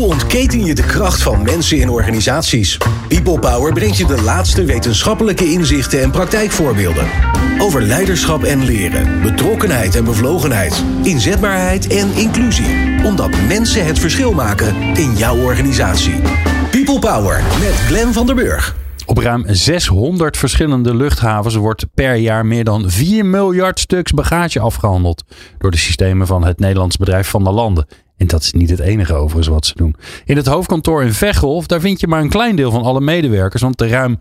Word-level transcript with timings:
Hoe 0.00 0.08
ontketen 0.08 0.64
je 0.64 0.74
de 0.74 0.84
kracht 0.84 1.22
van 1.22 1.42
mensen 1.42 1.78
in 1.78 1.88
organisaties? 1.88 2.78
People 3.08 3.38
Power 3.38 3.72
brengt 3.72 3.96
je 3.96 4.06
de 4.06 4.22
laatste 4.22 4.64
wetenschappelijke 4.64 5.44
inzichten 5.44 6.02
en 6.02 6.10
praktijkvoorbeelden. 6.10 7.06
Over 7.58 7.82
leiderschap 7.82 8.42
en 8.42 8.64
leren, 8.64 9.22
betrokkenheid 9.22 9.94
en 9.94 10.04
bevlogenheid, 10.04 10.84
inzetbaarheid 11.02 11.86
en 11.86 12.12
inclusie. 12.12 13.04
Omdat 13.04 13.30
mensen 13.48 13.86
het 13.86 13.98
verschil 13.98 14.32
maken 14.32 14.96
in 14.96 15.16
jouw 15.16 15.36
organisatie. 15.36 16.20
People 16.70 16.98
Power 16.98 17.42
met 17.60 17.74
Glenn 17.86 18.12
van 18.12 18.26
der 18.26 18.34
Burg. 18.34 18.76
Op 19.06 19.18
ruim 19.18 19.44
600 19.48 20.36
verschillende 20.36 20.94
luchthavens 20.94 21.54
wordt 21.54 21.86
per 21.94 22.14
jaar 22.14 22.46
meer 22.46 22.64
dan 22.64 22.90
4 22.90 23.26
miljard 23.26 23.80
stuks 23.80 24.12
bagage 24.12 24.60
afgehandeld 24.60 25.24
door 25.58 25.70
de 25.70 25.76
systemen 25.76 26.26
van 26.26 26.44
het 26.44 26.58
Nederlands 26.58 26.96
bedrijf 26.96 27.28
Van 27.28 27.44
der 27.44 27.52
Landen. 27.52 27.86
En 28.16 28.26
dat 28.26 28.42
is 28.42 28.52
niet 28.52 28.70
het 28.70 28.80
enige 28.80 29.14
overigens 29.14 29.46
wat 29.46 29.66
ze 29.66 29.72
doen. 29.74 29.96
In 30.24 30.36
het 30.36 30.46
hoofdkantoor 30.46 31.02
in 31.02 31.12
Veghel, 31.12 31.62
daar 31.66 31.80
vind 31.80 32.00
je 32.00 32.06
maar 32.06 32.20
een 32.20 32.28
klein 32.28 32.56
deel 32.56 32.70
van 32.70 32.82
alle 32.82 33.00
medewerkers. 33.00 33.62
Want 33.62 33.78
de 33.78 33.88
ruim 33.88 34.18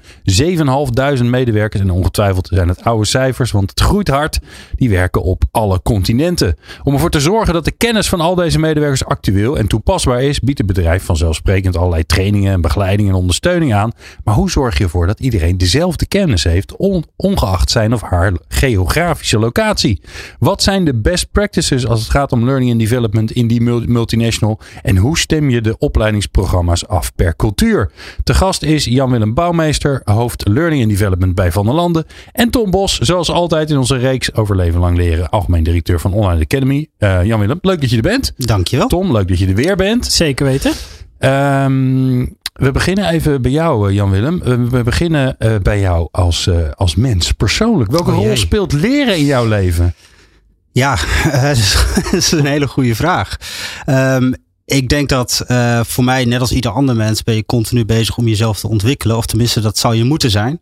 7.500 1.19 1.25
medewerkers, 1.25 1.81
en 1.81 1.91
ongetwijfeld 1.91 2.47
zijn 2.51 2.67
het 2.67 2.83
oude 2.83 3.05
cijfers, 3.05 3.51
want 3.51 3.69
het 3.69 3.79
groeit 3.79 4.07
hard, 4.07 4.39
die 4.75 4.89
werken 4.89 5.21
op 5.21 5.43
alle 5.51 5.81
continenten. 5.81 6.55
Om 6.83 6.93
ervoor 6.93 7.09
te 7.09 7.19
zorgen 7.19 7.53
dat 7.53 7.65
de 7.65 7.71
kennis 7.71 8.09
van 8.09 8.21
al 8.21 8.35
deze 8.35 8.59
medewerkers 8.59 9.05
actueel 9.05 9.57
en 9.57 9.67
toepasbaar 9.67 10.23
is, 10.23 10.39
biedt 10.39 10.57
het 10.57 10.67
bedrijf 10.67 11.03
vanzelfsprekend 11.03 11.77
allerlei 11.77 12.05
trainingen, 12.05 12.61
begeleiding 12.61 13.09
en 13.09 13.15
ondersteuning 13.15 13.73
aan. 13.73 13.91
Maar 14.23 14.35
hoe 14.35 14.51
zorg 14.51 14.77
je 14.77 14.83
ervoor 14.83 15.07
dat 15.07 15.19
iedereen 15.19 15.57
dezelfde 15.57 16.05
kennis 16.05 16.43
heeft, 16.43 16.75
ongeacht 17.15 17.71
zijn 17.71 17.93
of 17.93 18.01
haar 18.01 18.33
geografische 18.47 19.39
locatie? 19.39 20.01
Wat 20.39 20.63
zijn 20.63 20.85
de 20.85 20.95
best 20.95 21.31
practices 21.31 21.87
als 21.87 21.99
het 21.99 22.09
gaat 22.09 22.31
om 22.31 22.45
learning 22.45 22.71
and 22.71 22.79
development 22.79 23.31
in 23.31 23.47
die 23.47 23.61
multinational? 23.89 24.59
En 24.83 24.97
hoe 24.97 25.17
stem 25.17 25.49
je 25.49 25.61
de 25.61 25.77
opleidingsprogramma's 25.77 26.87
af 26.87 27.15
per 27.15 27.35
cultuur? 27.35 27.91
Te 28.23 28.33
gast 28.33 28.63
is 28.63 28.85
Jan-Willem 28.85 29.33
Bouwmeester, 29.33 30.01
hoofd 30.03 30.47
Learning 30.47 30.81
and 30.81 30.91
Development 30.91 31.35
bij 31.35 31.51
Van 31.51 31.65
der 31.65 31.75
Landen. 31.75 32.05
En 32.31 32.49
Tom 32.49 32.71
Bos, 32.71 32.97
zoals 32.97 33.31
altijd 33.31 33.69
in 33.69 33.77
onze 33.77 33.97
reeks 33.97 34.33
over 34.33 34.55
leven 34.55 34.79
lang 34.79 34.97
leren, 34.97 35.29
algemeen 35.29 35.63
directeur 35.63 35.99
van 35.99 36.13
Online 36.13 36.41
Academy. 36.41 36.87
Uh, 36.99 37.23
Jan-Willem, 37.23 37.59
leuk 37.61 37.81
dat 37.81 37.89
je 37.89 37.95
er 37.95 38.01
bent. 38.01 38.33
Dankjewel. 38.37 38.87
Tom, 38.87 39.11
leuk 39.11 39.27
dat 39.27 39.39
je 39.39 39.47
er 39.47 39.55
weer 39.55 39.75
bent. 39.75 40.05
Zeker 40.05 40.45
weten. 40.45 40.71
Um, 41.19 42.37
we 42.53 42.71
beginnen 42.71 43.09
even 43.09 43.41
bij 43.41 43.51
jou, 43.51 43.89
eh, 43.89 43.95
Jan-Willem. 43.95 44.39
We 44.69 44.83
beginnen 44.83 45.35
uh, 45.39 45.55
bij 45.61 45.79
jou 45.79 46.07
als, 46.11 46.49
als 46.75 46.95
mens, 46.95 47.31
persoonlijk. 47.31 47.91
Welke 47.91 48.11
oh, 48.11 48.17
rol 48.17 48.37
speelt 48.37 48.73
leren 48.73 49.17
in 49.17 49.25
jouw 49.25 49.47
leven? 49.47 49.93
Ja, 50.75 50.95
dat 51.31 52.13
is 52.13 52.31
een 52.31 52.45
hele 52.45 52.67
goede 52.67 52.95
vraag. 52.95 53.37
Um, 53.85 54.35
ik 54.65 54.89
denk 54.89 55.09
dat 55.09 55.45
uh, 55.47 55.79
voor 55.83 56.03
mij, 56.03 56.25
net 56.25 56.41
als 56.41 56.51
ieder 56.51 56.71
ander 56.71 56.95
mens, 56.95 57.23
ben 57.23 57.35
je 57.35 57.45
continu 57.45 57.85
bezig 57.85 58.17
om 58.17 58.27
jezelf 58.27 58.59
te 58.59 58.67
ontwikkelen. 58.67 59.17
Of 59.17 59.25
tenminste, 59.25 59.61
dat 59.61 59.77
zou 59.77 59.95
je 59.95 60.03
moeten 60.03 60.31
zijn. 60.31 60.59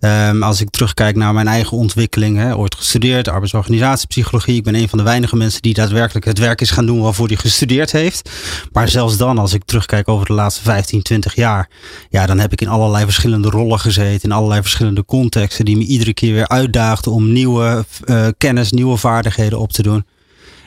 Um, 0.00 0.42
als 0.42 0.60
ik 0.60 0.70
terugkijk 0.70 1.16
naar 1.16 1.34
mijn 1.34 1.46
eigen 1.46 1.76
ontwikkeling, 1.76 2.36
hè, 2.36 2.56
ooit 2.56 2.74
gestudeerd, 2.74 3.28
arbeidsorganisatiepsychologie. 3.28 4.56
Ik 4.56 4.64
ben 4.64 4.74
een 4.74 4.88
van 4.88 4.98
de 4.98 5.04
weinige 5.04 5.36
mensen 5.36 5.62
die 5.62 5.74
daadwerkelijk 5.74 6.24
het 6.24 6.38
werk 6.38 6.60
is 6.60 6.70
gaan 6.70 6.86
doen 6.86 7.00
waarvoor 7.00 7.26
hij 7.26 7.36
gestudeerd 7.36 7.92
heeft. 7.92 8.30
Maar 8.72 8.88
zelfs 8.88 9.16
dan, 9.16 9.38
als 9.38 9.52
ik 9.52 9.64
terugkijk 9.64 10.08
over 10.08 10.26
de 10.26 10.32
laatste 10.32 10.62
15, 10.62 11.02
20 11.02 11.34
jaar, 11.34 11.68
ja, 12.08 12.26
dan 12.26 12.38
heb 12.38 12.52
ik 12.52 12.60
in 12.60 12.68
allerlei 12.68 13.04
verschillende 13.04 13.48
rollen 13.48 13.80
gezeten, 13.80 14.28
in 14.28 14.36
allerlei 14.36 14.60
verschillende 14.60 15.04
contexten, 15.04 15.64
die 15.64 15.76
me 15.76 15.84
iedere 15.84 16.14
keer 16.14 16.34
weer 16.34 16.48
uitdaagden 16.48 17.12
om 17.12 17.32
nieuwe 17.32 17.84
uh, 18.04 18.26
kennis, 18.38 18.72
nieuwe 18.72 18.96
vaardigheden 18.96 19.58
op 19.58 19.72
te 19.72 19.82
doen. 19.82 20.04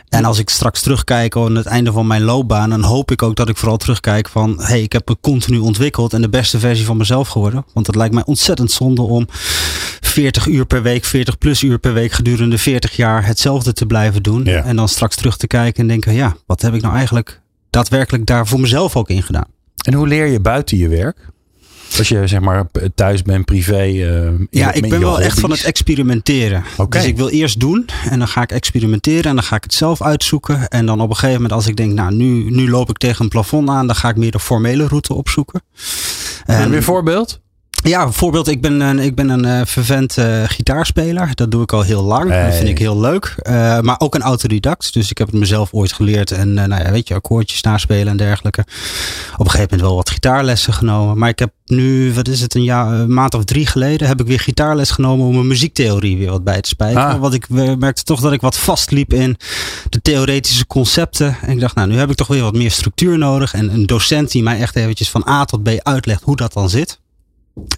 En 0.09 0.25
als 0.25 0.39
ik 0.39 0.49
straks 0.49 0.81
terugkijk 0.81 1.35
aan 1.35 1.55
het 1.55 1.65
einde 1.65 1.91
van 1.91 2.07
mijn 2.07 2.21
loopbaan, 2.21 2.69
dan 2.69 2.83
hoop 2.83 3.11
ik 3.11 3.23
ook 3.23 3.35
dat 3.35 3.49
ik 3.49 3.57
vooral 3.57 3.77
terugkijk 3.77 4.29
van, 4.29 4.61
hey, 4.61 4.81
ik 4.81 4.91
heb 4.91 5.07
me 5.07 5.17
continu 5.21 5.57
ontwikkeld 5.57 6.13
en 6.13 6.21
de 6.21 6.29
beste 6.29 6.59
versie 6.59 6.85
van 6.85 6.97
mezelf 6.97 7.27
geworden. 7.27 7.65
Want 7.73 7.87
het 7.87 7.95
lijkt 7.95 8.13
mij 8.13 8.25
ontzettend 8.25 8.71
zonde 8.71 9.01
om 9.01 9.25
40 10.01 10.45
uur 10.45 10.65
per 10.65 10.81
week, 10.81 11.05
40 11.05 11.37
plus 11.37 11.61
uur 11.61 11.79
per 11.79 11.93
week 11.93 12.11
gedurende 12.11 12.57
40 12.57 12.95
jaar 12.95 13.25
hetzelfde 13.25 13.73
te 13.73 13.85
blijven 13.85 14.23
doen. 14.23 14.45
En 14.45 14.75
dan 14.75 14.89
straks 14.89 15.15
terug 15.15 15.37
te 15.37 15.47
kijken 15.47 15.81
en 15.81 15.87
denken, 15.87 16.13
ja, 16.13 16.35
wat 16.45 16.61
heb 16.61 16.73
ik 16.73 16.81
nou 16.81 16.95
eigenlijk 16.95 17.41
daadwerkelijk 17.69 18.25
daar 18.25 18.47
voor 18.47 18.59
mezelf 18.59 18.95
ook 18.95 19.09
in 19.09 19.23
gedaan? 19.23 19.47
En 19.85 19.93
hoe 19.93 20.07
leer 20.07 20.25
je 20.25 20.39
buiten 20.39 20.77
je 20.77 20.87
werk? 20.87 21.27
Als 21.97 22.07
je 22.07 22.27
zeg 22.27 22.39
maar 22.39 22.67
thuis 22.95 23.21
bent, 23.21 23.45
privé. 23.45 23.87
Uh, 23.87 24.45
ja, 24.49 24.73
ik 24.73 24.89
ben 24.89 24.99
wel 24.99 25.21
echt 25.21 25.39
van 25.39 25.51
het 25.51 25.63
experimenteren. 25.63 26.63
Okay. 26.77 27.01
Dus 27.01 27.09
ik 27.09 27.17
wil 27.17 27.29
eerst 27.29 27.59
doen 27.59 27.85
en 28.09 28.19
dan 28.19 28.27
ga 28.27 28.41
ik 28.41 28.51
experimenteren 28.51 29.23
en 29.23 29.35
dan 29.35 29.43
ga 29.43 29.55
ik 29.55 29.63
het 29.63 29.73
zelf 29.73 30.01
uitzoeken. 30.01 30.67
En 30.67 30.85
dan 30.85 31.01
op 31.01 31.09
een 31.09 31.15
gegeven 31.15 31.41
moment 31.41 31.53
als 31.53 31.67
ik 31.67 31.75
denk, 31.75 31.93
nou 31.93 32.15
nu, 32.15 32.51
nu 32.51 32.69
loop 32.69 32.89
ik 32.89 32.97
tegen 32.97 33.23
een 33.23 33.29
plafond 33.29 33.69
aan, 33.69 33.87
dan 33.87 33.95
ga 33.95 34.09
ik 34.09 34.15
meer 34.15 34.31
de 34.31 34.39
formele 34.39 34.87
route 34.87 35.13
opzoeken. 35.13 35.61
En, 36.45 36.73
een 36.73 36.83
voorbeeld? 36.83 37.39
Ja, 37.87 38.03
bijvoorbeeld, 38.03 38.47
ik 38.47 38.61
ben 38.61 38.79
een, 38.79 38.99
ik 38.99 39.15
ben 39.15 39.29
een 39.29 39.45
uh, 39.45 39.61
vervent 39.65 40.17
uh, 40.17 40.43
gitaarspeler. 40.45 41.31
Dat 41.35 41.51
doe 41.51 41.61
ik 41.61 41.73
al 41.73 41.81
heel 41.81 42.03
lang. 42.03 42.29
Dat 42.29 42.55
vind 42.55 42.69
ik 42.69 42.77
heel 42.77 42.99
leuk. 42.99 43.35
Uh, 43.41 43.79
maar 43.79 43.95
ook 43.99 44.15
een 44.15 44.21
autodidact. 44.21 44.93
Dus 44.93 45.09
ik 45.09 45.17
heb 45.17 45.27
het 45.27 45.39
mezelf 45.39 45.73
ooit 45.73 45.93
geleerd. 45.93 46.31
En 46.31 46.53
nou 46.53 46.69
ja, 46.69 46.91
weet 46.91 47.07
je, 47.07 47.13
akkoordjes 47.13 47.61
naspelen 47.61 48.07
en 48.07 48.17
dergelijke. 48.17 48.61
Op 49.33 49.45
een 49.45 49.51
gegeven 49.51 49.69
moment 49.69 49.81
wel 49.81 49.95
wat 49.95 50.09
gitaarlessen 50.09 50.73
genomen. 50.73 51.17
Maar 51.17 51.29
ik 51.29 51.39
heb 51.39 51.51
nu, 51.65 52.13
wat 52.13 52.27
is 52.27 52.41
het, 52.41 52.55
een, 52.55 52.63
jaar, 52.63 52.91
een 52.91 53.13
maand 53.13 53.33
of 53.33 53.43
drie 53.43 53.65
geleden... 53.65 54.07
heb 54.07 54.21
ik 54.21 54.27
weer 54.27 54.39
gitaarles 54.39 54.91
genomen 54.91 55.25
om 55.25 55.33
mijn 55.33 55.47
muziektheorie 55.47 56.17
weer 56.17 56.31
wat 56.31 56.43
bij 56.43 56.61
te 56.61 56.69
spijken. 56.69 57.05
Ah. 57.05 57.19
Want 57.19 57.33
ik 57.33 57.49
merkte 57.79 58.03
toch 58.03 58.19
dat 58.19 58.31
ik 58.31 58.41
wat 58.41 58.57
vastliep 58.57 59.13
in 59.13 59.37
de 59.89 60.01
theoretische 60.01 60.67
concepten. 60.67 61.37
En 61.41 61.49
ik 61.49 61.59
dacht, 61.59 61.75
nou, 61.75 61.87
nu 61.87 61.97
heb 61.97 62.09
ik 62.09 62.15
toch 62.15 62.27
weer 62.27 62.43
wat 62.43 62.55
meer 62.55 62.71
structuur 62.71 63.17
nodig. 63.17 63.53
En 63.53 63.73
een 63.73 63.85
docent 63.85 64.31
die 64.31 64.43
mij 64.43 64.59
echt 64.59 64.75
eventjes 64.75 65.09
van 65.09 65.27
A 65.27 65.45
tot 65.45 65.63
B 65.63 65.69
uitlegt 65.83 66.23
hoe 66.23 66.35
dat 66.35 66.53
dan 66.53 66.69
zit. 66.69 66.99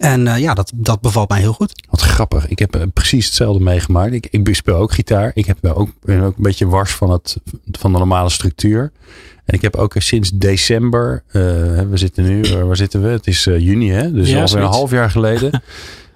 En 0.00 0.26
uh, 0.26 0.38
ja, 0.38 0.54
dat, 0.54 0.72
dat 0.74 1.00
bevalt 1.00 1.28
mij 1.28 1.40
heel 1.40 1.52
goed. 1.52 1.82
Wat 1.90 2.00
grappig. 2.00 2.48
Ik 2.48 2.58
heb 2.58 2.76
uh, 2.76 2.82
precies 2.92 3.26
hetzelfde 3.26 3.64
meegemaakt. 3.64 4.12
Ik, 4.12 4.26
ik 4.30 4.54
speel 4.54 4.74
ook 4.76 4.92
gitaar. 4.92 5.30
Ik 5.34 5.46
heb 5.46 5.64
ook, 5.64 5.88
ben 6.02 6.20
ook 6.20 6.36
een 6.36 6.42
beetje 6.42 6.66
wars 6.66 6.90
van, 6.92 7.10
het, 7.10 7.36
van 7.72 7.92
de 7.92 7.98
normale 7.98 8.30
structuur. 8.30 8.92
En 9.44 9.54
ik 9.54 9.62
heb 9.62 9.76
ook 9.76 9.94
sinds 9.98 10.30
december, 10.30 11.22
we 11.32 11.90
zitten 11.92 12.24
nu, 12.24 12.64
waar 12.64 12.76
zitten 12.76 13.02
we? 13.02 13.08
Het 13.08 13.26
is 13.26 13.44
juni 13.44 13.90
hè, 13.90 14.12
dus 14.12 14.30
ja, 14.30 14.42
alweer 14.42 14.62
een 14.62 14.68
half 14.68 14.90
jaar 14.90 15.10
geleden. 15.10 15.62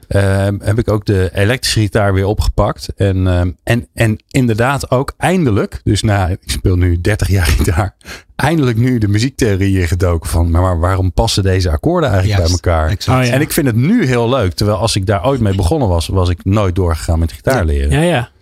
Uh, 0.09 0.49
heb 0.59 0.79
ik 0.79 0.91
ook 0.91 1.05
de 1.05 1.31
elektrische 1.35 1.81
gitaar 1.81 2.15
weer 2.15 2.27
opgepakt. 2.27 2.89
En, 2.97 3.17
uh, 3.17 3.41
en, 3.63 3.89
en 3.95 4.19
inderdaad 4.31 4.91
ook 4.91 5.15
eindelijk, 5.17 5.81
dus 5.83 6.03
na, 6.03 6.29
ik 6.29 6.39
speel 6.47 6.77
nu 6.77 7.01
30 7.01 7.29
jaar 7.29 7.47
gitaar, 7.59 7.97
eindelijk 8.37 8.77
nu 8.77 8.99
de 8.99 9.09
muziektheorie 9.09 9.87
gedoken 9.87 10.31
van, 10.31 10.51
maar 10.51 10.79
waarom 10.79 11.13
passen 11.13 11.43
deze 11.43 11.71
akkoorden 11.71 12.11
eigenlijk 12.11 12.43
bij 12.43 12.51
elkaar? 12.51 12.91
Oh, 12.91 13.27
ja. 13.27 13.33
En 13.33 13.41
ik 13.41 13.53
vind 13.53 13.67
het 13.67 13.77
nu 13.77 14.07
heel 14.07 14.29
leuk, 14.29 14.53
terwijl 14.53 14.79
als 14.79 14.97
ik 14.97 15.07
daar 15.07 15.27
ooit 15.27 15.41
mee 15.41 15.55
begonnen 15.55 15.89
was, 15.89 16.07
was 16.07 16.29
ik 16.29 16.45
nooit 16.45 16.75
doorgegaan 16.75 17.19
met 17.19 17.33
gitaar 17.33 17.65
leren. 17.65 17.91
Ja, 17.91 18.01
ja. 18.01 18.33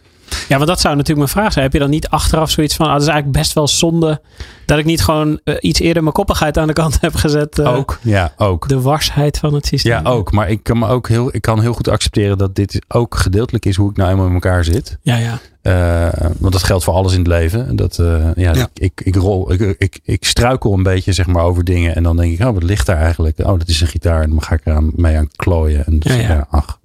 Ja, 0.48 0.56
want 0.56 0.68
dat 0.68 0.80
zou 0.80 0.96
natuurlijk 0.96 1.26
mijn 1.26 1.42
vraag 1.42 1.52
zijn. 1.52 1.64
Heb 1.64 1.72
je 1.72 1.78
dan 1.78 1.90
niet 1.90 2.08
achteraf 2.08 2.50
zoiets 2.50 2.76
van, 2.76 2.86
ah, 2.86 2.92
dat 2.92 3.02
is 3.02 3.08
eigenlijk 3.08 3.38
best 3.38 3.52
wel 3.52 3.68
zonde 3.68 4.20
dat 4.66 4.78
ik 4.78 4.84
niet 4.84 5.02
gewoon 5.02 5.40
uh, 5.44 5.54
iets 5.60 5.80
eerder 5.80 6.02
mijn 6.02 6.14
koppigheid 6.14 6.58
aan 6.58 6.66
de 6.66 6.72
kant 6.72 7.00
heb 7.00 7.14
gezet. 7.14 7.58
Uh, 7.58 7.76
ook, 7.76 7.98
ja, 8.02 8.32
ook. 8.36 8.68
De 8.68 8.80
warsheid 8.80 9.38
van 9.38 9.54
het 9.54 9.66
systeem. 9.66 9.92
Ja, 9.92 10.10
ook. 10.10 10.32
Maar 10.32 10.50
ik 10.50 10.62
kan 10.62 10.78
me 10.78 10.88
ook 10.88 11.08
heel, 11.08 11.34
ik 11.34 11.42
kan 11.42 11.60
heel 11.60 11.72
goed 11.72 11.88
accepteren 11.88 12.38
dat 12.38 12.54
dit 12.54 12.84
ook 12.88 13.14
gedeeltelijk 13.14 13.64
is 13.64 13.76
hoe 13.76 13.90
ik 13.90 13.96
nou 13.96 14.10
eenmaal 14.10 14.26
in 14.26 14.32
elkaar 14.32 14.64
zit. 14.64 14.98
Ja, 15.02 15.16
ja. 15.16 15.38
Uh, 15.62 16.30
want 16.38 16.52
dat 16.52 16.62
geldt 16.62 16.84
voor 16.84 16.94
alles 16.94 17.12
in 17.12 17.18
het 17.18 17.28
leven. 17.28 17.76
Dat, 17.76 17.96
ja, 17.96 18.32
ja. 18.34 18.68
Ik, 18.74 19.00
ik, 19.04 19.14
rol, 19.14 19.52
ik, 19.52 19.60
ik, 19.78 20.00
ik 20.04 20.24
struikel 20.24 20.72
een 20.72 20.82
beetje 20.82 21.12
zeg 21.12 21.26
maar 21.26 21.44
over 21.44 21.64
dingen 21.64 21.94
en 21.94 22.02
dan 22.02 22.16
denk 22.16 22.32
ik, 22.32 22.46
oh, 22.46 22.52
wat 22.52 22.62
ligt 22.62 22.86
daar 22.86 22.96
eigenlijk? 22.96 23.38
Oh, 23.38 23.58
dat 23.58 23.68
is 23.68 23.80
een 23.80 23.86
gitaar 23.86 24.22
en 24.22 24.30
dan 24.30 24.42
ga 24.42 24.54
ik 24.54 24.60
er 24.64 24.74
aan, 24.74 24.92
mee 24.94 25.16
aan 25.16 25.28
klooien. 25.36 25.86
En 25.86 25.98
dus, 25.98 26.14
ja, 26.14 26.20
ja. 26.20 26.46
ach. 26.50 26.80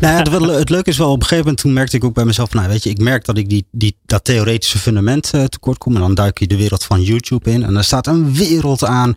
Nou 0.00 0.12
ja, 0.14 0.30
het, 0.30 0.58
het 0.58 0.68
leuke 0.68 0.90
is 0.90 0.98
wel, 0.98 1.10
op 1.10 1.14
een 1.14 1.22
gegeven 1.22 1.44
moment 1.44 1.62
toen 1.62 1.72
merkte 1.72 1.96
ik 1.96 2.04
ook 2.04 2.14
bij 2.14 2.24
mezelf, 2.24 2.52
nou 2.52 2.68
weet 2.68 2.82
je, 2.82 2.90
ik 2.90 2.98
merk 2.98 3.24
dat 3.24 3.38
ik 3.38 3.48
die, 3.48 3.66
die, 3.70 3.96
dat 4.06 4.24
theoretische 4.24 4.78
fundament 4.78 5.32
uh, 5.34 5.44
tekort 5.44 5.78
kom. 5.78 5.94
En 5.94 6.00
dan 6.00 6.14
duik 6.14 6.38
je 6.38 6.46
de 6.46 6.56
wereld 6.56 6.84
van 6.84 7.02
YouTube 7.02 7.50
in. 7.50 7.62
En 7.62 7.74
daar 7.74 7.84
staat 7.84 8.06
een 8.06 8.34
wereld 8.34 8.84
aan. 8.84 9.16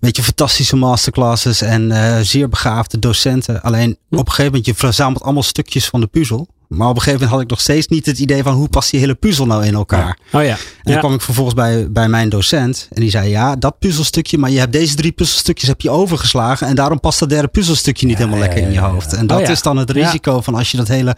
Weet 0.00 0.16
je, 0.16 0.22
fantastische 0.22 0.76
masterclasses 0.76 1.60
en 1.60 1.90
uh, 1.90 2.18
zeer 2.20 2.48
begaafde 2.48 2.98
docenten. 2.98 3.62
Alleen 3.62 3.90
op 3.90 4.18
een 4.18 4.18
gegeven 4.18 4.44
moment, 4.44 4.66
je 4.66 4.74
verzamelt 4.74 5.22
allemaal 5.22 5.42
stukjes 5.42 5.86
van 5.86 6.00
de 6.00 6.06
puzzel. 6.06 6.48
Maar 6.68 6.88
op 6.88 6.96
een 6.96 7.02
gegeven 7.02 7.12
moment 7.12 7.30
had 7.30 7.40
ik 7.40 7.50
nog 7.50 7.60
steeds 7.60 7.86
niet 7.86 8.06
het 8.06 8.18
idee 8.18 8.42
van 8.42 8.54
hoe 8.54 8.68
past 8.68 8.90
die 8.90 9.00
hele 9.00 9.14
puzzel 9.14 9.46
nou 9.46 9.64
in 9.64 9.74
elkaar. 9.74 10.18
Oh 10.32 10.42
ja. 10.42 10.56
En 10.82 10.92
dan 10.92 10.98
kwam 10.98 11.14
ik 11.14 11.20
vervolgens 11.20 11.54
bij, 11.54 11.90
bij 11.90 12.08
mijn 12.08 12.28
docent 12.28 12.88
en 12.92 13.00
die 13.00 13.10
zei 13.10 13.28
ja, 13.28 13.56
dat 13.56 13.78
puzzelstukje, 13.78 14.38
maar 14.38 14.50
je 14.50 14.58
hebt 14.58 14.72
deze 14.72 14.94
drie 14.94 15.12
puzzelstukjes 15.12 15.68
heb 15.68 15.80
je 15.80 15.90
overgeslagen 15.90 16.66
en 16.66 16.74
daarom 16.74 17.00
past 17.00 17.18
dat 17.18 17.28
derde 17.28 17.48
puzzelstukje 17.48 18.06
niet 18.06 18.18
helemaal 18.18 18.38
lekker 18.38 18.62
in 18.62 18.72
je 18.72 18.80
hoofd. 18.80 19.12
En 19.12 19.26
dat 19.26 19.40
oh 19.40 19.48
is 19.48 19.62
dan 19.62 19.76
het 19.76 19.90
risico 19.90 20.40
van 20.40 20.54
als 20.54 20.70
je 20.70 20.76
dat 20.76 20.88
hele, 20.88 21.16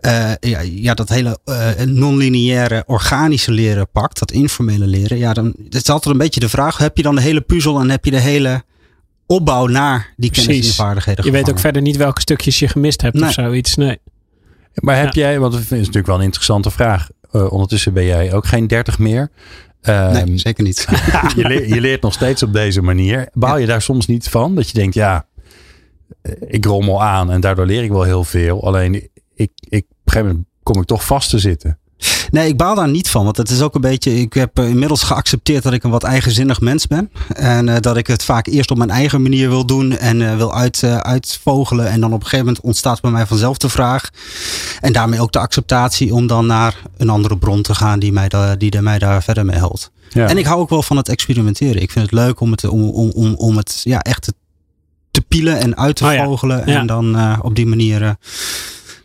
uh, 0.00 0.30
ja, 0.40 0.60
ja, 0.60 0.94
dat 0.94 1.08
hele 1.08 1.38
uh, 1.44 1.68
non-lineaire 1.86 2.84
organische 2.86 3.52
leren 3.52 3.90
pakt, 3.90 4.18
dat 4.18 4.30
informele 4.30 4.86
leren, 4.86 5.18
ja, 5.18 5.32
dan 5.32 5.54
het 5.64 5.74
is 5.74 5.88
altijd 5.88 6.14
een 6.14 6.20
beetje 6.20 6.40
de 6.40 6.48
vraag, 6.48 6.78
heb 6.78 6.96
je 6.96 7.02
dan 7.02 7.14
de 7.14 7.20
hele 7.20 7.40
puzzel 7.40 7.80
en 7.80 7.90
heb 7.90 8.04
je 8.04 8.10
de 8.10 8.20
hele 8.20 8.62
opbouw 9.26 9.66
naar 9.66 10.12
die 10.16 10.30
kennis 10.30 10.68
en 10.68 10.74
vaardigheden 10.74 11.24
Je 11.24 11.30
weet 11.30 11.50
ook 11.50 11.58
verder 11.58 11.82
niet 11.82 11.96
welke 11.96 12.20
stukjes 12.20 12.58
je 12.58 12.68
gemist 12.68 13.02
hebt 13.02 13.22
of 13.22 13.32
zoiets. 13.32 13.74
Nee. 13.74 13.98
Maar 14.80 14.98
heb 14.98 15.14
jij, 15.14 15.38
want 15.38 15.52
dat 15.52 15.60
is 15.60 15.70
natuurlijk 15.70 16.06
wel 16.06 16.16
een 16.16 16.22
interessante 16.22 16.70
vraag. 16.70 17.08
Uh, 17.32 17.52
ondertussen 17.52 17.92
ben 17.92 18.04
jij 18.04 18.32
ook 18.32 18.46
geen 18.46 18.66
30 18.66 18.98
meer. 18.98 19.30
Ehm, 19.80 20.12
nee, 20.12 20.38
zeker 20.38 20.64
niet. 20.64 20.86
je, 21.36 21.48
leert, 21.48 21.68
je 21.68 21.80
leert 21.80 22.02
nog 22.02 22.12
steeds 22.12 22.42
op 22.42 22.52
deze 22.52 22.82
manier. 22.82 23.28
Baal 23.32 23.58
je 23.58 23.66
daar 23.66 23.82
soms 23.82 24.06
niet 24.06 24.28
van? 24.28 24.54
Dat 24.54 24.68
je 24.68 24.78
denkt, 24.78 24.94
ja, 24.94 25.26
eh, 26.22 26.32
ik 26.46 26.64
rommel 26.64 27.02
aan 27.02 27.30
en 27.30 27.40
daardoor 27.40 27.66
leer 27.66 27.82
ik 27.82 27.90
wel 27.90 28.02
heel 28.02 28.24
veel. 28.24 28.64
Alleen 28.64 28.94
ik, 29.34 29.50
ik, 29.68 29.84
op 29.90 29.96
een 30.04 30.12
gegeven 30.12 30.28
moment 30.28 30.46
kom 30.62 30.80
ik 30.80 30.86
toch 30.86 31.04
vast 31.04 31.30
te 31.30 31.38
zitten. 31.38 31.78
Nee, 32.30 32.48
ik 32.48 32.56
baal 32.56 32.74
daar 32.74 32.88
niet 32.88 33.10
van. 33.10 33.24
Want 33.24 33.36
het 33.36 33.50
is 33.50 33.60
ook 33.60 33.74
een 33.74 33.80
beetje. 33.80 34.14
Ik 34.20 34.32
heb 34.32 34.58
eh, 34.58 34.68
inmiddels 34.68 35.02
geaccepteerd 35.02 35.62
dat 35.62 35.72
ik 35.72 35.84
een 35.84 35.90
wat 35.90 36.02
eigenzinnig 36.02 36.60
mens 36.60 36.86
ben. 36.86 37.10
En 37.28 37.66
uh, 37.66 37.76
dat 37.80 37.96
ik 37.96 38.06
het 38.06 38.24
vaak 38.24 38.46
eerst 38.46 38.70
op 38.70 38.76
mijn 38.76 38.90
eigen 38.90 39.22
manier 39.22 39.48
wil 39.48 39.66
doen. 39.66 39.98
En 39.98 40.20
uh, 40.20 40.36
wil 40.36 40.54
uit, 40.54 40.82
uitvogelen. 40.84 41.88
En 41.88 42.00
dan 42.00 42.12
op 42.12 42.20
een 42.20 42.24
gegeven 42.24 42.46
moment 42.46 42.64
ontstaat 42.64 43.00
bij 43.00 43.10
mij 43.10 43.26
vanzelf 43.26 43.58
de 43.58 43.68
vraag. 43.68 44.10
En 44.80 44.92
daarmee 44.92 45.20
ook 45.20 45.32
de 45.32 45.38
acceptatie 45.38 46.14
om 46.14 46.26
dan 46.26 46.46
naar 46.46 46.82
een 46.96 47.10
andere 47.10 47.38
bron 47.38 47.62
te 47.62 47.74
gaan 47.74 47.98
die 47.98 48.12
mij, 48.12 48.28
da, 48.28 48.56
die 48.56 48.80
mij 48.80 48.98
daar 48.98 49.22
verder 49.22 49.44
mee 49.44 49.56
helpt. 49.56 49.90
Ja. 50.08 50.28
En 50.28 50.38
ik 50.38 50.46
hou 50.46 50.60
ook 50.60 50.70
wel 50.70 50.82
van 50.82 50.96
het 50.96 51.08
experimenteren. 51.08 51.82
Ik 51.82 51.90
vind 51.90 52.04
het 52.04 52.14
leuk 52.14 52.40
om 52.40 52.50
het, 52.50 52.64
om, 52.64 52.90
om, 52.90 53.10
om, 53.10 53.34
om 53.34 53.56
het 53.56 53.80
ja, 53.84 54.00
echt 54.00 54.22
te, 54.22 54.32
te 55.10 55.20
pielen 55.20 55.58
en 55.58 55.76
uit 55.76 55.96
te 55.96 56.04
oh, 56.04 56.24
vogelen. 56.24 56.58
Ja. 56.58 56.72
Ja. 56.72 56.78
En 56.78 56.86
dan 56.86 57.38
op 57.42 57.54
die 57.54 57.66
manier 57.66 58.16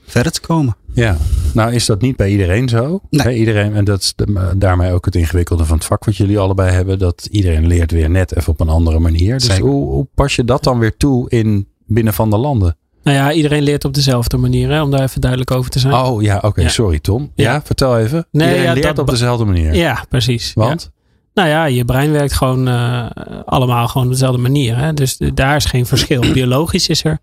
verder 0.05 0.31
te 0.31 0.41
komen. 0.41 0.75
Ja, 0.93 1.17
nou 1.53 1.73
is 1.73 1.85
dat 1.85 2.01
niet 2.01 2.15
bij 2.15 2.29
iedereen 2.29 2.69
zo. 2.69 3.01
Nee. 3.09 3.37
Iedereen, 3.37 3.73
en 3.73 3.85
dat 3.85 4.01
is 4.01 4.13
daarmee 4.57 4.91
ook 4.91 5.05
het 5.05 5.15
ingewikkelde 5.15 5.65
van 5.65 5.77
het 5.77 5.85
vak 5.85 6.05
wat 6.05 6.17
jullie 6.17 6.39
allebei 6.39 6.71
hebben. 6.71 6.99
Dat 6.99 7.27
iedereen 7.31 7.67
leert 7.67 7.91
weer 7.91 8.09
net 8.09 8.35
even 8.35 8.53
op 8.53 8.59
een 8.59 8.69
andere 8.69 8.99
manier. 8.99 9.39
Dus 9.39 9.59
hoe, 9.59 9.85
hoe, 9.85 10.07
pas 10.15 10.35
je 10.35 10.45
dat 10.45 10.63
dan 10.63 10.79
weer 10.79 10.97
toe 10.97 11.29
in 11.29 11.67
binnen 11.85 12.13
van 12.13 12.29
de 12.29 12.37
landen? 12.37 12.77
Nou 13.03 13.17
ja, 13.17 13.31
iedereen 13.31 13.63
leert 13.63 13.85
op 13.85 13.93
dezelfde 13.93 14.37
manier, 14.37 14.69
hè, 14.69 14.81
om 14.81 14.91
daar 14.91 15.03
even 15.03 15.21
duidelijk 15.21 15.51
over 15.51 15.71
te 15.71 15.79
zijn. 15.79 15.93
Oh 15.93 16.21
ja, 16.21 16.39
oké, 16.41 16.61
ja. 16.61 16.69
sorry 16.69 16.99
Tom. 16.99 17.31
Ja, 17.35 17.61
vertel 17.63 17.99
even. 17.99 18.27
Nee, 18.31 18.47
iedereen 18.47 18.75
ja, 18.75 18.81
leert 18.81 18.99
op 18.99 19.09
dezelfde 19.09 19.45
manier. 19.45 19.73
Ja, 19.75 20.05
precies. 20.09 20.51
Want? 20.53 20.91
Nou 21.33 21.49
ja, 21.49 21.65
je 21.65 21.85
brein 21.85 22.11
werkt 22.11 22.33
gewoon 22.33 22.67
uh, 22.67 23.09
allemaal 23.45 23.87
gewoon 23.87 24.07
op 24.07 24.13
dezelfde 24.13 24.41
manier. 24.41 24.77
Hè? 24.77 24.93
Dus 24.93 25.17
daar 25.33 25.55
is 25.55 25.65
geen 25.65 25.85
verschil. 25.85 26.21
Biologisch 26.33 26.89
is 26.89 27.03
er 27.03 27.19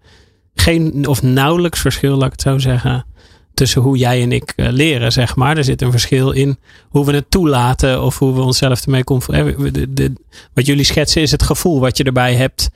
geen 0.60 1.06
of 1.06 1.22
nauwelijks 1.22 1.80
verschil, 1.80 2.16
laat 2.16 2.26
ik 2.26 2.32
het 2.32 2.42
zo 2.42 2.58
zeggen, 2.58 3.04
tussen 3.54 3.82
hoe 3.82 3.96
jij 3.96 4.22
en 4.22 4.32
ik 4.32 4.52
uh, 4.56 4.68
leren, 4.70 5.12
zeg 5.12 5.36
maar. 5.36 5.56
Er 5.56 5.64
zit 5.64 5.82
een 5.82 5.90
verschil 5.90 6.30
in 6.30 6.58
hoe 6.88 7.06
we 7.06 7.12
het 7.12 7.30
toelaten 7.30 8.02
of 8.02 8.18
hoe 8.18 8.34
we 8.34 8.40
onszelf 8.40 8.84
ermee 8.84 9.04
confronteren. 9.04 10.16
Wat 10.54 10.66
jullie 10.66 10.84
schetsen 10.84 11.22
is 11.22 11.30
het 11.30 11.42
gevoel 11.42 11.80
wat 11.80 11.96
je 11.96 12.04
erbij 12.04 12.34
hebt 12.34 12.70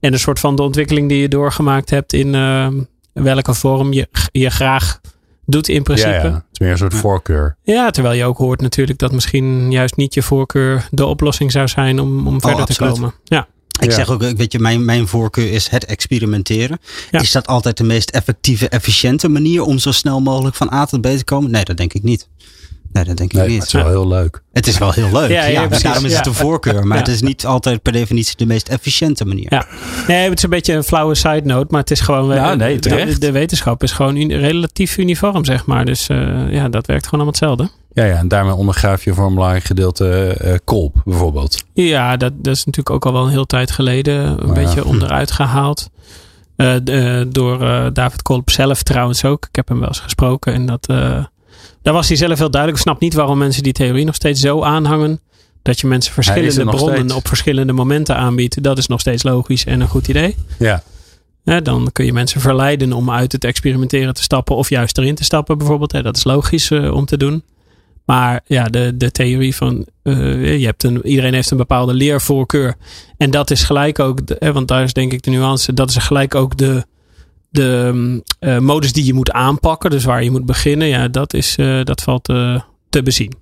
en 0.00 0.12
een 0.12 0.18
soort 0.18 0.40
van 0.40 0.56
de 0.56 0.62
ontwikkeling 0.62 1.08
die 1.08 1.20
je 1.20 1.28
doorgemaakt 1.28 1.90
hebt 1.90 2.12
in 2.12 2.34
uh, 2.34 2.68
welke 3.12 3.54
vorm 3.54 3.92
je, 3.92 4.08
je 4.32 4.50
graag 4.50 5.00
doet 5.46 5.68
in 5.68 5.82
principe. 5.82 6.10
Ja, 6.10 6.24
ja. 6.24 6.34
Het 6.34 6.44
is 6.52 6.58
meer 6.58 6.70
een 6.70 6.78
soort 6.78 6.94
voorkeur. 6.94 7.56
Ja, 7.62 7.90
terwijl 7.90 8.14
je 8.14 8.24
ook 8.24 8.38
hoort 8.38 8.60
natuurlijk 8.60 8.98
dat 8.98 9.12
misschien 9.12 9.70
juist 9.70 9.96
niet 9.96 10.14
je 10.14 10.22
voorkeur 10.22 10.88
de 10.90 11.06
oplossing 11.06 11.52
zou 11.52 11.68
zijn 11.68 12.00
om, 12.00 12.26
om 12.26 12.40
verder 12.40 12.60
oh, 12.60 12.66
te 12.66 12.76
komen. 12.76 13.14
Ja. 13.24 13.46
Ik 13.82 13.92
zeg 13.92 14.10
ook, 14.10 14.20
weet 14.36 14.52
je, 14.52 14.58
mijn, 14.58 14.84
mijn 14.84 15.06
voorkeur 15.06 15.52
is 15.52 15.68
het 15.68 15.84
experimenteren. 15.84 16.78
Is 17.10 17.32
dat 17.32 17.46
altijd 17.46 17.76
de 17.76 17.84
meest 17.84 18.10
effectieve, 18.10 18.68
efficiënte 18.68 19.28
manier 19.28 19.62
om 19.62 19.78
zo 19.78 19.92
snel 19.92 20.20
mogelijk 20.20 20.56
van 20.56 20.72
A 20.72 20.84
tot 20.84 21.00
B 21.00 21.06
te 21.06 21.24
komen? 21.24 21.50
Nee, 21.50 21.64
dat 21.64 21.76
denk 21.76 21.92
ik 21.92 22.02
niet. 22.02 22.28
Nee, 22.92 23.04
dat 23.04 23.16
denk 23.16 23.32
ik 23.32 23.46
niet. 23.46 23.58
het 23.58 23.66
is 23.66 23.72
wel 23.72 23.88
heel 23.88 24.08
leuk. 24.08 24.42
Het 24.52 24.66
is 24.66 24.78
wel 24.78 24.92
heel 24.92 25.12
leuk. 25.12 25.30
Ja, 25.30 25.44
ja, 25.44 25.66
dus 25.66 25.82
daarom 25.82 26.04
is 26.04 26.16
het 26.16 26.26
een 26.26 26.34
voorkeur. 26.34 26.86
Maar 26.86 26.98
het 26.98 27.08
is 27.08 27.22
niet 27.22 27.46
altijd 27.46 27.82
per 27.82 27.92
definitie 27.92 28.36
de 28.36 28.46
meest 28.46 28.68
efficiënte 28.68 29.24
manier. 29.24 29.46
Ja. 29.48 29.66
Nee, 30.06 30.28
het 30.28 30.38
is 30.38 30.42
een 30.42 30.50
beetje 30.50 30.74
een 30.74 30.84
flauwe 30.84 31.14
side 31.14 31.42
note. 31.44 31.66
Maar 31.70 31.80
het 31.80 31.90
is 31.90 32.00
gewoon. 32.00 32.34
Ja, 32.34 32.54
nee, 32.54 32.78
de, 32.78 33.18
de, 33.18 33.32
wetenschap 33.32 33.82
is 33.82 33.92
gewoon 33.92 34.30
relatief 34.32 34.96
uniform, 34.96 35.44
zeg 35.44 35.66
maar. 35.66 35.84
Dus 35.84 36.08
uh, 36.08 36.52
ja, 36.52 36.68
dat 36.68 36.86
werkt 36.86 37.04
gewoon 37.06 37.26
allemaal 37.26 37.26
hetzelfde. 37.26 37.70
Ja, 37.92 38.04
ja, 38.04 38.16
en 38.16 38.28
daarmee 38.28 38.54
ondergraaf 38.54 39.04
je 39.04 39.14
voor 39.14 39.26
een 39.26 39.34
belangrijk 39.34 39.64
gedeelte 39.64 40.38
uh, 40.44 40.54
kolp, 40.64 41.00
bijvoorbeeld. 41.04 41.64
Ja, 41.72 42.16
dat, 42.16 42.32
dat 42.36 42.54
is 42.54 42.64
natuurlijk 42.64 42.94
ook 42.94 43.06
al 43.06 43.12
wel 43.12 43.24
een 43.24 43.30
heel 43.30 43.46
tijd 43.46 43.70
geleden 43.70 44.14
een 44.14 44.46
maar 44.46 44.54
beetje 44.54 44.80
ja. 44.80 44.86
onderuit 44.86 45.30
gehaald. 45.30 45.90
Uh, 46.56 46.74
de, 46.82 47.26
door 47.30 47.58
David 47.92 48.22
Kolp 48.22 48.50
zelf 48.50 48.82
trouwens 48.82 49.24
ook. 49.24 49.46
Ik 49.48 49.56
heb 49.56 49.68
hem 49.68 49.78
wel 49.78 49.88
eens 49.88 50.00
gesproken 50.00 50.52
en 50.52 50.66
dat 50.66 50.88
daar 51.82 51.92
was 51.92 52.08
hij 52.08 52.16
zelf 52.16 52.38
heel 52.38 52.50
duidelijk. 52.50 52.82
Ik 52.82 52.88
snap 52.88 53.00
niet 53.00 53.14
waarom 53.14 53.38
mensen 53.38 53.62
die 53.62 53.72
theorie 53.72 54.04
nog 54.04 54.14
steeds 54.14 54.40
zo 54.40 54.62
aanhangen. 54.62 55.20
Dat 55.62 55.80
je 55.80 55.86
mensen 55.86 56.12
verschillende 56.12 56.64
bronnen 56.64 56.98
steeds. 56.98 57.14
op 57.14 57.28
verschillende 57.28 57.72
momenten 57.72 58.16
aanbiedt. 58.16 58.62
Dat 58.62 58.78
is 58.78 58.86
nog 58.86 59.00
steeds 59.00 59.22
logisch 59.22 59.64
en 59.64 59.80
een 59.80 59.88
goed 59.88 60.08
idee. 60.08 60.36
Ja. 60.58 60.82
ja. 61.42 61.60
dan 61.60 61.88
kun 61.92 62.04
je 62.04 62.12
mensen 62.12 62.40
verleiden 62.40 62.92
om 62.92 63.10
uit 63.10 63.32
het 63.32 63.44
experimenteren 63.44 64.14
te 64.14 64.22
stappen. 64.22 64.56
Of 64.56 64.68
juist 64.68 64.98
erin 64.98 65.14
te 65.14 65.24
stappen 65.24 65.58
bijvoorbeeld. 65.58 66.02
dat 66.02 66.16
is 66.16 66.24
logisch 66.24 66.70
uh, 66.70 66.94
om 66.94 67.04
te 67.04 67.16
doen. 67.16 67.42
Maar 68.04 68.40
ja, 68.46 68.64
de, 68.64 68.96
de 68.96 69.10
theorie 69.10 69.56
van 69.56 69.86
uh, 70.02 70.58
je 70.58 70.64
hebt 70.64 70.84
een, 70.84 71.06
iedereen 71.06 71.34
heeft 71.34 71.50
een 71.50 71.56
bepaalde 71.56 71.94
leervoorkeur. 71.94 72.74
En 73.16 73.30
dat 73.30 73.50
is 73.50 73.62
gelijk 73.62 73.98
ook, 73.98 74.26
de, 74.26 74.52
want 74.52 74.68
daar 74.68 74.82
is 74.82 74.92
denk 74.92 75.12
ik 75.12 75.22
de 75.22 75.30
nuance. 75.30 75.74
Dat 75.74 75.90
is 75.90 75.96
gelijk 75.96 76.34
ook 76.34 76.56
de, 76.56 76.84
de 77.50 78.22
uh, 78.40 78.58
modus 78.58 78.92
die 78.92 79.04
je 79.04 79.14
moet 79.14 79.30
aanpakken, 79.30 79.90
dus 79.90 80.04
waar 80.04 80.24
je 80.24 80.30
moet 80.30 80.46
beginnen, 80.46 80.88
ja, 80.88 81.08
dat, 81.08 81.34
is, 81.34 81.56
uh, 81.56 81.84
dat 81.84 82.02
valt 82.02 82.28
uh, 82.28 82.60
te 82.88 83.02
bezien. 83.02 83.32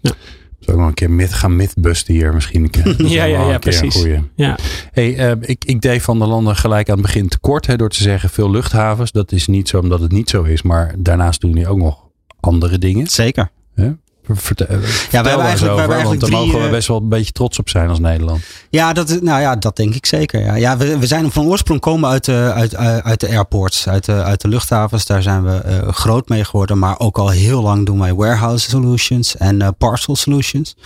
Ja. 0.00 0.12
Zou 0.58 0.76
ik 0.76 0.82
nog 0.82 0.88
een 0.88 0.94
keer 0.94 1.10
myth, 1.10 1.32
gaan 1.32 1.56
mythbusten 1.56 2.14
hier 2.14 2.34
misschien? 2.34 2.70
ja, 2.96 3.24
ja, 3.24 3.48
ja, 3.50 3.58
precies. 3.58 4.06
Ja. 4.36 4.58
Hey, 4.90 5.36
ik, 5.40 5.64
ik 5.64 5.80
deed 5.80 6.02
van 6.02 6.18
de 6.18 6.26
landen 6.26 6.56
gelijk 6.56 6.88
aan 6.88 6.96
het 6.96 7.06
begin 7.06 7.28
tekort 7.28 7.66
hè, 7.66 7.76
door 7.76 7.88
te 7.88 8.02
zeggen 8.02 8.30
veel 8.30 8.50
luchthavens. 8.50 9.12
Dat 9.12 9.32
is 9.32 9.46
niet 9.46 9.68
zo 9.68 9.78
omdat 9.78 10.00
het 10.00 10.12
niet 10.12 10.30
zo 10.30 10.42
is, 10.42 10.62
maar 10.62 10.94
daarnaast 10.98 11.40
doen 11.40 11.50
jullie 11.50 11.68
ook 11.68 11.78
nog 11.78 12.04
andere 12.40 12.78
dingen. 12.78 13.06
Zeker. 13.06 13.50
Yeah. 13.76 13.94
Vertel, 14.28 14.66
ja, 15.10 15.22
wij 15.22 15.30
hebben 15.30 15.46
eigenlijk, 15.46 15.74
over, 15.74 15.86
wij 15.88 15.96
eigenlijk 15.96 16.20
want 16.20 16.32
daar 16.32 16.40
mogen 16.40 16.62
we 16.62 16.68
best 16.68 16.88
wel 16.88 16.96
een 16.96 17.08
beetje 17.08 17.32
trots 17.32 17.58
op 17.58 17.68
zijn 17.68 17.88
als 17.88 17.98
Nederland. 17.98 18.42
Ja, 18.70 18.92
dat, 18.92 19.20
nou 19.20 19.40
ja, 19.40 19.56
dat 19.56 19.76
denk 19.76 19.94
ik 19.94 20.06
zeker. 20.06 20.40
Ja, 20.40 20.54
ja 20.54 20.76
we, 20.76 20.98
we 20.98 21.06
zijn 21.06 21.32
van 21.32 21.46
oorsprong 21.46 21.80
komen 21.80 22.10
uit 22.10 22.24
de, 22.24 22.52
uit, 22.54 22.76
uit 23.04 23.20
de 23.20 23.28
airports, 23.28 23.88
uit 23.88 24.04
de, 24.04 24.22
uit 24.22 24.40
de 24.40 24.48
luchthavens. 24.48 25.06
Daar 25.06 25.22
zijn 25.22 25.44
we 25.44 25.62
uh, 25.66 25.92
groot 25.92 26.28
mee 26.28 26.44
geworden. 26.44 26.78
Maar 26.78 26.98
ook 26.98 27.18
al 27.18 27.28
heel 27.28 27.62
lang 27.62 27.86
doen 27.86 27.98
wij 27.98 28.14
warehouse 28.14 28.70
solutions 28.70 29.36
en 29.36 29.60
uh, 29.60 29.68
parcel 29.78 30.16
solutions. 30.16 30.76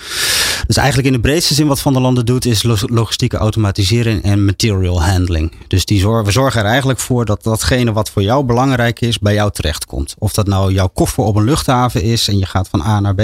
Dus 0.67 0.77
eigenlijk 0.77 1.07
in 1.09 1.15
de 1.15 1.21
breedste 1.21 1.55
zin 1.55 1.67
wat 1.67 1.81
Van 1.81 1.93
der 1.93 2.03
Landen 2.03 2.27
doet, 2.27 2.45
is 2.45 2.63
logistieke 2.87 3.37
automatisering 3.37 4.23
en 4.23 4.45
material 4.45 5.03
handling. 5.03 5.53
Dus 5.69 5.85
die 5.85 6.01
zorgen, 6.01 6.25
we 6.25 6.31
zorgen 6.31 6.61
er 6.61 6.67
eigenlijk 6.67 6.99
voor 6.99 7.25
dat 7.25 7.43
datgene 7.43 7.93
wat 7.93 8.11
voor 8.11 8.23
jou 8.23 8.45
belangrijk 8.45 9.01
is, 9.01 9.19
bij 9.19 9.35
jou 9.35 9.51
terechtkomt. 9.51 10.15
Of 10.19 10.33
dat 10.33 10.47
nou 10.47 10.73
jouw 10.73 10.91
koffer 10.95 11.25
op 11.25 11.37
een 11.37 11.45
luchthaven 11.45 12.03
is 12.03 12.29
en 12.29 12.39
je 12.39 12.47
gaat 12.47 12.69
van 12.69 12.83
A 12.83 13.01
naar 13.01 13.15
B. 13.15 13.23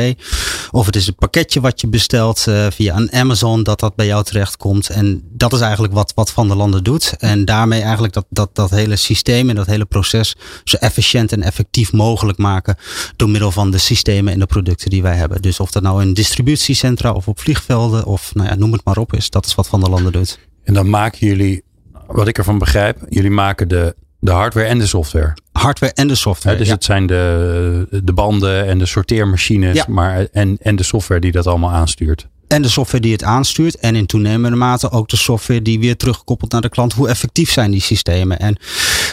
Of 0.71 0.87
het 0.87 0.97
is 0.97 1.07
een 1.07 1.15
pakketje 1.15 1.61
wat 1.61 1.81
je 1.81 1.87
bestelt 1.87 2.47
uh, 2.49 2.67
via 2.71 2.97
een 2.97 3.13
Amazon, 3.13 3.63
dat 3.63 3.81
dat 3.81 3.95
bij 3.95 4.07
jou 4.07 4.25
terechtkomt. 4.25 4.89
En 4.89 5.23
dat 5.31 5.53
is 5.53 5.61
eigenlijk 5.61 5.93
wat, 5.93 6.13
wat 6.15 6.31
Van 6.31 6.49
der 6.49 6.57
Landen 6.57 6.85
doet. 6.85 7.15
En 7.19 7.45
daarmee 7.45 7.83
eigenlijk 7.83 8.13
dat, 8.13 8.27
dat, 8.29 8.51
dat 8.53 8.71
hele 8.71 8.97
systeem 8.97 9.49
en 9.49 9.55
dat 9.55 9.67
hele 9.67 9.85
proces 9.85 10.35
zo 10.65 10.77
efficiënt 10.77 11.33
en 11.33 11.43
effectief 11.43 11.93
mogelijk 11.93 12.39
maken. 12.39 12.77
Door 13.17 13.29
middel 13.29 13.51
van 13.51 13.71
de 13.71 13.79
systemen 13.79 14.33
en 14.33 14.39
de 14.39 14.47
producten 14.47 14.91
die 14.91 15.03
wij 15.03 15.17
hebben. 15.17 15.43
Dus 15.43 15.61
of 15.61 15.71
dat 15.71 15.83
nou 15.83 16.03
in 16.03 16.15
distributiecentra 16.15 17.13
of 17.13 17.29
op 17.29 17.41
vliegvelden 17.41 18.05
of 18.05 18.35
nou 18.35 18.49
ja, 18.49 18.55
noem 18.55 18.73
het 18.73 18.85
maar 18.85 18.99
op 18.99 19.13
is. 19.13 19.31
Dat 19.31 19.47
is 19.47 19.55
wat 19.55 19.69
Van 19.69 19.81
der 19.81 19.91
Landen 19.91 20.13
doet. 20.13 20.39
En 20.65 20.75
dan 20.75 20.91
maken 20.91 21.27
jullie, 21.27 21.63
wat 22.07 22.29
ik 22.29 22.39
ervan 22.39 22.59
begrijp, 22.59 23.07
jullie 23.09 23.31
maken 23.31 23.69
de 23.69 23.95
de 24.25 24.31
hardware 24.31 24.67
en 24.67 24.79
de 24.79 24.87
software. 24.87 25.35
Hardware 25.53 25.93
en 25.93 26.09
de 26.09 26.15
software. 26.15 26.57
Ja, 26.57 26.63
dus 26.63 26.73
het 26.73 26.85
zijn 26.85 27.07
de, 27.07 28.01
de 28.05 28.13
banden 28.13 28.67
en 28.67 28.79
de 28.79 28.87
sorteermachines 28.87 29.77
ja. 29.77 29.85
maar, 29.89 30.27
en, 30.33 30.59
en 30.61 30.77
de 30.77 30.83
software 30.83 31.21
die 31.21 31.33
dat 31.33 31.47
allemaal 31.47 31.71
aanstuurt. 31.71 32.27
En 32.49 32.63
de 32.63 32.69
software 32.69 33.03
die 33.03 33.13
het 33.13 33.23
aanstuurt. 33.23 33.77
En 33.77 33.95
in 33.97 34.07
toenemende 34.07 34.57
mate 34.57 34.91
ook 34.91 35.09
de 35.09 35.17
software 35.17 35.63
die 35.63 35.79
weer 35.79 35.97
terugkoppelt 35.97 36.53
naar 36.53 36.61
de 36.61 36.69
klant. 36.69 36.93
Hoe 36.93 37.09
effectief 37.09 37.51
zijn 37.51 37.71
die 37.71 37.81
systemen? 37.81 38.39
En 38.39 38.57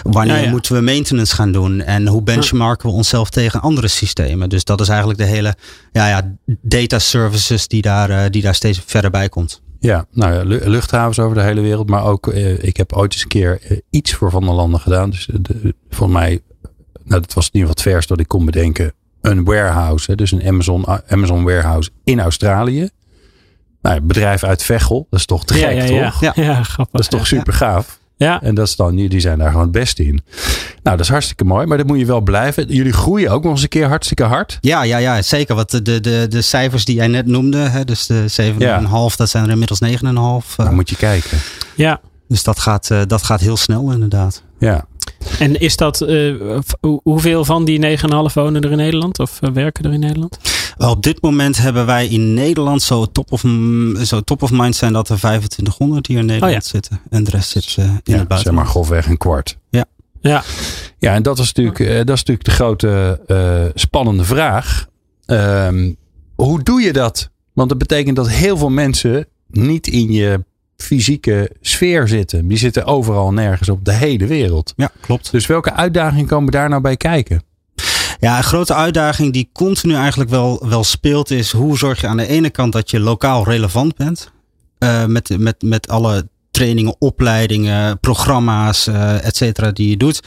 wanneer 0.03 0.35
ja, 0.35 0.41
ja. 0.41 0.49
moeten 0.49 0.75
we 0.75 0.81
maintenance 0.81 1.35
gaan 1.35 1.51
doen? 1.51 1.81
En 1.81 2.07
hoe 2.07 2.21
benchmarken 2.21 2.89
we 2.89 2.95
onszelf 2.95 3.29
tegen 3.29 3.61
andere 3.61 3.87
systemen? 3.87 4.49
Dus 4.49 4.63
dat 4.63 4.81
is 4.81 4.87
eigenlijk 4.87 5.19
de 5.19 5.25
hele 5.25 5.55
ja, 5.91 6.07
ja, 6.07 6.35
data 6.61 6.99
services 6.99 7.67
die 7.67 7.81
daar, 7.81 8.09
uh, 8.09 8.23
die 8.29 8.41
daar 8.41 8.55
steeds 8.55 8.81
verder 8.85 9.11
bij 9.11 9.29
komt. 9.29 9.61
Ja, 9.81 10.05
nou 10.11 10.33
ja, 10.33 10.43
luchthavens 10.69 11.19
over 11.19 11.35
de 11.35 11.43
hele 11.43 11.61
wereld. 11.61 11.89
Maar 11.89 12.05
ook, 12.05 12.27
eh, 12.27 12.63
ik 12.63 12.77
heb 12.77 12.93
ooit 12.93 13.13
eens 13.13 13.21
een 13.21 13.27
keer 13.27 13.59
eh, 13.61 13.77
iets 13.89 14.13
voor 14.13 14.31
Van 14.31 14.43
der 14.43 14.53
Landen 14.53 14.79
gedaan. 14.79 15.09
Dus 15.09 15.29
de, 15.41 15.75
voor 15.89 16.09
mij, 16.09 16.41
nou 17.03 17.21
dat 17.21 17.33
was 17.33 17.45
in 17.45 17.51
ieder 17.53 17.69
geval 17.69 17.83
het 17.83 17.93
vers 17.93 18.07
dat 18.07 18.19
ik 18.19 18.27
kon 18.27 18.45
bedenken. 18.45 18.93
Een 19.21 19.43
warehouse, 19.43 20.11
hè, 20.11 20.17
dus 20.17 20.31
een 20.31 20.47
Amazon, 20.47 20.87
Amazon 21.07 21.43
warehouse 21.43 21.89
in 22.03 22.19
Australië. 22.19 22.89
Nou, 23.81 24.01
bedrijf 24.01 24.43
uit 24.43 24.63
Veghel, 24.63 25.07
dat 25.09 25.19
is 25.19 25.25
toch 25.25 25.45
te 25.45 25.53
gek, 25.53 25.73
ja, 25.73 25.83
ja, 25.83 26.09
toch? 26.09 26.21
Ja, 26.21 26.31
ja, 26.35 26.63
grappig. 26.63 26.93
Dat 26.93 27.01
is 27.01 27.07
toch 27.07 27.27
super 27.27 27.53
gaaf. 27.53 27.99
Ja. 28.25 28.41
En 28.41 28.55
dat 28.55 28.67
is 28.67 28.75
dan, 28.75 28.95
die 28.95 29.19
zijn 29.19 29.37
daar 29.37 29.47
gewoon 29.47 29.63
het 29.63 29.71
beste 29.71 30.05
in. 30.05 30.21
Nou, 30.83 30.97
dat 30.97 30.99
is 30.99 31.09
hartstikke 31.09 31.43
mooi, 31.43 31.65
maar 31.65 31.77
dat 31.77 31.87
moet 31.87 31.99
je 31.99 32.05
wel 32.05 32.21
blijven. 32.21 32.67
Jullie 32.67 32.93
groeien 32.93 33.31
ook 33.31 33.43
nog 33.43 33.51
eens 33.51 33.61
een 33.61 33.67
keer 33.67 33.87
hartstikke 33.87 34.23
hard. 34.23 34.57
Ja, 34.61 34.83
ja, 34.83 34.97
ja 34.97 35.21
zeker. 35.21 35.55
Wat 35.55 35.71
de, 35.71 35.81
de, 35.81 36.25
de 36.29 36.41
cijfers 36.41 36.85
die 36.85 36.95
jij 36.95 37.07
net 37.07 37.25
noemde, 37.25 37.57
hè, 37.57 37.83
dus 37.83 38.05
de 38.07 38.25
7,5, 38.53 38.57
ja. 38.57 39.07
dat 39.15 39.29
zijn 39.29 39.43
er 39.43 39.49
inmiddels 39.49 39.81
9,5. 39.83 40.55
Dan 40.55 40.75
moet 40.75 40.89
je 40.89 40.95
kijken. 40.95 41.37
Ja. 41.75 41.99
Dus 42.27 42.43
dat 42.43 42.59
gaat, 42.59 42.89
uh, 42.91 43.01
dat 43.07 43.23
gaat 43.23 43.39
heel 43.39 43.57
snel 43.57 43.91
inderdaad. 43.91 44.43
Ja. 44.59 44.85
En 45.39 45.59
is 45.59 45.75
dat, 45.75 46.01
uh, 46.01 46.59
hoeveel 47.03 47.45
van 47.45 47.65
die 47.65 47.97
9,5 47.97 48.33
wonen 48.33 48.61
er 48.61 48.71
in 48.71 48.77
Nederland 48.77 49.19
of 49.19 49.39
uh, 49.41 49.49
werken 49.49 49.85
er 49.85 49.93
in 49.93 49.99
Nederland? 49.99 50.37
Op 50.77 51.03
dit 51.03 51.21
moment 51.21 51.57
hebben 51.57 51.85
wij 51.85 52.07
in 52.07 52.33
Nederland 52.33 52.81
zo 52.81 53.05
top 53.05 53.31
of, 53.31 53.43
zo 54.03 54.21
top 54.21 54.41
of 54.41 54.51
mind 54.51 54.75
zijn 54.75 54.93
dat 54.93 55.09
er 55.09 55.17
2500 55.17 56.07
hier 56.07 56.17
in 56.17 56.25
Nederland 56.25 56.53
oh 56.53 56.59
ja. 56.61 56.69
zitten. 56.69 57.01
En 57.09 57.23
de 57.23 57.31
rest 57.31 57.49
zit 57.49 57.75
uh, 57.79 57.85
in 57.85 57.91
ja, 57.91 57.93
het 57.95 58.03
buitenland. 58.03 58.41
Zeg 58.41 58.53
maar 58.53 58.65
grofweg 58.65 59.07
een 59.07 59.17
kwart. 59.17 59.57
Ja. 59.69 59.85
Ja, 60.21 60.43
ja 60.97 61.13
en 61.13 61.23
dat 61.23 61.39
is 61.39 61.53
natuurlijk, 61.53 62.07
dat 62.07 62.15
is 62.17 62.23
natuurlijk 62.23 62.45
de 62.45 62.51
grote 62.51 63.71
spannende 63.75 64.23
vraag. 64.23 64.87
Um, 65.25 65.97
hoe 66.35 66.63
doe 66.63 66.81
je 66.81 66.93
dat? 66.93 67.29
Want 67.53 67.69
dat 67.69 67.77
betekent 67.77 68.15
dat 68.15 68.29
heel 68.29 68.57
veel 68.57 68.69
mensen 68.69 69.27
niet 69.47 69.87
in 69.87 70.11
je 70.11 70.43
fysieke 70.81 71.51
sfeer 71.61 72.07
zitten. 72.07 72.47
Die 72.47 72.57
zitten 72.57 72.85
overal 72.85 73.33
nergens 73.33 73.69
op 73.69 73.85
de 73.85 73.93
hele 73.93 74.25
wereld. 74.25 74.73
Ja, 74.75 74.91
klopt. 75.01 75.31
Dus 75.31 75.45
welke 75.45 75.73
uitdaging 75.73 76.27
komen 76.27 76.51
daar 76.51 76.69
nou 76.69 76.81
bij 76.81 76.97
kijken? 76.97 77.43
Ja, 78.19 78.37
een 78.37 78.43
grote 78.43 78.73
uitdaging 78.73 79.33
die 79.33 79.49
continu 79.53 79.95
eigenlijk 79.95 80.29
wel, 80.29 80.67
wel 80.69 80.83
speelt 80.83 81.31
is 81.31 81.51
hoe 81.51 81.77
zorg 81.77 82.01
je 82.01 82.07
aan 82.07 82.17
de 82.17 82.27
ene 82.27 82.49
kant 82.49 82.73
dat 82.73 82.89
je 82.89 82.99
lokaal 82.99 83.43
relevant 83.43 83.95
bent. 83.95 84.31
Uh, 84.79 85.05
met, 85.05 85.39
met, 85.39 85.61
met 85.61 85.87
alle 85.87 86.27
trainingen, 86.51 86.95
opleidingen, 86.99 87.99
programma's, 87.99 88.87
uh, 88.87 89.25
et 89.25 89.35
cetera, 89.35 89.71
die 89.71 89.89
je 89.89 89.97
doet. 89.97 90.21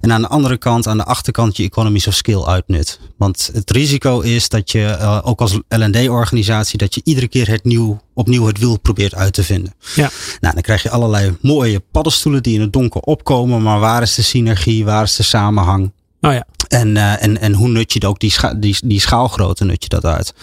En 0.00 0.12
aan 0.12 0.20
de 0.20 0.28
andere 0.28 0.58
kant, 0.58 0.86
aan 0.86 0.96
de 0.96 1.04
achterkant, 1.04 1.56
je 1.56 1.62
economies 1.62 2.06
of 2.06 2.14
skill 2.14 2.42
uitnut. 2.42 3.00
Want 3.16 3.50
het 3.52 3.70
risico 3.70 4.20
is 4.20 4.48
dat 4.48 4.70
je, 4.70 4.96
uh, 5.00 5.20
ook 5.22 5.40
als 5.40 5.58
L&D-organisatie, 5.68 6.78
dat 6.78 6.94
je 6.94 7.00
iedere 7.04 7.28
keer 7.28 7.48
het 7.48 7.64
nieuw, 7.64 8.00
opnieuw 8.14 8.46
het 8.46 8.58
wiel 8.58 8.78
probeert 8.78 9.14
uit 9.14 9.32
te 9.32 9.44
vinden. 9.44 9.74
Ja. 9.94 10.10
Nou, 10.40 10.54
dan 10.54 10.62
krijg 10.62 10.82
je 10.82 10.90
allerlei 10.90 11.36
mooie 11.40 11.82
paddenstoelen 11.90 12.42
die 12.42 12.54
in 12.54 12.60
het 12.60 12.72
donker 12.72 13.00
opkomen. 13.00 13.62
Maar 13.62 13.80
waar 13.80 14.02
is 14.02 14.14
de 14.14 14.22
synergie? 14.22 14.84
Waar 14.84 15.02
is 15.02 15.16
de 15.16 15.22
samenhang? 15.22 15.92
Oh 16.20 16.32
ja. 16.32 16.46
En, 16.68 16.96
uh, 16.96 17.22
en, 17.22 17.40
en 17.40 17.52
hoe 17.52 17.68
nut 17.68 17.92
je 17.92 18.06
ook 18.06 18.18
die, 18.18 18.30
scha 18.30 18.54
die, 18.54 18.76
die 18.84 19.00
schaalgrootte 19.00 19.64
nut 19.64 19.82
je 19.82 19.88
dat 19.88 20.04
uit? 20.04 20.34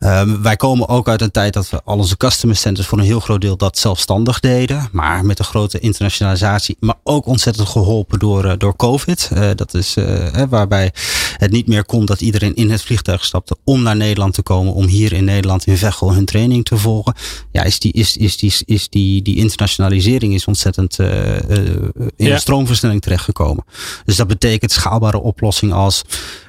Um, 0.00 0.42
wij 0.42 0.56
komen 0.56 0.88
ook 0.88 1.08
uit 1.08 1.20
een 1.20 1.30
tijd 1.30 1.52
dat 1.52 1.70
we 1.70 1.80
al 1.84 1.96
onze 1.96 2.16
customer 2.16 2.56
centers 2.56 2.86
voor 2.86 2.98
een 2.98 3.04
heel 3.04 3.20
groot 3.20 3.40
deel 3.40 3.56
dat 3.56 3.78
zelfstandig 3.78 4.40
deden. 4.40 4.88
Maar 4.92 5.24
met 5.24 5.38
een 5.38 5.44
grote 5.44 5.78
internationalisatie. 5.78 6.76
Maar 6.80 6.94
ook 7.02 7.26
ontzettend 7.26 7.68
geholpen 7.68 8.18
door, 8.18 8.44
uh, 8.44 8.52
door 8.58 8.76
COVID. 8.76 9.30
Uh, 9.34 9.50
dat 9.54 9.74
is 9.74 9.96
uh, 9.96 10.42
waarbij 10.48 10.92
het 11.36 11.50
niet 11.50 11.66
meer 11.66 11.84
kon 11.84 12.06
dat 12.06 12.20
iedereen 12.20 12.54
in 12.54 12.70
het 12.70 12.82
vliegtuig 12.82 13.24
stapte 13.24 13.56
om 13.64 13.82
naar 13.82 13.96
Nederland 13.96 14.34
te 14.34 14.42
komen. 14.42 14.74
Om 14.74 14.86
hier 14.86 15.12
in 15.12 15.24
Nederland 15.24 15.66
in 15.66 15.76
Veghel 15.76 16.12
hun 16.12 16.24
training 16.24 16.64
te 16.64 16.76
volgen. 16.76 17.14
Ja, 17.52 17.62
is 17.62 17.78
die, 17.78 17.92
is, 17.92 18.16
is 18.16 18.36
die, 18.36 18.54
is 18.64 18.88
die, 18.88 19.22
die 19.22 19.36
internationalisering 19.36 20.34
is 20.34 20.44
ontzettend 20.44 20.98
in 20.98 21.06
ja. 22.16 22.32
een 22.32 22.40
stroomversnelling 22.40 23.02
terechtgekomen. 23.02 23.64
Dus 24.04 24.16
dat 24.16 24.26
betekent 24.26 24.72
schaalbare 24.72 25.20
oplossingen 25.20 25.49
als 25.72 26.04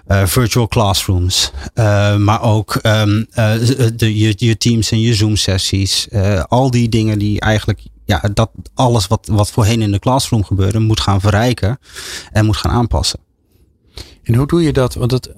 uh, 0.07 0.25
virtual 0.25 0.67
classrooms. 0.67 1.51
Uh, 1.75 2.15
maar 2.15 2.41
ook 2.41 2.79
um, 2.83 3.27
uh, 3.35 3.53
de, 3.95 4.17
je, 4.17 4.33
je 4.37 4.57
teams 4.57 4.91
en 4.91 4.99
je 4.99 5.13
Zoom 5.13 5.35
sessies. 5.35 6.07
al 6.47 6.71
die 6.71 6.89
dingen 6.89 7.19
die 7.19 7.39
eigenlijk 7.39 7.79
ja, 8.05 8.29
dat 8.33 8.51
alles 8.73 9.07
wat, 9.07 9.27
wat 9.31 9.51
voorheen 9.51 9.81
in 9.81 9.91
de 9.91 9.99
classroom 9.99 10.43
gebeurde, 10.43 10.79
moet 10.79 10.99
gaan 10.99 11.21
verrijken 11.21 11.79
en 12.31 12.45
moet 12.45 12.57
gaan 12.57 12.71
aanpassen. 12.71 13.19
En 14.23 14.35
hoe 14.35 14.47
doe 14.47 14.61
je 14.61 14.73
dat? 14.73 14.93
Want 14.93 15.09
dat, 15.09 15.29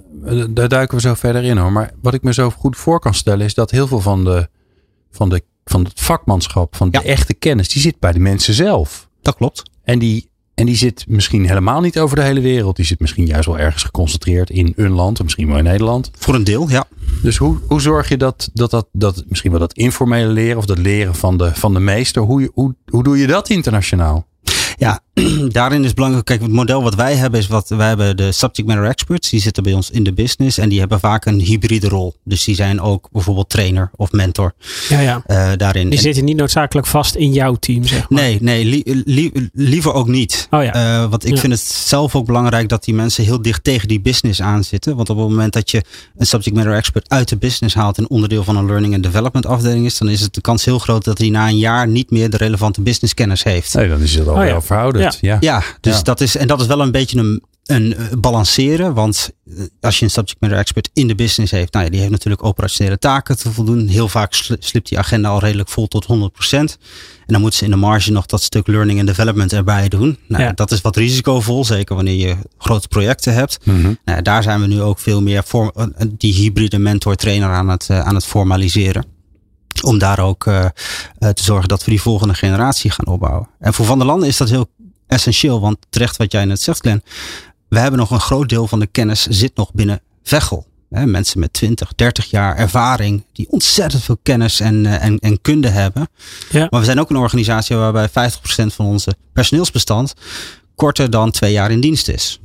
daar 0.49 0.67
duiken 0.67 0.95
we 0.95 1.01
zo 1.01 1.13
verder 1.13 1.43
in 1.43 1.57
hoor. 1.57 1.71
Maar 1.71 1.93
wat 2.01 2.13
ik 2.13 2.23
me 2.23 2.33
zo 2.33 2.49
goed 2.49 2.77
voor 2.77 2.99
kan 2.99 3.13
stellen 3.13 3.45
is 3.45 3.53
dat 3.53 3.71
heel 3.71 3.87
veel 3.87 3.99
van, 3.99 4.23
de, 4.23 4.47
van, 5.11 5.29
de, 5.29 5.41
van 5.65 5.83
het 5.83 5.99
vakmanschap, 5.99 6.75
van 6.75 6.89
de 6.89 7.01
echte 7.01 7.33
kennis, 7.33 7.69
die 7.69 7.81
zit 7.81 7.99
bij 7.99 8.11
de 8.11 8.19
mensen 8.19 8.53
zelf. 8.53 9.09
Dat 9.21 9.35
klopt. 9.35 9.63
En 9.83 9.99
die, 9.99 10.29
en 10.63 10.69
die 10.69 10.77
zit 10.77 11.05
misschien 11.07 11.47
helemaal 11.47 11.81
niet 11.81 11.99
over 11.99 12.15
de 12.15 12.23
hele 12.23 12.41
wereld. 12.41 12.75
Die 12.75 12.85
zit 12.85 12.99
misschien 12.99 13.25
juist 13.25 13.45
wel 13.45 13.59
ergens 13.59 13.83
geconcentreerd 13.83 14.49
in 14.49 14.73
een 14.75 14.91
land. 14.91 15.23
Misschien 15.23 15.47
wel 15.47 15.57
in 15.57 15.63
Nederland. 15.63 16.11
Voor 16.17 16.35
een 16.35 16.43
deel, 16.43 16.69
ja. 16.69 16.85
Dus 17.21 17.37
hoe, 17.37 17.57
hoe 17.67 17.81
zorg 17.81 18.09
je 18.09 18.17
dat, 18.17 18.49
dat, 18.53 18.71
dat, 18.71 18.87
dat 18.91 19.23
misschien 19.27 19.51
wel 19.51 19.59
dat 19.59 19.73
informele 19.73 20.31
leren. 20.31 20.57
Of 20.57 20.65
dat 20.65 20.77
leren 20.77 21.15
van 21.15 21.37
de, 21.37 21.55
van 21.55 21.73
de 21.73 21.79
meester. 21.79 22.21
Hoe, 22.21 22.51
hoe, 22.53 22.75
hoe 22.85 23.03
doe 23.03 23.17
je 23.17 23.27
dat 23.27 23.49
internationaal? 23.49 24.25
Ja, 24.83 24.99
daarin 25.47 25.83
is 25.83 25.93
belangrijk. 25.93 26.25
Kijk, 26.25 26.41
het 26.41 26.51
model 26.51 26.83
wat 26.83 26.95
wij 26.95 27.15
hebben 27.15 27.39
is 27.39 27.47
wat 27.47 27.69
wij 27.69 27.87
hebben 27.87 28.17
de 28.17 28.31
subject 28.31 28.67
matter 28.67 28.85
experts. 28.85 29.29
Die 29.29 29.41
zitten 29.41 29.63
bij 29.63 29.73
ons 29.73 29.89
in 29.91 30.03
de 30.03 30.13
business 30.13 30.57
en 30.57 30.69
die 30.69 30.79
hebben 30.79 30.99
vaak 30.99 31.25
een 31.25 31.39
hybride 31.39 31.87
rol. 31.87 32.15
Dus 32.23 32.43
die 32.43 32.55
zijn 32.55 32.81
ook 32.81 33.09
bijvoorbeeld 33.11 33.49
trainer 33.49 33.91
of 33.95 34.11
mentor. 34.11 34.53
Ja, 34.89 34.99
ja. 34.99 35.23
Uh, 35.27 35.51
daarin. 35.57 35.89
Die 35.89 35.99
zitten 35.99 36.23
niet 36.25 36.35
noodzakelijk 36.37 36.87
vast 36.87 37.15
in 37.15 37.33
jouw 37.33 37.55
team, 37.55 37.83
zeg 37.87 38.09
maar. 38.09 38.21
Nee, 38.21 38.37
nee, 38.41 38.65
li 38.65 39.01
li 39.05 39.49
liever 39.53 39.93
ook 39.93 40.07
niet. 40.07 40.47
Oh 40.49 40.63
ja. 40.63 40.75
Uh, 41.03 41.09
want 41.09 41.25
ik 41.25 41.33
Ja. 41.33 41.39
vind 41.39 41.53
het 41.53 41.61
zelf 41.61 42.15
ook 42.15 42.25
belangrijk 42.25 42.69
dat 42.69 42.83
die 42.83 42.93
mensen 42.93 43.23
heel 43.23 43.41
dicht 43.41 43.63
tegen 43.63 43.87
die 43.87 44.01
business 44.01 44.41
aanzitten. 44.41 44.95
Want 44.95 45.09
op 45.09 45.17
het 45.17 45.27
moment 45.27 45.53
dat 45.53 45.71
je 45.71 45.81
een 46.17 46.25
subject 46.25 46.55
matter 46.55 46.73
expert 46.73 47.09
uit 47.09 47.29
de 47.29 47.37
business 47.37 47.75
haalt 47.75 47.97
en 47.97 48.09
onderdeel 48.09 48.43
van 48.43 48.55
een 48.57 48.65
learning 48.65 48.93
and 48.93 49.03
development 49.03 49.45
afdeling 49.45 49.85
is, 49.85 49.97
dan 49.97 50.09
is 50.09 50.21
het 50.21 50.33
de 50.33 50.41
kans 50.41 50.65
heel 50.65 50.79
groot 50.79 51.03
dat 51.03 51.17
hij 51.17 51.29
na 51.29 51.47
een 51.47 51.57
jaar 51.57 51.87
niet 51.87 52.11
meer 52.11 52.29
de 52.29 52.37
relevante 52.37 52.81
business 52.81 53.13
kennis 53.13 53.43
heeft. 53.43 53.73
Nee, 53.73 53.89
dan 53.89 54.01
is 54.01 54.15
het 54.15 54.27
al 54.27 54.35
Oh 54.35 54.45
ja. 54.45 54.61
Ja. 55.21 55.37
Ja, 55.39 55.63
dus 55.79 55.95
Ja. 55.97 56.01
dat 56.01 56.21
is, 56.21 56.35
en 56.37 56.47
dat 56.47 56.61
is 56.61 56.67
wel 56.67 56.81
een 56.81 56.91
beetje 56.91 57.19
een, 57.19 57.43
een 57.63 57.95
eh, 57.95 58.05
balanceren. 58.19 58.93
Want 58.93 59.29
eh, 59.57 59.63
als 59.81 59.99
je 59.99 60.05
een 60.05 60.11
subject 60.11 60.41
matter 60.41 60.59
expert 60.59 60.89
in 60.93 61.07
de 61.07 61.15
business 61.15 61.51
heeft, 61.51 61.73
nou 61.73 61.85
ja, 61.85 61.91
die 61.91 61.99
heeft 61.99 62.11
natuurlijk 62.11 62.43
operationele 62.43 62.97
taken 62.97 63.37
te 63.37 63.51
voldoen. 63.51 63.87
Heel 63.87 64.07
vaak 64.09 64.33
sli- 64.33 64.55
slipt 64.59 64.89
die 64.89 64.97
agenda 64.97 65.29
al 65.29 65.39
redelijk 65.39 65.69
vol 65.69 65.87
tot 65.87 66.05
100%. 66.05 66.77
En 67.25 67.33
dan 67.33 67.41
moeten 67.41 67.59
ze 67.59 67.65
in 67.65 67.71
de 67.71 67.77
marge 67.77 68.11
nog 68.11 68.25
dat 68.25 68.41
stuk 68.43 68.67
learning 68.67 68.99
and 68.99 69.07
development 69.07 69.53
erbij 69.53 69.87
doen. 69.89 70.17
Nou, 70.27 70.43
Ja. 70.43 70.51
Dat 70.51 70.71
is 70.71 70.81
wat 70.81 70.95
risicovol, 70.95 71.65
zeker 71.65 71.95
wanneer 71.95 72.27
je 72.27 72.35
grote 72.57 72.87
projecten 72.87 73.33
hebt. 73.33 73.57
Mhm. 73.65 73.93
Nou, 74.05 74.21
daar 74.21 74.43
zijn 74.43 74.61
we 74.61 74.67
nu 74.67 74.81
ook 74.81 74.99
veel 74.99 75.21
meer 75.21 75.43
voor 75.45 75.71
eh, 75.75 75.85
die 76.17 76.33
hybride 76.33 76.77
mentor-trainer 76.79 77.49
aan 77.49 77.69
het, 77.69 77.89
aan 77.89 78.15
het 78.15 78.25
formaliseren. 78.25 79.05
Om 79.81 79.97
daar 79.97 80.19
ook 80.19 80.45
eh, 80.47 80.65
eh, 80.65 81.29
te 81.29 81.43
zorgen 81.43 81.67
dat 81.67 81.83
we 81.83 81.91
die 81.91 82.01
volgende 82.01 82.33
generatie 82.33 82.91
gaan 82.91 83.07
opbouwen. 83.07 83.49
En 83.59 83.73
voor 83.73 83.85
Van 83.85 83.97
der 83.97 84.07
Landen 84.07 84.27
is 84.27 84.37
dat 84.37 84.49
heel 84.49 84.67
essentieel. 85.07 85.61
Want 85.61 85.77
terecht 85.89 86.17
wat 86.17 86.31
jij 86.31 86.45
net 86.45 86.61
zegt, 86.61 86.79
Glenn. 86.79 87.03
We 87.67 87.79
hebben 87.79 87.99
nog 87.99 88.11
een 88.11 88.19
groot 88.19 88.49
deel 88.49 88.67
van 88.67 88.79
de 88.79 88.87
kennis 88.87 89.27
zit 89.27 89.55
nog 89.55 89.73
binnen 89.73 90.01
Veghel. 90.23 90.65
Hè, 90.89 91.05
mensen 91.05 91.39
met 91.39 91.53
20, 91.53 91.95
30 91.95 92.29
jaar 92.29 92.55
ervaring. 92.55 93.25
Die 93.33 93.47
ontzettend 93.49 94.03
veel 94.03 94.17
kennis 94.23 94.59
en, 94.59 94.85
eh, 94.85 95.03
en, 95.03 95.19
en 95.19 95.41
kunde 95.41 95.69
hebben. 95.69 96.09
Ja. 96.49 96.67
Maar 96.69 96.79
we 96.79 96.85
zijn 96.85 96.99
ook 96.99 97.09
een 97.09 97.15
organisatie 97.15 97.75
waarbij 97.75 98.09
50% 98.09 98.73
van 98.73 98.85
onze 98.85 99.15
personeelsbestand 99.33 100.13
korter 100.75 101.09
dan 101.09 101.31
twee 101.31 101.51
jaar 101.51 101.71
in 101.71 101.81
dienst 101.81 102.07
is. 102.07 102.39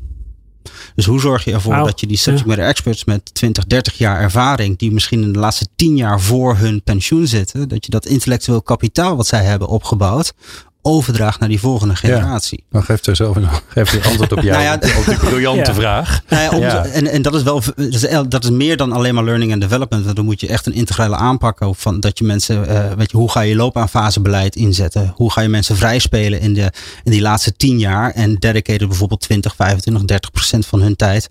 Dus 0.94 1.06
hoe 1.06 1.20
zorg 1.20 1.44
je 1.44 1.52
ervoor 1.52 1.72
Wauw. 1.72 1.84
dat 1.84 2.00
je 2.00 2.06
die 2.06 2.16
subject 2.16 2.46
matter 2.46 2.66
experts 2.66 3.04
met 3.04 3.34
20, 3.34 3.66
30 3.66 3.98
jaar 3.98 4.20
ervaring, 4.20 4.78
die 4.78 4.92
misschien 4.92 5.22
in 5.22 5.32
de 5.32 5.38
laatste 5.38 5.66
10 5.76 5.96
jaar 5.96 6.20
voor 6.20 6.56
hun 6.56 6.82
pensioen 6.82 7.26
zitten, 7.26 7.68
dat 7.68 7.84
je 7.84 7.90
dat 7.90 8.06
intellectueel 8.06 8.62
kapitaal 8.62 9.16
wat 9.16 9.26
zij 9.26 9.44
hebben 9.44 9.68
opgebouwd, 9.68 10.32
overdraagt 10.82 11.40
naar 11.40 11.48
die 11.48 11.60
volgende 11.60 11.96
generatie. 11.96 12.64
Dan 12.70 12.82
geeft 12.82 13.06
er 13.06 13.16
zelf 13.16 13.36
een, 13.36 13.48
geeft 13.68 13.92
er 13.92 14.06
antwoord 14.06 14.32
op 14.32 14.40
jou. 14.42 14.50
Nou 14.50 14.62
ja, 14.62 14.74
op 14.98 15.04
die 15.06 15.16
briljante 15.28 15.70
Ja. 15.70 15.74
vraag. 15.74 16.20
Nou 16.28 16.60
ja, 16.60 16.66
Ja. 16.68 16.84
En, 16.84 17.06
en 17.06 17.22
dat 17.22 17.34
is 17.34 17.42
wel, 17.42 17.62
dat 18.28 18.44
is, 18.44 18.50
meer 18.50 18.76
dan 18.76 18.92
alleen 18.92 19.14
maar 19.14 19.24
learning 19.24 19.52
and 19.52 19.60
development. 19.60 20.04
Want 20.04 20.16
dan 20.16 20.24
moet 20.24 20.40
je 20.40 20.48
echt 20.48 20.66
een 20.66 20.72
integrale 20.72 21.16
aanpak 21.16 21.62
ook 21.62 21.76
van 21.76 22.00
dat 22.00 22.18
je 22.18 22.24
mensen, 22.24 22.68
eh, 22.68 22.92
weet 22.96 23.10
je, 23.10 23.16
hoe 23.16 23.30
ga 23.30 23.40
je 23.40 23.56
loopbaanfasebeleid 23.56 24.56
inzetten? 24.56 25.12
Hoe 25.14 25.32
ga 25.32 25.40
je 25.40 25.48
mensen 25.48 25.76
vrijspelen 25.76 26.40
in, 26.40 26.54
de, 26.54 26.72
in 27.04 27.10
die 27.10 27.20
laatste 27.20 27.52
tien 27.56 27.78
jaar 27.78 28.10
en 28.10 28.34
dedicated 28.34 28.88
bijvoorbeeld 28.88 29.20
20, 29.20 29.54
25, 29.56 30.04
30 30.04 30.30
procent 30.30 30.66
van 30.66 30.80
hun 30.80 30.96
tijd 30.96 31.28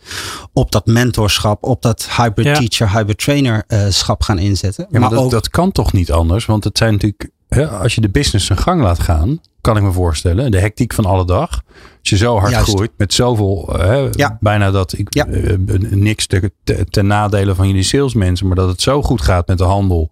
op 0.54 0.72
dat 0.72 0.86
mentorschap, 0.86 1.64
op 1.64 1.82
dat 1.82 2.08
hybrid 2.18 2.46
Ja. 2.46 2.54
teacher, 2.54 2.92
hybrid 2.92 3.18
trainer 3.18 3.64
eh, 3.68 3.80
schap 3.90 4.22
gaan 4.22 4.40
inzetten. 4.40 4.88
Ja, 4.92 5.00
maar, 5.00 5.10
dat, 5.10 5.20
ook, 5.20 5.32
dat 5.32 5.50
kan 5.50 5.72
toch 5.72 5.94
niet 5.94 6.12
anders? 6.12 6.46
Want 6.46 6.64
het 6.64 6.78
zijn 6.78 6.92
natuurlijk, 6.94 7.30
hè, 7.48 7.68
als 7.68 7.96
je 7.96 8.02
de 8.02 8.10
business 8.10 8.46
zijn 8.46 8.60
gang 8.60 8.82
laat 8.82 9.00
gaan, 9.00 9.40
kan 9.62 9.78
ik 9.78 9.84
me 9.84 9.92
voorstellen, 9.92 10.52
de 10.52 10.60
hectiek 10.60 10.94
van 10.94 11.06
alle 11.06 11.26
dag. 11.26 11.62
Als 12.00 12.10
je 12.10 12.18
zo 12.18 12.38
hard 12.38 12.52
Juist. 12.52 12.70
groeit 12.70 12.92
met 12.98 13.14
zoveel, 13.14 13.70
hè, 13.78 14.08
Ja. 14.12 14.38
bijna 14.40 14.72
dat 14.72 14.98
ik 14.98 15.14
Ja. 15.14 15.26
eh, 15.28 15.54
niks 15.90 16.28
te, 16.28 16.52
te- 16.64 16.86
ten 16.90 17.08
nadele 17.08 17.56
van 17.56 17.68
jullie 17.68 17.84
salesmensen, 17.84 18.48
maar 18.48 18.56
dat 18.56 18.70
het 18.70 18.82
zo 18.82 19.02
goed 19.02 19.22
gaat 19.22 19.48
met 19.48 19.58
de 19.58 19.64
handel, 19.64 20.10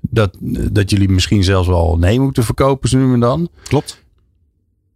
dat, 0.00 0.36
dat 0.72 0.90
jullie 0.90 1.08
misschien 1.08 1.44
zelfs 1.44 1.68
wel 1.68 1.96
nee 1.98 2.20
moeten 2.20 2.44
verkopen, 2.44 2.88
zo 2.88 2.98
nu 2.98 3.12
en 3.12 3.20
dan. 3.20 3.48
klopt. 3.62 4.00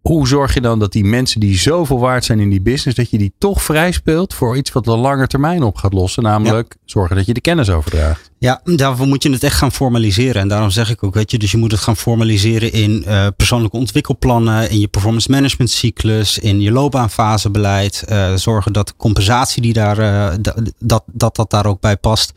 Hoe 0.01 0.27
zorg 0.27 0.53
je 0.53 0.61
dan 0.61 0.79
dat 0.79 0.91
die 0.91 1.03
mensen 1.03 1.39
die 1.39 1.57
zoveel 1.59 1.99
waard 1.99 2.25
zijn 2.25 2.39
in 2.39 2.49
die 2.49 2.61
business, 2.61 2.97
dat 2.97 3.09
je 3.09 3.17
die 3.17 3.33
toch 3.37 3.63
vrij 3.63 3.91
speelt 3.91 4.33
voor 4.33 4.57
iets 4.57 4.71
wat 4.71 4.83
de 4.83 4.97
lange 4.97 5.27
termijn 5.27 5.63
op 5.63 5.75
gaat 5.75 5.93
lossen? 5.93 6.23
Namelijk 6.23 6.75
zorgen 6.85 7.15
dat 7.15 7.25
je 7.25 7.33
de 7.33 7.41
kennis 7.41 7.69
overdraagt. 7.69 8.31
Ja, 8.39 8.61
daarvoor 8.63 9.07
moet 9.07 9.23
je 9.23 9.31
het 9.31 9.43
echt 9.43 9.55
gaan 9.57 9.71
formaliseren. 9.71 10.41
En 10.41 10.47
daarom 10.47 10.69
zeg 10.69 10.89
ik 10.89 11.03
ook, 11.03 11.13
weet 11.13 11.31
je, 11.31 11.37
dus 11.37 11.51
je 11.51 11.57
moet 11.57 11.71
het 11.71 11.79
gaan 11.81 11.97
formaliseren 11.97 12.71
in 12.71 13.03
eh, 13.05 13.27
persoonlijke 13.37 13.77
ontwikkelplannen, 13.77 14.69
in 14.69 14.79
je 14.79 14.87
performance 14.87 15.31
management 15.31 15.69
cyclus, 15.69 16.37
in 16.39 16.59
je 16.61 16.71
loopbaanfasebeleid. 16.71 18.03
eh 18.07 18.33
zorgen 18.35 18.73
dat 18.73 18.87
de 18.87 18.93
compensatie 18.97 19.61
die 19.61 19.73
daar, 19.73 19.97
eh, 19.99 20.37
da- 20.41 20.55
dat, 20.79 21.03
dat 21.11 21.35
dat 21.35 21.49
daar 21.49 21.65
ook 21.65 21.79
bij 21.81 21.97
past. 21.97 22.33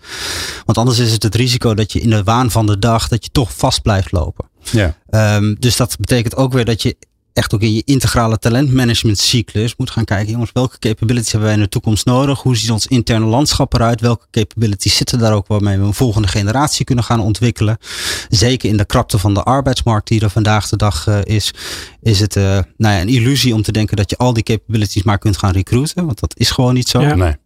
Want 0.64 0.78
anders 0.78 0.98
is 0.98 1.12
het 1.12 1.22
het 1.22 1.34
risico 1.34 1.74
dat 1.74 1.92
je 1.92 2.00
in 2.00 2.10
de 2.10 2.22
waan 2.22 2.50
van 2.50 2.66
de 2.66 2.78
dag, 2.78 3.08
dat 3.08 3.24
je 3.24 3.30
toch 3.32 3.52
vast 3.56 3.82
blijft 3.82 4.12
lopen. 4.12 4.48
Ja. 4.72 4.94
Ehm, 5.10 5.54
dus 5.58 5.76
dat 5.76 5.96
betekent 5.98 6.36
ook 6.36 6.52
weer 6.52 6.64
dat 6.64 6.82
je 6.82 6.96
echt 7.32 7.54
ook 7.54 7.60
in 7.60 7.74
je 7.74 7.82
integrale 7.84 8.38
talentmanagement 8.38 9.18
cyclus 9.18 9.76
moet 9.76 9.90
gaan 9.90 10.04
kijken, 10.04 10.32
jongens, 10.32 10.50
welke 10.52 10.78
capabilities 10.78 11.30
hebben 11.30 11.48
wij 11.48 11.58
in 11.58 11.64
de 11.64 11.68
toekomst 11.68 12.06
nodig? 12.06 12.42
Hoe 12.42 12.56
ziet 12.56 12.70
ons 12.70 12.86
interne 12.86 13.26
landschap 13.26 13.74
eruit? 13.74 14.00
Welke 14.00 14.26
capabilities 14.30 14.96
zitten 14.96 15.18
daar 15.18 15.32
ook 15.32 15.46
waarmee 15.46 15.78
we 15.78 15.84
een 15.84 15.94
volgende 15.94 16.28
generatie 16.28 16.84
kunnen 16.84 17.04
gaan 17.04 17.20
ontwikkelen? 17.20 17.78
Zeker 18.28 18.68
in 18.68 18.76
de 18.76 18.84
krapte 18.84 19.18
van 19.18 19.34
de 19.34 19.42
arbeidsmarkt 19.42 20.08
die 20.08 20.20
er 20.20 20.30
vandaag 20.30 20.68
de 20.68 20.76
dag 20.76 21.06
uh, 21.06 21.18
is, 21.24 21.54
is 22.02 22.20
het 22.20 22.36
uh, 22.36 22.44
nou 22.76 22.94
ja, 22.94 23.00
een 23.00 23.08
illusie 23.08 23.54
om 23.54 23.62
te 23.62 23.72
denken 23.72 23.96
dat 23.96 24.10
je 24.10 24.16
al 24.16 24.32
die 24.32 24.42
capabilities 24.42 25.02
maar 25.02 25.18
kunt 25.18 25.36
gaan 25.36 25.52
recruiten, 25.52 26.06
want 26.06 26.20
dat 26.20 26.34
is 26.36 26.50
gewoon 26.50 26.74
niet 26.74 26.88
zo. 26.88 27.00
Ja. 27.00 27.14
Nee. 27.14 27.36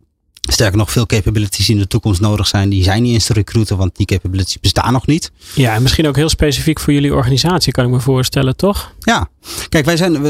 Sterker 0.52 0.78
nog, 0.78 0.90
veel 0.90 1.06
capabilities 1.06 1.66
die 1.66 1.74
in 1.74 1.80
de 1.80 1.88
toekomst 1.88 2.20
nodig 2.20 2.46
zijn, 2.46 2.68
die 2.68 2.82
zijn 2.82 3.02
niet 3.02 3.12
eens 3.12 3.26
te 3.26 3.32
recruiten, 3.32 3.76
want 3.76 3.96
die 3.96 4.06
capabilities 4.06 4.60
bestaan 4.60 4.92
nog 4.92 5.06
niet. 5.06 5.32
Ja, 5.54 5.74
en 5.74 5.82
misschien 5.82 6.06
ook 6.06 6.16
heel 6.16 6.28
specifiek 6.28 6.80
voor 6.80 6.92
jullie 6.92 7.14
organisatie, 7.14 7.72
kan 7.72 7.84
ik 7.84 7.90
me 7.90 8.00
voorstellen, 8.00 8.56
toch? 8.56 8.92
Ja, 9.00 9.28
kijk, 9.68 9.84
wij 9.84 9.96
zijn, 9.96 10.22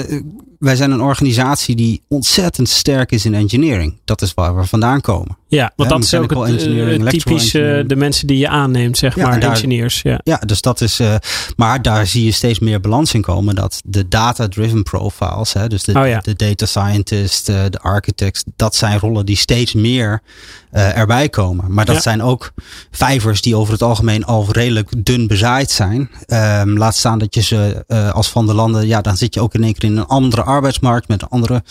wij 0.59 0.77
zijn 0.77 0.91
een 0.91 1.03
organisatie 1.03 1.77
die 1.77 2.03
ontzettend 2.09 2.69
sterk 2.69 3.13
is 3.13 3.25
in 3.25 3.35
engineering. 3.35 4.01
Dat 4.05 4.23
is 4.23 4.35
waar 4.35 4.57
we 4.57 4.65
vandaan 4.65 5.01
komen. 5.01 5.37
Ja, 5.49 5.73
want 5.77 5.91
dat 5.91 6.03
is 6.03 6.15
ook 6.15 6.47
het, 6.47 6.67
uh, 6.67 7.07
typisch 7.07 7.55
uh, 7.55 7.85
de 7.87 7.97
mensen 7.97 8.27
die 8.27 8.39
je 8.39 8.49
aanneemt, 8.49 8.99
zeg 8.99 9.15
ja, 9.15 9.29
maar, 9.29 9.41
daar, 9.41 9.51
engineers. 9.51 10.03
Ja. 10.03 10.21
ja, 10.25 10.37
dus 10.37 10.61
dat 10.61 10.81
is, 10.81 11.01
uh, 11.01 11.15
maar 11.57 11.83
daar 11.83 12.07
zie 12.07 12.25
je 12.25 12.33
steeds 12.33 12.59
meer 12.59 12.81
balans 12.81 13.15
in 13.15 13.23
komen. 13.23 13.55
Dat 13.55 13.81
de 13.85 14.09
data-driven 14.09 14.83
profiles, 14.83 15.53
hè, 15.53 15.69
dus 15.69 15.85
de, 15.85 15.99
oh, 15.99 16.07
ja. 16.07 16.19
de 16.19 16.35
data 16.35 16.67
scientist, 16.67 17.47
de 17.47 17.79
architects, 17.81 18.45
dat 18.57 18.75
zijn 18.75 18.99
rollen 18.99 19.27
die 19.27 19.37
steeds 19.37 19.75
meer 19.75 20.04
erbij 20.71 21.29
komen. 21.29 21.73
Maar 21.73 21.85
dat 21.85 22.03
zijn 22.03 22.23
ook 22.23 22.53
vijvers 22.91 23.43
die 23.43 23.57
over 23.57 23.73
het 23.73 23.83
algemeen 23.83 24.25
al 24.25 24.47
redelijk 24.51 25.05
dun 25.05 25.27
bezaaid 25.27 25.71
zijn. 25.71 26.11
Um, 26.27 26.79
laat 26.79 26.97
staan 26.97 27.19
dat 27.19 27.35
je 27.35 27.43
ze 27.43 27.85
als 28.13 28.31
van 28.31 28.47
de 28.47 28.55
landen, 28.55 28.87
ja, 28.87 29.01
dan 29.01 29.17
zit 29.17 29.35
je 29.35 29.41
ook 29.41 29.55
in 29.55 29.63
één 29.63 29.75
keer 29.75 29.91
in 29.91 29.97
een 29.97 30.07
andere 30.07 30.43
arbeidsmarkt 30.43 31.09
met 31.09 31.23
een 31.23 31.29
andere 31.29 31.63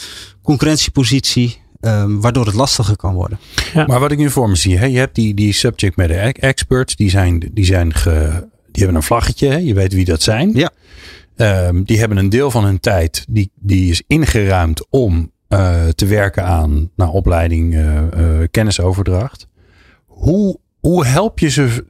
concurrentiepositie. 0.43 1.61
Um, 1.81 2.21
waardoor 2.21 2.45
het 2.45 2.55
lastiger 2.55 2.95
kan 2.95 3.13
worden. 3.13 3.39
Ja. 3.73 3.85
Maar 3.85 3.99
wat 3.99 4.11
ik 4.11 4.17
nu 4.17 4.29
voor 4.29 4.49
me 4.49 4.55
zie, 4.55 4.77
hè, 4.77 4.85
je 4.85 4.97
hebt 4.97 5.15
die, 5.15 5.33
die 5.33 5.53
subject 5.53 5.95
matter 5.95 6.35
experts, 6.35 6.95
die, 6.95 7.09
zijn, 7.09 7.49
die, 7.53 7.65
zijn 7.65 7.93
ge, 7.93 8.47
die 8.71 8.83
hebben 8.83 8.95
een 8.95 9.03
vlaggetje, 9.03 9.47
hè, 9.47 9.57
je 9.57 9.73
weet 9.73 9.93
wie 9.93 10.05
dat 10.05 10.21
zijn. 10.21 10.51
Ja. 10.53 10.71
Um, 11.67 11.83
die 11.83 11.99
hebben 11.99 12.17
een 12.17 12.29
deel 12.29 12.51
van 12.51 12.63
hun 12.63 12.79
tijd, 12.79 13.25
die, 13.29 13.51
die 13.55 13.91
is 13.91 14.03
ingeruimd 14.07 14.85
om 14.89 15.31
uh, 15.53 15.87
te 15.87 16.05
werken 16.05 16.45
aan 16.45 16.89
nou, 16.95 17.11
opleiding, 17.11 17.73
uh, 17.73 18.01
uh, 18.17 18.47
kennisoverdracht. 18.51 19.47
Hoe, 20.05 20.59
hoe, 20.79 21.05
help 21.05 21.39
je 21.39 21.49
ze, 21.49 21.85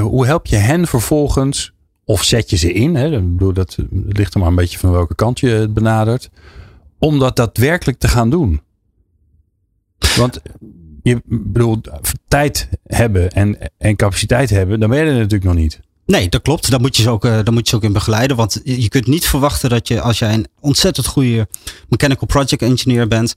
hoe 0.00 0.26
help 0.26 0.46
je 0.46 0.56
hen 0.56 0.86
vervolgens 0.86 1.74
of 2.04 2.22
zet 2.24 2.50
je 2.50 2.56
ze 2.56 2.72
in? 2.72 2.94
Hè? 2.94 3.16
Ik 3.16 3.32
bedoel, 3.32 3.52
dat 3.52 3.76
ligt 4.06 4.34
er 4.34 4.40
maar 4.40 4.48
een 4.48 4.54
beetje 4.54 4.78
van 4.78 4.90
welke 4.90 5.14
kant 5.14 5.40
je 5.40 5.48
het 5.48 5.74
benadert. 5.74 6.30
Om 6.98 7.18
dat 7.18 7.36
daadwerkelijk 7.36 7.98
te 7.98 8.08
gaan 8.08 8.30
doen. 8.30 8.60
Want 10.16 10.40
je 11.02 11.20
bedoel, 11.24 11.80
tijd 12.28 12.68
hebben 12.86 13.30
en, 13.30 13.58
en 13.78 13.96
capaciteit 13.96 14.50
hebben, 14.50 14.80
dan 14.80 14.90
ben 14.90 14.98
je 14.98 15.04
er 15.04 15.12
natuurlijk 15.12 15.44
nog 15.44 15.54
niet. 15.54 15.80
Nee, 16.10 16.28
dat 16.28 16.42
klopt. 16.42 16.70
Daar 16.70 16.80
moet 16.80 16.96
je 16.96 17.02
ze 17.02 17.10
ook, 17.10 17.24
uh, 17.24 17.30
daar 17.32 17.52
moet 17.52 17.64
je 17.64 17.68
ze 17.70 17.76
ook 17.76 17.82
in 17.82 17.92
begeleiden. 17.92 18.36
Want 18.36 18.60
je 18.64 18.88
kunt 18.88 19.06
niet 19.06 19.26
verwachten 19.26 19.70
dat 19.70 19.88
je, 19.88 20.00
als 20.00 20.18
jij 20.18 20.34
een 20.34 20.46
ontzettend 20.60 21.06
goede 21.06 21.48
mechanical 21.88 22.26
project 22.26 22.62
engineer 22.62 23.08
bent, 23.08 23.34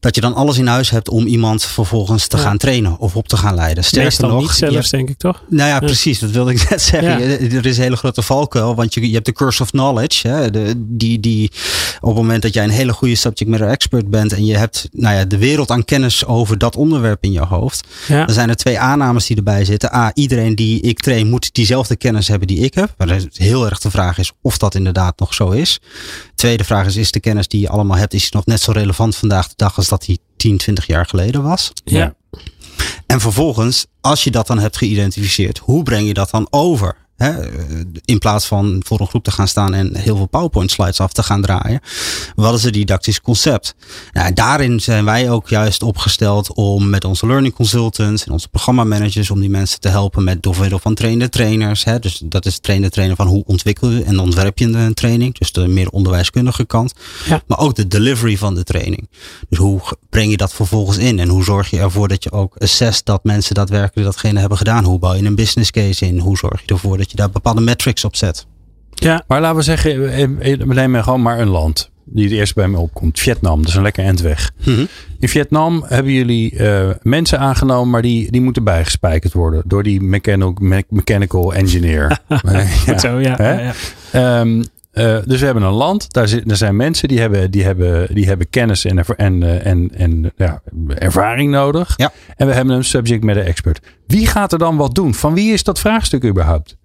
dat 0.00 0.14
je 0.14 0.20
dan 0.20 0.34
alles 0.34 0.58
in 0.58 0.66
huis 0.66 0.90
hebt 0.90 1.08
om 1.08 1.26
iemand 1.26 1.64
vervolgens 1.64 2.26
te 2.26 2.38
gaan 2.38 2.58
trainen 2.58 2.98
of 2.98 3.16
op 3.16 3.28
te 3.28 3.36
gaan 3.36 3.54
leiden. 3.54 3.84
Sterker 3.84 4.28
nog, 4.28 4.40
niet 4.40 4.50
zelfs, 4.50 4.90
denk 4.90 5.08
ik 5.08 5.18
toch? 5.18 5.42
Nou 5.48 5.68
ja, 5.68 5.78
precies. 5.78 6.18
Dat 6.18 6.30
wilde 6.30 6.52
ik 6.52 6.66
net 6.70 6.82
zeggen. 6.82 7.20
Er 7.52 7.66
is 7.66 7.76
een 7.76 7.82
hele 7.82 7.96
grote 7.96 8.22
valkuil, 8.22 8.74
want 8.74 8.94
je, 8.94 9.08
je 9.08 9.14
hebt 9.14 9.26
de 9.26 9.32
curse 9.32 9.62
of 9.62 9.70
knowledge. 9.70 10.28
Hè, 10.28 10.50
de, 10.50 10.72
die, 10.76 11.20
die 11.20 11.50
op 12.00 12.08
het 12.08 12.16
moment 12.16 12.42
dat 12.42 12.54
jij 12.54 12.64
een 12.64 12.70
hele 12.70 12.92
goede 12.92 13.14
subject 13.14 13.50
matter 13.50 13.68
expert 13.68 14.10
bent 14.10 14.32
en 14.32 14.44
je 14.44 14.56
hebt 14.56 14.88
nou 14.92 15.16
ja, 15.16 15.24
de 15.24 15.38
wereld 15.38 15.70
aan 15.70 15.84
kennis 15.84 16.24
over 16.24 16.58
dat 16.58 16.76
onderwerp 16.76 17.24
in 17.24 17.32
je 17.32 17.40
hoofd, 17.40 17.86
dan 18.08 18.30
zijn 18.30 18.48
er 18.48 18.56
twee 18.56 18.78
aannames 18.78 19.26
die 19.26 19.36
erbij 19.36 19.64
zitten. 19.64 19.94
A, 19.94 20.10
iedereen 20.14 20.54
die 20.54 20.80
ik 20.80 21.00
train 21.00 21.28
moet 21.28 21.54
diezelfde 21.54 21.96
kennis 21.96 22.28
hebben 22.28 22.48
die 22.48 22.58
ik 22.58 22.74
heb. 22.74 22.94
Maar 22.96 23.20
heel 23.32 23.66
erg 23.66 23.78
de 23.78 23.90
vraag 23.90 24.18
is 24.18 24.32
of 24.42 24.58
dat 24.58 24.74
inderdaad 24.74 25.18
nog 25.18 25.34
zo 25.34 25.50
is. 25.50 25.80
Tweede 26.34 26.64
vraag 26.64 26.86
is, 26.86 26.96
is 26.96 27.10
de 27.10 27.20
kennis 27.20 27.48
die 27.48 27.60
je 27.60 27.68
allemaal 27.68 27.96
hebt, 27.96 28.14
is 28.14 28.30
nog 28.30 28.46
net 28.46 28.60
zo 28.60 28.72
relevant 28.72 29.16
vandaag 29.16 29.48
de 29.48 29.54
dag 29.56 29.76
als 29.76 29.88
dat 29.90 30.04
die 30.04 30.20
10, 30.36 30.58
20 30.58 30.86
jaar 30.86 31.06
geleden 31.06 31.42
was? 31.42 31.72
Ja. 31.84 32.14
En 33.06 33.20
vervolgens, 33.20 33.86
als 34.00 34.24
je 34.24 34.30
dat 34.30 34.46
dan 34.46 34.58
hebt 34.58 34.76
geïdentificeerd, 34.76 35.58
hoe 35.58 35.82
breng 35.82 36.06
je 36.06 36.14
dat 36.14 36.30
dan 36.30 36.46
over? 36.50 36.96
In 38.04 38.18
plaats 38.18 38.46
van 38.46 38.82
voor 38.86 39.00
een 39.00 39.06
groep 39.06 39.24
te 39.24 39.30
gaan 39.30 39.48
staan 39.48 39.74
en 39.74 39.96
heel 39.96 40.16
veel 40.16 40.26
PowerPoint 40.26 40.70
slides 40.70 41.00
af 41.00 41.12
te 41.12 41.22
gaan 41.22 41.42
draaien. 41.42 41.80
Wat 42.34 42.54
is 42.54 42.62
het 42.62 42.74
didactisch 42.74 43.20
concept? 43.20 43.74
Nou, 44.12 44.32
daarin 44.32 44.80
zijn 44.80 45.04
wij 45.04 45.30
ook 45.30 45.48
juist 45.48 45.82
opgesteld 45.82 46.54
om 46.54 46.90
met 46.90 47.04
onze 47.04 47.26
learning 47.26 47.54
consultants 47.54 48.24
en 48.24 48.32
onze 48.32 48.48
programmamanagers 48.48 49.30
om 49.30 49.40
die 49.40 49.50
mensen 49.50 49.80
te 49.80 49.88
helpen 49.88 50.24
met 50.24 50.42
door 50.42 50.56
middel 50.60 50.78
van 50.78 50.94
trainde 50.94 51.28
trainers. 51.28 51.84
Hè. 51.84 51.98
Dus 51.98 52.22
dat 52.24 52.46
is 52.46 52.58
trainde 52.58 52.90
trainer 52.90 53.16
van 53.16 53.26
hoe 53.26 53.44
ontwikkel 53.46 53.90
je 53.90 54.02
en 54.02 54.18
ontwerp 54.18 54.58
je 54.58 54.66
een 54.66 54.94
training. 54.94 55.38
Dus 55.38 55.52
de 55.52 55.66
meer 55.66 55.88
onderwijskundige 55.88 56.64
kant. 56.64 56.94
Ja. 57.28 57.42
Maar 57.46 57.58
ook 57.58 57.74
de 57.74 57.88
delivery 57.88 58.36
van 58.36 58.54
de 58.54 58.64
training. 58.64 59.08
Dus 59.48 59.58
hoe 59.58 59.80
breng 60.10 60.30
je 60.30 60.36
dat 60.36 60.52
vervolgens 60.52 60.98
in? 60.98 61.18
En 61.18 61.28
hoe 61.28 61.44
zorg 61.44 61.70
je 61.70 61.78
ervoor 61.78 62.08
dat 62.08 62.24
je 62.24 62.32
ook 62.32 62.56
assess 62.56 63.04
dat 63.04 63.24
mensen 63.24 63.54
daadwerkelijk 63.54 64.06
datgene 64.06 64.40
hebben 64.40 64.58
gedaan? 64.58 64.84
Hoe 64.84 64.98
bouw 64.98 65.14
je 65.14 65.24
een 65.24 65.34
business 65.34 65.70
case 65.70 66.06
in? 66.06 66.18
Hoe 66.18 66.36
zorg 66.36 66.60
je 66.60 66.74
ervoor 66.74 66.98
dat 66.98 67.09
je 67.10 67.16
daar 67.16 67.30
bepaalde 67.30 67.60
metrics 67.60 68.04
op 68.04 68.16
zet. 68.16 68.46
Ja, 68.90 69.24
maar 69.26 69.40
laten 69.40 69.56
we 69.56 69.62
zeggen, 69.62 70.00
we 70.66 70.74
nemen 70.74 71.04
gewoon 71.04 71.22
maar 71.22 71.40
een 71.40 71.48
land 71.48 71.90
die 72.12 72.24
het 72.24 72.32
eerst 72.32 72.54
bij 72.54 72.68
me 72.68 72.78
opkomt. 72.78 73.18
Vietnam, 73.18 73.60
dat 73.60 73.68
is 73.68 73.74
een 73.74 73.82
lekker 73.82 74.04
eind 74.04 74.22
Mm 74.64 74.88
In 75.18 75.28
Vietnam 75.28 75.84
hebben 75.86 76.12
jullie 76.12 76.54
uh, 76.54 76.90
mensen 77.02 77.38
aangenomen, 77.38 77.90
maar 77.90 78.02
die, 78.02 78.30
die 78.30 78.40
moeten 78.40 78.64
bijgespijkerd 78.64 79.32
worden 79.32 79.62
door 79.66 79.82
die 79.82 80.00
mechanical, 80.02 80.82
mechanical 80.88 81.54
engineer. 81.54 82.18
ja. 82.86 82.98
Zo, 82.98 83.18
ja. 83.18 83.34
ja, 83.38 83.72
ja. 84.12 84.40
Um, 84.40 84.64
uh, 84.92 85.18
dus 85.24 85.38
we 85.40 85.44
hebben 85.44 85.62
een 85.62 85.72
land, 85.72 86.12
daar, 86.12 86.28
zit, 86.28 86.48
daar 86.48 86.56
zijn 86.56 86.76
mensen 86.76 87.08
die 87.08 87.20
hebben, 87.20 87.50
die 87.50 87.64
hebben, 87.64 88.14
die 88.14 88.26
hebben 88.26 88.50
kennis 88.50 88.84
en, 88.84 89.04
en, 89.16 89.64
en, 89.64 89.90
en 89.94 90.32
ja, 90.36 90.62
ervaring 90.88 91.50
nodig. 91.50 91.94
Ja. 91.96 92.12
En 92.36 92.46
we 92.46 92.52
hebben 92.52 92.74
een 92.74 92.84
subject 92.84 93.24
matter 93.24 93.44
expert. 93.44 93.80
Wie 94.06 94.26
gaat 94.26 94.52
er 94.52 94.58
dan 94.58 94.76
wat 94.76 94.94
doen? 94.94 95.14
Van 95.14 95.34
wie 95.34 95.52
is 95.52 95.62
dat 95.62 95.80
vraagstuk 95.80 96.24
überhaupt? 96.24 96.76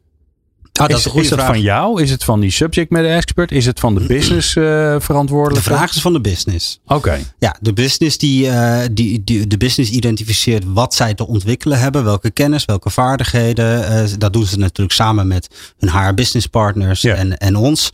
Ah, 0.79 0.88
dat 0.88 0.97
is, 0.97 1.05
is, 1.05 1.29
dat 1.29 1.43
van 1.43 1.61
jou? 1.61 2.01
Is 2.01 2.11
het 2.11 2.23
van 2.23 2.39
die 2.39 2.51
subject 2.51 2.89
matter 2.89 3.11
expert? 3.11 3.51
Is 3.51 3.65
het 3.65 3.79
van 3.79 3.95
de 3.95 4.05
business 4.05 4.55
uh, 4.55 4.95
verantwoordelijke? 4.99 5.69
De 5.69 5.75
vraag 5.75 5.95
is 5.95 6.01
van 6.01 6.13
de 6.13 6.21
business. 6.21 6.79
Oké. 6.88 7.19
Ja, 7.39 7.55
de 7.61 7.73
business 7.73 8.17
die, 8.17 8.45
uh, 8.45 8.79
die, 8.91 9.23
die, 9.23 9.47
de 9.47 9.57
business 9.57 9.91
identificeert 9.91 10.63
wat 10.67 10.93
zij 10.93 11.13
te 11.13 11.27
ontwikkelen 11.27 11.79
hebben, 11.79 12.03
welke 12.03 12.31
kennis, 12.31 12.65
welke 12.65 12.89
vaardigheden. 12.89 13.91
Uh, 13.91 14.09
dat 14.17 14.33
doen 14.33 14.45
ze 14.45 14.57
natuurlijk 14.57 14.95
samen 14.95 15.27
met 15.27 15.73
hun 15.77 15.89
HR 15.89 16.13
business 16.13 16.47
partners 16.47 17.03
en, 17.03 17.38
en 17.38 17.55
ons. 17.55 17.89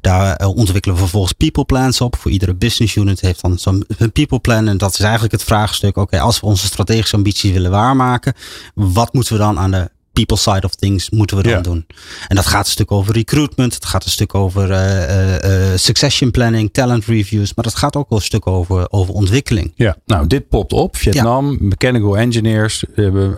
Daar 0.00 0.46
ontwikkelen 0.46 0.96
we 0.96 1.02
vervolgens 1.02 1.32
people 1.32 1.64
plans 1.64 2.00
op. 2.00 2.16
Voor 2.16 2.30
iedere 2.30 2.54
business 2.54 2.96
unit 2.96 3.20
heeft 3.20 3.40
dan 3.40 3.58
zo'n 3.58 3.86
people 4.12 4.38
plan. 4.38 4.68
En 4.68 4.78
dat 4.78 4.92
is 4.92 5.00
eigenlijk 5.00 5.32
het 5.32 5.44
vraagstuk. 5.44 5.96
Oké, 5.96 6.20
als 6.20 6.40
we 6.40 6.46
onze 6.46 6.66
strategische 6.66 7.16
ambities 7.16 7.52
willen 7.52 7.70
waarmaken, 7.70 8.34
wat 8.74 9.12
moeten 9.12 9.32
we 9.32 9.38
dan 9.38 9.58
aan 9.58 9.70
de 9.70 9.90
people 10.18 10.36
side 10.36 10.66
of 10.66 10.74
things 10.74 11.10
moeten 11.10 11.36
we 11.36 11.42
dan 11.42 11.52
Ja. 11.52 11.60
doen. 11.60 11.86
En 12.28 12.36
dat 12.36 12.46
gaat 12.46 12.64
een 12.66 12.72
stuk 12.72 12.92
over 12.92 13.14
recruitment. 13.14 13.74
Het 13.74 13.84
gaat 13.84 14.04
een 14.04 14.10
stuk 14.10 14.34
over 14.34 14.70
eh, 14.70 15.02
eh, 15.02 15.72
eh, 15.72 15.78
succession 15.78 16.30
planning, 16.30 16.72
talent 16.72 17.04
reviews. 17.04 17.54
Maar 17.54 17.64
dat 17.64 17.74
gaat 17.74 17.96
ook 17.96 18.08
wel 18.08 18.18
een 18.18 18.24
stuk 18.24 18.46
over, 18.46 18.86
over 18.90 19.14
ontwikkeling. 19.14 19.72
Ja, 19.74 19.96
nou, 20.06 20.26
dit 20.26 20.48
popt 20.48 20.72
op. 20.72 20.96
Vietnam, 20.96 21.56
mechanical 21.60 22.16
engineers. 22.16 22.84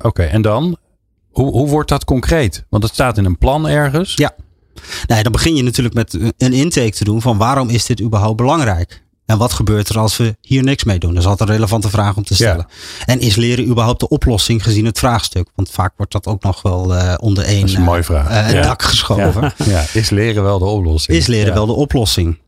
Oké, 0.03 0.23
en 0.23 0.43
dan? 0.43 0.77
Hoe, 1.31 1.51
hoe 1.51 1.69
wordt 1.69 1.89
dat 1.89 2.05
concreet? 2.05 2.65
Want 2.69 2.83
het 2.83 2.93
staat 2.93 3.19
in 3.19 3.25
een 3.25 3.39
plan 3.39 3.69
ergens. 3.69 4.13
Ja. 4.15 4.35
Nee, 5.07 5.23
dan 5.23 5.33
begin 5.33 5.55
je 5.57 5.63
natuurlijk 5.63 5.95
met 5.95 6.19
een 6.39 6.53
intake 6.53 6.91
te 6.91 7.05
doen 7.05 7.23
van 7.23 7.39
waarom 7.39 7.69
is 7.69 7.85
dit 7.87 8.01
überhaupt 8.01 8.37
belangrijk? 8.37 9.03
En 9.31 9.39
wat 9.39 9.53
gebeurt 9.53 9.89
er 9.89 9.99
als 9.99 10.17
we 10.17 10.37
hier 10.41 10.63
niks 10.63 10.85
mee 10.85 10.99
doen? 10.99 11.11
Dat 11.15 11.23
is 11.23 11.29
altijd 11.29 11.49
een 11.49 11.55
relevante 11.55 11.91
vraag 11.91 12.17
om 12.17 12.25
te 12.25 12.35
stellen. 12.35 12.67
En 13.07 13.21
is 13.21 13.37
leren 13.37 13.67
überhaupt 13.67 14.01
de 14.01 14.09
oplossing 14.09 14.63
gezien 14.63 14.85
het 14.85 14.99
vraagstuk? 14.99 15.49
Want 15.55 15.71
vaak 15.71 15.93
wordt 15.97 16.13
dat 16.13 16.27
ook 16.27 16.43
nog 16.43 16.63
wel 16.63 16.95
eh, 16.97 17.15
onder 17.21 17.45
één 17.45 17.75
een 17.77 17.83
mooie 17.83 18.03
vraag. 18.03 18.29
eh, 18.29 18.53
Ja. 18.53 18.63
dak 18.63 18.83
geschoven. 18.83 19.43
Ja, 19.57 19.65
ja, 19.65 19.85
is 19.93 20.11
leren 20.11 20.43
wel 20.43 20.59
de 20.59 20.65
oplossing? 20.65 21.19
Is 21.19 21.27
leren 21.27 21.47
Ja. 21.49 21.55
wel 21.55 21.67
de 21.67 21.73
oplossing? 21.73 22.39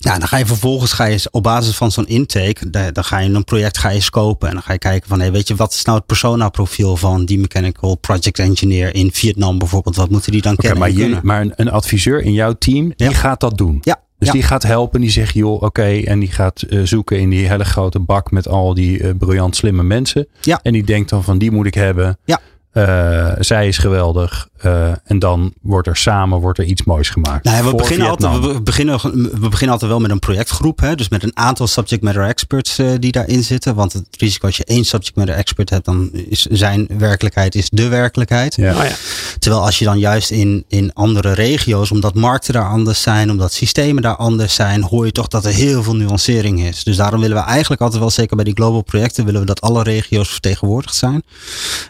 Nou, 0.00 0.18
dan 0.18 0.28
ga 0.28 0.36
je 0.36 0.46
vervolgens 0.46 0.92
ga 0.92 1.04
je 1.04 1.28
op 1.30 1.42
basis 1.42 1.76
van 1.76 1.92
zo'n 1.92 2.06
intake, 2.06 2.70
da- 2.70 2.90
dan 2.90 3.04
ga 3.04 3.18
je 3.18 3.30
een 3.30 3.44
project 3.44 3.78
ga 3.78 3.88
je 3.88 4.00
scopen 4.00 4.48
en 4.48 4.54
dan 4.54 4.62
ga 4.62 4.72
je 4.72 4.78
kijken 4.78 5.08
van, 5.08 5.20
hey, 5.20 5.32
weet 5.32 5.48
je, 5.48 5.54
wat 5.54 5.72
is 5.72 5.84
nou 5.84 5.96
het 5.98 6.06
persona 6.06 6.48
profiel 6.48 6.96
van 6.96 7.24
die 7.24 7.38
mechanical 7.38 7.94
project 7.94 8.38
engineer 8.38 8.94
in 8.94 9.12
Vietnam 9.12 9.58
bijvoorbeeld? 9.58 9.96
Wat 9.96 10.10
moeten 10.10 10.32
die 10.32 10.42
dan 10.42 10.52
Oké, 10.52 10.60
kennen? 10.62 10.78
maar, 10.80 10.90
kunnen? 10.92 11.20
maar 11.22 11.40
een, 11.40 11.52
een 11.56 11.70
adviseur 11.70 12.22
in 12.22 12.32
jouw 12.32 12.52
team, 12.52 12.92
die 12.96 13.10
Ja. 13.10 13.14
gaat 13.16 13.40
dat 13.40 13.58
doen. 13.58 13.78
Ja. 13.80 14.00
Dus 14.22 14.32
ja. 14.32 14.38
die 14.38 14.48
gaat 14.48 14.62
helpen, 14.62 15.00
die 15.00 15.10
zegt, 15.10 15.34
joh, 15.34 15.62
oké. 15.62 16.00
en 16.04 16.18
die 16.18 16.30
gaat 16.30 16.62
eh, 16.62 16.80
zoeken 16.82 17.18
in 17.18 17.30
die 17.30 17.48
hele 17.48 17.64
grote 17.64 17.98
bak 17.98 18.30
met 18.30 18.48
al 18.48 18.74
die 18.74 19.02
eh, 19.02 19.10
briljant 19.18 19.56
slimme 19.56 19.82
mensen. 19.82 20.26
Ja. 20.40 20.60
En 20.62 20.72
die 20.72 20.84
denkt 20.84 21.10
dan 21.10 21.24
van, 21.24 21.38
die 21.38 21.50
moet 21.50 21.66
ik 21.66 21.74
hebben. 21.74 22.18
Ja. 22.24 22.40
Eh, 22.72 23.32
zij 23.38 23.68
is 23.68 23.78
geweldig. 23.78 24.48
Uh, 24.64 24.92
en 25.04 25.18
dan 25.18 25.52
wordt 25.60 25.88
er 25.88 25.96
samen 25.96 26.38
wordt 26.38 26.58
er 26.58 26.64
iets 26.64 26.84
moois 26.84 27.08
gemaakt. 27.08 27.44
Nou, 27.44 27.64
we, 27.64 27.74
beginnen 27.74 28.08
altijd, 28.08 28.38
we, 28.38 28.62
beginnen, 28.62 29.00
we 29.40 29.48
beginnen 29.48 29.70
altijd 29.70 29.90
wel 29.90 30.00
met 30.00 30.10
een 30.10 30.18
projectgroep. 30.18 30.80
Hè? 30.80 30.94
Dus 30.94 31.08
met 31.08 31.22
een 31.22 31.36
aantal 31.36 31.66
subject 31.66 32.02
matter 32.02 32.24
experts 32.26 32.78
uh, 32.78 32.90
die 32.98 33.12
daarin 33.12 33.42
zitten. 33.44 33.74
Want 33.74 33.92
het 33.92 34.06
risico 34.18 34.46
als 34.46 34.56
je 34.56 34.64
één 34.64 34.84
subject 34.84 35.16
matter 35.16 35.34
expert 35.34 35.70
hebt, 35.70 35.84
dan 35.84 36.10
is 36.12 36.46
zijn 36.50 36.86
werkelijkheid 36.98 37.54
is 37.54 37.68
de 37.70 37.88
werkelijkheid. 37.88 38.54
Ja. 38.54 38.76
Oh 38.76 38.84
ja. 38.84 38.94
Terwijl 39.38 39.64
als 39.64 39.78
je 39.78 39.84
dan 39.84 39.98
juist 39.98 40.30
in, 40.30 40.64
in 40.68 40.92
andere 40.92 41.32
regio's, 41.32 41.90
omdat 41.90 42.14
markten 42.14 42.52
daar 42.52 42.68
anders 42.68 43.02
zijn, 43.02 43.30
omdat 43.30 43.52
systemen 43.52 44.02
daar 44.02 44.16
anders 44.16 44.54
zijn, 44.54 44.82
hoor 44.82 45.06
je 45.06 45.12
toch 45.12 45.28
dat 45.28 45.44
er 45.44 45.52
heel 45.52 45.82
veel 45.82 45.96
nuancering 45.96 46.60
is. 46.62 46.84
Dus 46.84 46.96
daarom 46.96 47.20
willen 47.20 47.36
we 47.36 47.42
eigenlijk 47.42 47.80
altijd 47.80 48.00
wel, 48.00 48.10
zeker 48.10 48.36
bij 48.36 48.44
die 48.44 48.54
global 48.54 48.82
projecten, 48.82 49.24
willen 49.24 49.40
we 49.40 49.46
dat 49.46 49.60
alle 49.60 49.82
regio's 49.82 50.28
vertegenwoordigd 50.28 50.94
zijn. 50.94 51.22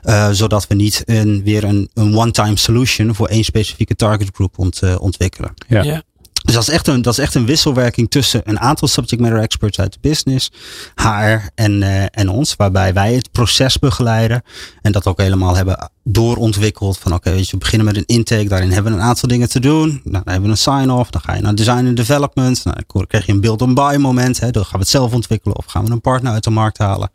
Uh, 0.05 0.29
zodat 0.31 0.67
we 0.67 0.75
niet 0.75 1.03
een, 1.05 1.43
weer 1.45 1.65
een, 1.65 1.91
een 1.95 2.17
one-time 2.17 2.57
solution 2.63 3.15
voor 3.15 3.27
één 3.27 3.45
specifieke 3.45 3.95
target 3.95 4.29
group 4.33 4.59
ont, 4.59 4.81
uh, 4.83 5.01
ontwikkelen. 5.01 5.55
Ja. 5.69 5.83
Ja. 5.83 6.03
Dus 6.43 6.55
dat 6.55 6.63
is, 6.63 6.69
echt 6.69 6.87
een, 6.87 7.03
dat 7.03 7.13
is 7.13 7.19
echt 7.19 7.35
een 7.35 7.47
wisselwerking 7.47 8.11
tussen 8.11 8.41
een 8.45 8.61
aantal 8.61 8.89
subject 8.89 9.23
matter 9.23 9.41
experts 9.41 9.81
uit 9.81 9.93
de 9.93 9.99
business, 10.01 10.51
HR 10.95 11.49
en, 11.55 11.73
uh, 11.73 12.05
en 12.11 12.29
ons, 12.29 12.57
waarbij 12.57 12.93
wij 12.93 13.15
het 13.15 13.33
proces 13.33 13.79
begeleiden 13.79 14.43
en 14.81 14.93
dat 14.93 15.07
ook 15.07 15.21
helemaal 15.21 15.57
hebben 15.57 15.91
doorontwikkeld. 16.05 16.99
Van 16.99 17.13
oké, 17.13 17.29
okay, 17.29 17.47
we 17.51 17.57
beginnen 17.57 17.87
met 17.87 17.97
een 17.97 18.07
intake, 18.07 18.49
daarin 18.49 18.71
hebben 18.71 18.93
we 18.93 18.99
een 18.99 19.05
aantal 19.05 19.29
dingen 19.29 19.49
te 19.49 19.61
doen. 19.61 19.89
Nou, 19.89 20.01
dan 20.05 20.23
hebben 20.25 20.43
we 20.43 20.49
een 20.49 20.57
sign-off, 20.57 21.11
dan 21.11 21.21
ga 21.21 21.35
je 21.35 21.43
naar 21.43 21.55
design 21.55 21.87
en 21.87 21.95
development. 21.95 22.65
Nou, 22.65 22.77
dan 22.87 23.07
krijg 23.07 23.27
je 23.27 23.33
een 23.33 23.41
build-on-buy 23.41 23.97
moment, 23.97 24.41
hè, 24.41 24.51
dan 24.51 24.63
gaan 24.63 24.73
we 24.73 24.79
het 24.79 24.89
zelf 24.89 25.13
ontwikkelen 25.13 25.57
of 25.57 25.65
gaan 25.65 25.85
we 25.85 25.91
een 25.91 26.01
partner 26.01 26.33
uit 26.33 26.45
de 26.45 26.51
markt 26.51 26.79
halen. 26.79 27.11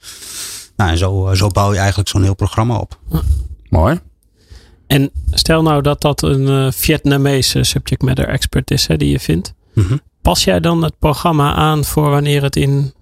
Nou, 0.75 0.91
en 0.91 0.97
zo, 0.97 1.33
zo 1.33 1.47
bouw 1.47 1.71
je 1.71 1.79
eigenlijk 1.79 2.09
zo'n 2.09 2.23
heel 2.23 2.35
programma 2.35 2.77
op. 2.77 2.99
Mooi. 3.69 3.99
En 4.87 5.11
stel 5.31 5.61
nou 5.61 5.81
dat 5.81 6.01
dat 6.01 6.21
een 6.21 6.41
uh, 6.41 6.71
Vietnamese 6.71 7.63
subject 7.63 8.01
matter 8.01 8.27
expert 8.27 8.71
is 8.71 8.87
hè, 8.87 8.97
die 8.97 9.09
je 9.09 9.19
vindt. 9.19 9.53
Mm 9.73 9.83
-hmm. 9.87 10.01
Pas 10.21 10.43
jij 10.43 10.59
dan 10.59 10.83
het 10.83 10.99
programma 10.99 11.53
aan 11.53 11.85
voor 11.85 12.09
wanneer 12.09 12.43
het 12.43 12.55
in 12.55 12.93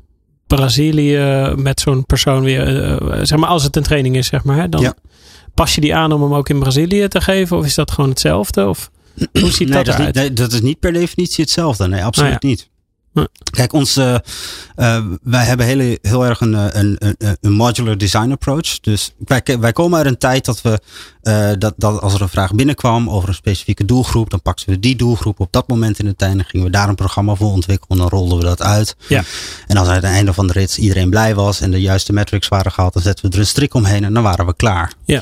Brazilië 0.48 1.54
met 1.56 1.80
zo'n 1.80 2.06
persoon 2.06 2.44
weer, 2.44 2.92
uh, 3.02 3.20
zeg 3.22 3.40
maar 3.40 3.50
als 3.50 3.64
het 3.64 3.76
een 3.76 3.84
training 3.84 4.16
is, 4.16 4.28
zeg 4.28 4.44
maar, 4.44 4.58
hè, 4.58 4.70
dan 4.70 4.82
Ja. 4.82 4.94
pas 5.54 5.76
je 5.76 5.82
die 5.82 5.96
aan 5.96 6.12
om 6.12 6.22
hem 6.22 6.34
ook 6.34 6.50
in 6.50 6.60
Brazilië 6.60 7.08
te 7.08 7.22
geven? 7.22 7.58
Of 7.58 7.66
is 7.66 7.76
dat 7.76 7.92
gewoon 7.92 8.10
hetzelfde? 8.10 8.68
Of 8.68 8.92
hoe 9.42 9.52
ziet 9.52 9.70
nee, 9.70 9.78
dat 9.78 9.86
dat, 9.86 9.88
is 9.88 9.94
eruit? 9.94 10.16
niet, 10.16 10.24
nee, 10.24 10.34
dat 10.34 10.52
is 10.52 10.62
niet 10.62 10.80
per 10.80 10.94
definitie 10.94 11.44
hetzelfde. 11.44 11.88
Nee, 11.88 12.04
absoluut 12.04 12.38
ja. 12.42 12.48
niet. 12.48 12.70
Kijk, 13.52 13.74
ons, 13.74 13.98
uh, 13.98 14.16
uh, 14.76 15.06
wij 15.24 15.44
hebben 15.44 15.66
hele, 15.66 16.00
heel 16.02 16.26
erg 16.26 16.42
een, 16.42 16.54
een, 16.80 16.96
een, 17.00 17.38
een 17.42 17.52
modular 17.52 17.98
design 17.98 18.32
approach. 18.32 18.80
Dus 18.80 19.14
wij, 19.18 19.44
wij 19.60 19.72
komen 19.72 19.98
uit 19.98 20.08
een 20.08 20.18
tijd 20.18 20.46
dat 20.46 20.62
we, 20.62 20.80
uh, 21.24 21.50
dat, 21.60 21.74
dat 21.78 22.02
als 22.02 22.14
er 22.14 22.22
een 22.22 22.30
vraag 22.30 22.54
binnenkwam 22.54 23.10
over 23.10 23.30
een 23.30 23.36
specifieke 23.36 23.86
doelgroep, 23.86 24.30
dan 24.30 24.42
pakten 24.42 24.70
we 24.70 24.80
die 24.80 24.96
doelgroep 24.96 25.40
op 25.40 25.52
dat 25.52 25.68
moment 25.68 26.00
in 26.00 26.06
de 26.06 26.16
tijd. 26.16 26.36
Dan 26.36 26.46
gingen 26.46 26.66
we 26.66 26.72
daar 26.72 26.90
een 26.90 26.96
programma 26.96 27.36
voor 27.36 27.52
ontwikkelen. 27.52 27.98
Dan 27.98 28.10
rolden 28.10 28.38
we 28.38 28.44
dat 28.44 28.62
uit. 28.62 28.96
Ja. 29.08 29.24
En 29.68 29.78
als 29.78 29.88
aan 29.88 29.94
het 29.94 30.04
einde 30.04 30.34
van 30.34 30.48
de 30.48 30.54
rit 30.54 30.78
iedereen 30.78 31.10
blij 31.10 31.36
was 31.36 31.62
en 31.62 31.72
de 31.72 31.82
juiste 31.82 32.14
metrics 32.14 32.48
waren 32.48 32.72
gehaald, 32.72 32.94
dan 32.94 33.02
zetten 33.02 33.26
we 33.26 33.32
er 33.32 33.40
een 33.40 33.48
strik 33.48 33.74
omheen 33.74 34.04
en 34.04 34.14
dan 34.14 34.24
waren 34.24 34.46
we 34.46 34.56
klaar. 34.56 34.94
Ja. 35.06 35.22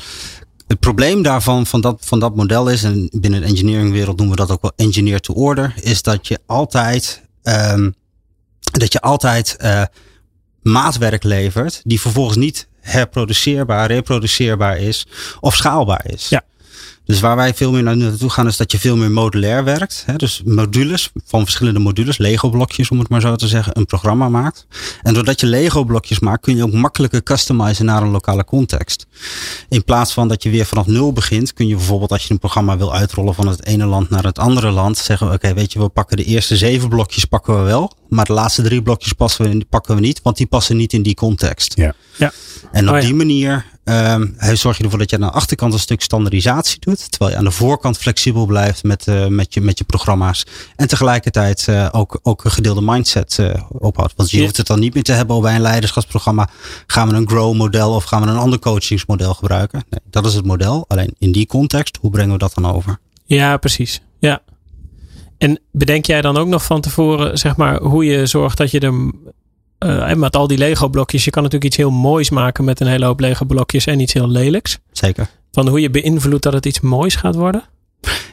Het 0.66 0.80
probleem 0.80 1.22
daarvan, 1.22 1.66
van 1.66 1.80
dat, 1.80 1.96
van 2.00 2.20
dat 2.20 2.36
model 2.36 2.68
is, 2.68 2.82
en 2.82 3.08
binnen 3.12 3.40
de 3.40 3.46
engineeringwereld 3.46 4.16
noemen 4.16 4.36
we 4.36 4.42
dat 4.42 4.50
ook 4.50 4.62
wel 4.62 4.72
engineer 4.76 5.20
to 5.20 5.34
order, 5.34 5.74
is 5.80 6.02
dat 6.02 6.28
je 6.28 6.38
altijd, 6.46 7.22
um, 7.48 7.94
dat 8.62 8.92
je 8.92 9.00
altijd 9.00 9.56
uh, 9.60 9.82
maatwerk 10.62 11.22
levert 11.22 11.80
die 11.84 12.00
vervolgens 12.00 12.36
niet 12.36 12.68
herproduceerbaar, 12.80 13.86
reproduceerbaar 13.86 14.78
is 14.78 15.06
of 15.40 15.56
schaalbaar 15.56 16.06
is. 16.06 16.28
Ja. 16.28 16.42
Dus 17.04 17.20
waar 17.20 17.36
wij 17.36 17.54
veel 17.54 17.72
meer 17.72 17.82
naartoe 17.96 18.30
gaan 18.30 18.46
is 18.46 18.56
dat 18.56 18.72
je 18.72 18.78
veel 18.78 18.96
meer 18.96 19.10
modulair 19.10 19.64
werkt. 19.64 20.02
Hè? 20.06 20.16
Dus 20.16 20.42
modules 20.44 21.10
van 21.24 21.42
verschillende 21.42 21.78
modules, 21.78 22.18
Lego 22.18 22.50
blokjes 22.50 22.90
om 22.90 22.98
het 22.98 23.08
maar 23.08 23.20
zo 23.20 23.36
te 23.36 23.48
zeggen, 23.48 23.78
een 23.78 23.86
programma 23.86 24.28
maakt. 24.28 24.66
En 25.02 25.14
doordat 25.14 25.40
je 25.40 25.46
Lego 25.46 25.84
blokjes 25.84 26.18
maakt 26.18 26.42
kun 26.42 26.56
je 26.56 26.62
ook 26.62 26.72
makkelijker 26.72 27.22
customizen 27.22 27.84
naar 27.84 28.02
een 28.02 28.10
lokale 28.10 28.44
context. 28.44 29.06
In 29.68 29.84
plaats 29.84 30.12
van 30.12 30.28
dat 30.28 30.42
je 30.42 30.50
weer 30.50 30.66
vanaf 30.66 30.86
nul 30.86 31.12
begint 31.12 31.52
kun 31.52 31.66
je 31.66 31.76
bijvoorbeeld 31.76 32.12
als 32.12 32.24
je 32.24 32.32
een 32.32 32.38
programma 32.38 32.76
wil 32.76 32.94
uitrollen 32.94 33.34
van 33.34 33.48
het 33.48 33.66
ene 33.66 33.84
land 33.84 34.10
naar 34.10 34.24
het 34.24 34.38
andere 34.38 34.70
land 34.70 34.98
zeggen 34.98 35.26
oké 35.26 35.34
okay, 35.34 35.54
weet 35.54 35.72
je 35.72 35.78
we 35.78 35.88
pakken 35.88 36.16
de 36.16 36.24
eerste 36.24 36.56
zeven 36.56 36.88
blokjes 36.88 37.24
pakken 37.24 37.58
we 37.58 37.62
wel. 37.62 37.92
Maar 38.08 38.24
de 38.24 38.32
laatste 38.32 38.62
drie 38.62 38.82
blokjes 38.82 39.12
passen 39.12 39.50
we, 39.50 39.64
pakken 39.64 39.94
we 39.94 40.00
niet 40.00 40.20
want 40.22 40.36
die 40.36 40.46
passen 40.46 40.76
niet 40.76 40.92
in 40.92 41.02
die 41.02 41.14
context. 41.14 41.76
Ja. 41.76 41.94
Ja. 42.16 42.32
En 42.72 42.88
op 42.88 42.94
Oh 42.94 43.00
ja. 43.00 43.06
die 43.06 43.14
manier 43.14 43.66
um, 43.84 44.36
zorg 44.52 44.78
je 44.78 44.84
ervoor 44.84 44.98
dat 44.98 45.10
je 45.10 45.16
aan 45.16 45.22
de 45.22 45.30
achterkant 45.30 45.72
een 45.72 45.78
stuk 45.78 46.02
standaardisatie 46.02 46.80
doet. 46.80 47.10
Terwijl 47.10 47.30
je 47.30 47.36
aan 47.36 47.44
de 47.44 47.50
voorkant 47.50 47.98
flexibel 47.98 48.46
blijft 48.46 48.82
met, 48.82 49.06
uh, 49.06 49.26
met, 49.26 49.54
je, 49.54 49.60
met 49.60 49.78
je 49.78 49.84
programma's. 49.84 50.46
En 50.76 50.88
tegelijkertijd 50.88 51.66
uh, 51.68 51.88
ook, 51.92 52.18
ook 52.22 52.44
een 52.44 52.50
gedeelde 52.50 52.82
mindset 52.82 53.36
uh, 53.40 53.54
ophoudt. 53.68 54.12
Want 54.16 54.30
je 54.30 54.40
hoeft 54.40 54.56
het 54.56 54.66
dan 54.66 54.80
niet 54.80 54.94
meer 54.94 55.02
te 55.02 55.12
hebben 55.12 55.40
bij 55.40 55.54
een 55.54 55.60
leiderschapsprogramma. 55.60 56.48
Gaan 56.86 57.08
we 57.08 57.14
een 57.14 57.28
grow 57.28 57.54
model 57.54 57.94
of 57.94 58.04
gaan 58.04 58.22
we 58.22 58.28
een 58.28 58.36
ander 58.36 58.58
coachingsmodel 58.58 59.34
gebruiken? 59.34 59.84
Nee, 59.90 60.00
dat 60.10 60.26
is 60.26 60.34
het 60.34 60.44
model. 60.44 60.84
Alleen 60.88 61.14
in 61.18 61.32
die 61.32 61.46
context, 61.46 61.98
hoe 62.00 62.10
brengen 62.10 62.32
we 62.32 62.38
dat 62.38 62.54
dan 62.54 62.72
over? 62.72 62.98
Ja, 63.24 63.56
precies. 63.56 64.00
Ja. 64.18 64.42
En 65.38 65.60
bedenk 65.72 66.04
jij 66.04 66.20
dan 66.20 66.36
ook 66.36 66.48
nog 66.48 66.64
van 66.64 66.80
tevoren, 66.80 67.38
zeg 67.38 67.56
maar, 67.56 67.80
hoe 67.80 68.04
je 68.04 68.26
zorgt 68.26 68.56
dat 68.56 68.70
je 68.70 68.80
er. 68.80 69.12
Uh, 69.84 70.10
en 70.10 70.18
met 70.18 70.36
al 70.36 70.46
die 70.46 70.58
Lego 70.58 70.88
blokjes, 70.88 71.24
je 71.24 71.30
kan 71.30 71.42
natuurlijk 71.42 71.70
iets 71.70 71.80
heel 71.80 71.90
moois 71.90 72.30
maken 72.30 72.64
met 72.64 72.80
een 72.80 72.86
hele 72.86 73.04
hoop 73.04 73.20
Lego 73.20 73.44
blokjes 73.44 73.86
en 73.86 74.00
iets 74.00 74.12
heel 74.12 74.28
lelijks. 74.28 74.78
Zeker. 74.92 75.28
Van 75.52 75.68
hoe 75.68 75.80
je 75.80 75.90
beïnvloedt 75.90 76.42
dat 76.42 76.52
het 76.52 76.66
iets 76.66 76.80
moois 76.80 77.16
gaat 77.16 77.34
worden. 77.34 77.62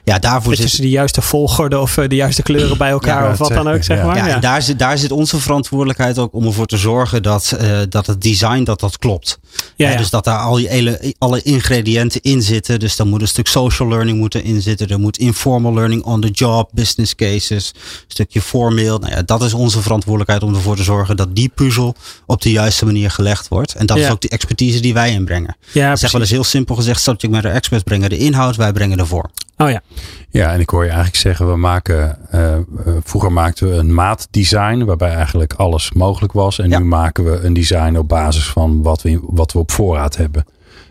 Ja, 0.04 0.20
daarvoor 0.20 0.52
je 0.56 0.62
zit, 0.62 0.70
ze 0.70 0.82
de 0.82 0.90
juiste 0.90 1.22
volgorde 1.22 1.80
of 1.80 1.98
uh, 1.98 2.08
de 2.08 2.16
juiste 2.16 2.42
kleuren 2.42 2.78
bij 2.78 2.90
elkaar 2.90 3.24
Ja, 3.24 3.32
of 3.32 3.38
wat 3.38 3.50
dan 3.50 3.68
ook, 3.68 3.84
zeg 3.84 4.04
maar. 4.04 4.16
Ja, 4.18 4.28
Ja, 4.28 4.36
en 4.36 4.42
daar 4.42 4.62
zit, 4.62 4.80
daar 4.80 4.98
zit 4.98 5.12
onze 5.12 5.40
verantwoordelijkheid 5.40 6.18
ook 6.18 6.34
om 6.34 6.46
ervoor 6.46 6.66
te 6.66 6.78
zorgen 6.78 7.24
dat, 7.24 7.58
uh, 7.62 7.80
dat 7.90 8.08
het 8.08 8.22
design 8.22 8.64
dat 8.64 8.80
dat 8.80 8.98
klopt. 8.98 9.40
Ja, 9.42 9.86
Ja, 9.86 9.92
ja. 9.92 9.98
dus 9.98 10.10
dat 10.10 10.24
daar 10.24 10.40
al 10.40 10.56
die 10.56 10.68
hele, 10.68 11.14
alle 11.18 11.42
ingrediënten 11.42 12.22
in 12.22 12.42
zitten. 12.42 12.80
Dus 12.80 12.96
dan 12.96 13.08
moet 13.08 13.22
een 13.22 13.28
stuk 13.28 13.48
social 13.48 13.88
learning 13.90 14.18
moeten 14.18 14.44
in 14.44 14.62
zitten. 14.62 14.88
Er 14.88 15.00
moet 15.00 15.18
informal 15.18 15.74
learning 15.74 16.04
on 16.04 16.22
the 16.22 16.30
job, 16.30 16.70
business 16.74 17.16
cases, 17.16 17.68
een 17.76 17.82
stukje 18.08 18.42
formeel. 18.42 18.98
Nou 19.00 19.12
ja, 19.14 19.22
dat 19.22 19.44
is 19.44 19.54
onze 19.54 19.82
verantwoordelijkheid 19.82 20.44
om 20.44 20.56
ervoor 20.56 20.76
te 20.76 20.84
zorgen 20.84 21.16
dat 21.18 21.36
die 21.36 21.50
puzzel 21.56 21.96
op 22.26 22.42
de 22.42 22.52
juiste 22.52 22.86
manier 22.86 23.12
gelegd 23.12 23.48
wordt. 23.48 23.74
En 23.76 23.86
dat 23.86 23.98
Ja. 23.98 24.06
is 24.06 24.12
ook 24.12 24.22
de 24.22 24.30
expertise 24.30 24.80
die 24.80 24.94
wij 24.94 25.12
inbrengen. 25.12 25.56
ja 25.72 25.92
Ik 25.92 25.98
zeg 25.98 26.12
wel 26.12 26.22
eens 26.22 26.30
heel 26.30 26.44
simpel 26.44 26.76
gezegd, 26.76 27.02
subject 27.02 27.34
matter 27.34 27.52
experts 27.52 27.84
brengen 27.84 28.10
de 28.10 28.18
inhoud, 28.18 28.56
wij 28.56 28.72
brengen 28.72 28.98
de 28.98 29.06
vorm. 29.06 29.30
Oh 29.62 29.70
ja. 29.70 29.82
Ja, 30.30 30.54
en 30.54 30.60
ik 30.60 30.70
hoor 30.70 30.82
je 30.84 30.90
eigenlijk 30.90 31.20
zeggen, 31.20 31.50
we 31.52 31.56
maken, 31.56 32.18
uh, 32.36 32.58
vroeger 33.04 33.32
maakten 33.32 33.70
we 33.70 33.76
een 33.76 33.94
maatdesign 33.94 34.84
waarbij 34.84 35.14
eigenlijk 35.14 35.54
alles 35.54 35.92
mogelijk 35.92 36.34
was. 36.34 36.60
En 36.60 36.70
Ja. 36.70 36.80
nu 36.80 36.86
maken 36.86 37.24
we 37.24 37.40
een 37.40 37.54
design 37.54 37.96
op 37.98 38.08
basis 38.08 38.50
van 38.50 38.82
wat 38.82 39.02
we, 39.02 39.20
wat 39.22 39.52
we 39.54 39.60
op 39.60 39.72
voorraad 39.72 40.18
hebben. 40.18 40.46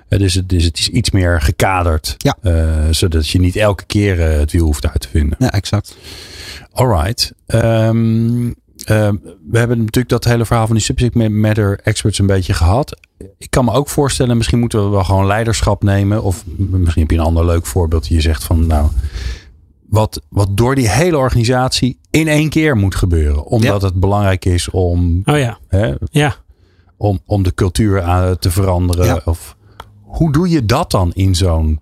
Uh, 0.08 0.18
dus, 0.18 0.34
het, 0.34 0.48
dus 0.48 0.64
het 0.64 0.78
is 0.78 0.88
iets 0.88 1.10
meer 1.10 1.40
gekaderd, 1.40 2.14
Ja. 2.18 2.36
uh, 2.42 2.74
zodat 2.90 3.28
je 3.28 3.38
niet 3.40 3.56
elke 3.56 3.84
keer 3.86 4.18
het 4.20 4.52
wiel 4.52 4.64
hoeft 4.64 4.86
uit 4.88 5.00
te 5.00 5.08
vinden. 5.08 5.36
Ja, 5.38 5.50
exact. 5.50 5.96
Alright. 6.72 7.32
Um, 7.46 8.54
we 8.86 9.58
hebben 9.58 9.78
natuurlijk 9.78 10.08
dat 10.08 10.24
hele 10.24 10.44
verhaal 10.44 10.66
van 10.66 10.76
die 10.76 10.84
subject 10.84 11.14
matter 11.28 11.80
experts 11.82 12.18
een 12.18 12.26
beetje 12.26 12.54
gehad. 12.54 13.00
Ik 13.38 13.50
kan 13.50 13.64
me 13.64 13.72
ook 13.72 13.88
voorstellen, 13.88 14.36
misschien 14.36 14.58
moeten 14.58 14.84
we 14.84 14.90
wel 14.90 15.04
gewoon 15.04 15.26
leiderschap 15.26 15.82
nemen. 15.82 16.22
Of 16.22 16.44
misschien 16.56 17.02
heb 17.02 17.10
je 17.10 17.16
een 17.16 17.24
ander 17.24 17.44
leuk 17.44 17.66
voorbeeld. 17.66 18.06
Je 18.06 18.20
zegt 18.20 18.44
van 18.44 18.66
nou, 18.66 18.88
wat, 19.88 20.22
wat 20.28 20.56
door 20.56 20.74
die 20.74 20.88
hele 20.88 21.18
organisatie 21.18 21.98
in 22.10 22.28
één 22.28 22.48
keer 22.48 22.76
moet 22.76 22.94
gebeuren. 22.94 23.44
Omdat 23.44 23.80
ja. 23.80 23.86
het 23.86 24.00
belangrijk 24.00 24.44
is 24.44 24.70
om, 24.70 25.22
oh 25.24 25.38
ja. 25.38 25.58
Hè, 25.68 25.94
ja. 26.10 26.36
om, 26.96 27.20
om 27.26 27.42
de 27.42 27.54
cultuur 27.54 28.02
aan 28.02 28.38
te 28.38 28.50
veranderen. 28.50 29.06
Ja. 29.06 29.20
Of, 29.24 29.56
hoe 30.00 30.32
doe 30.32 30.48
je 30.48 30.64
dat 30.64 30.90
dan 30.90 31.12
in 31.12 31.34
zo'n 31.34 31.80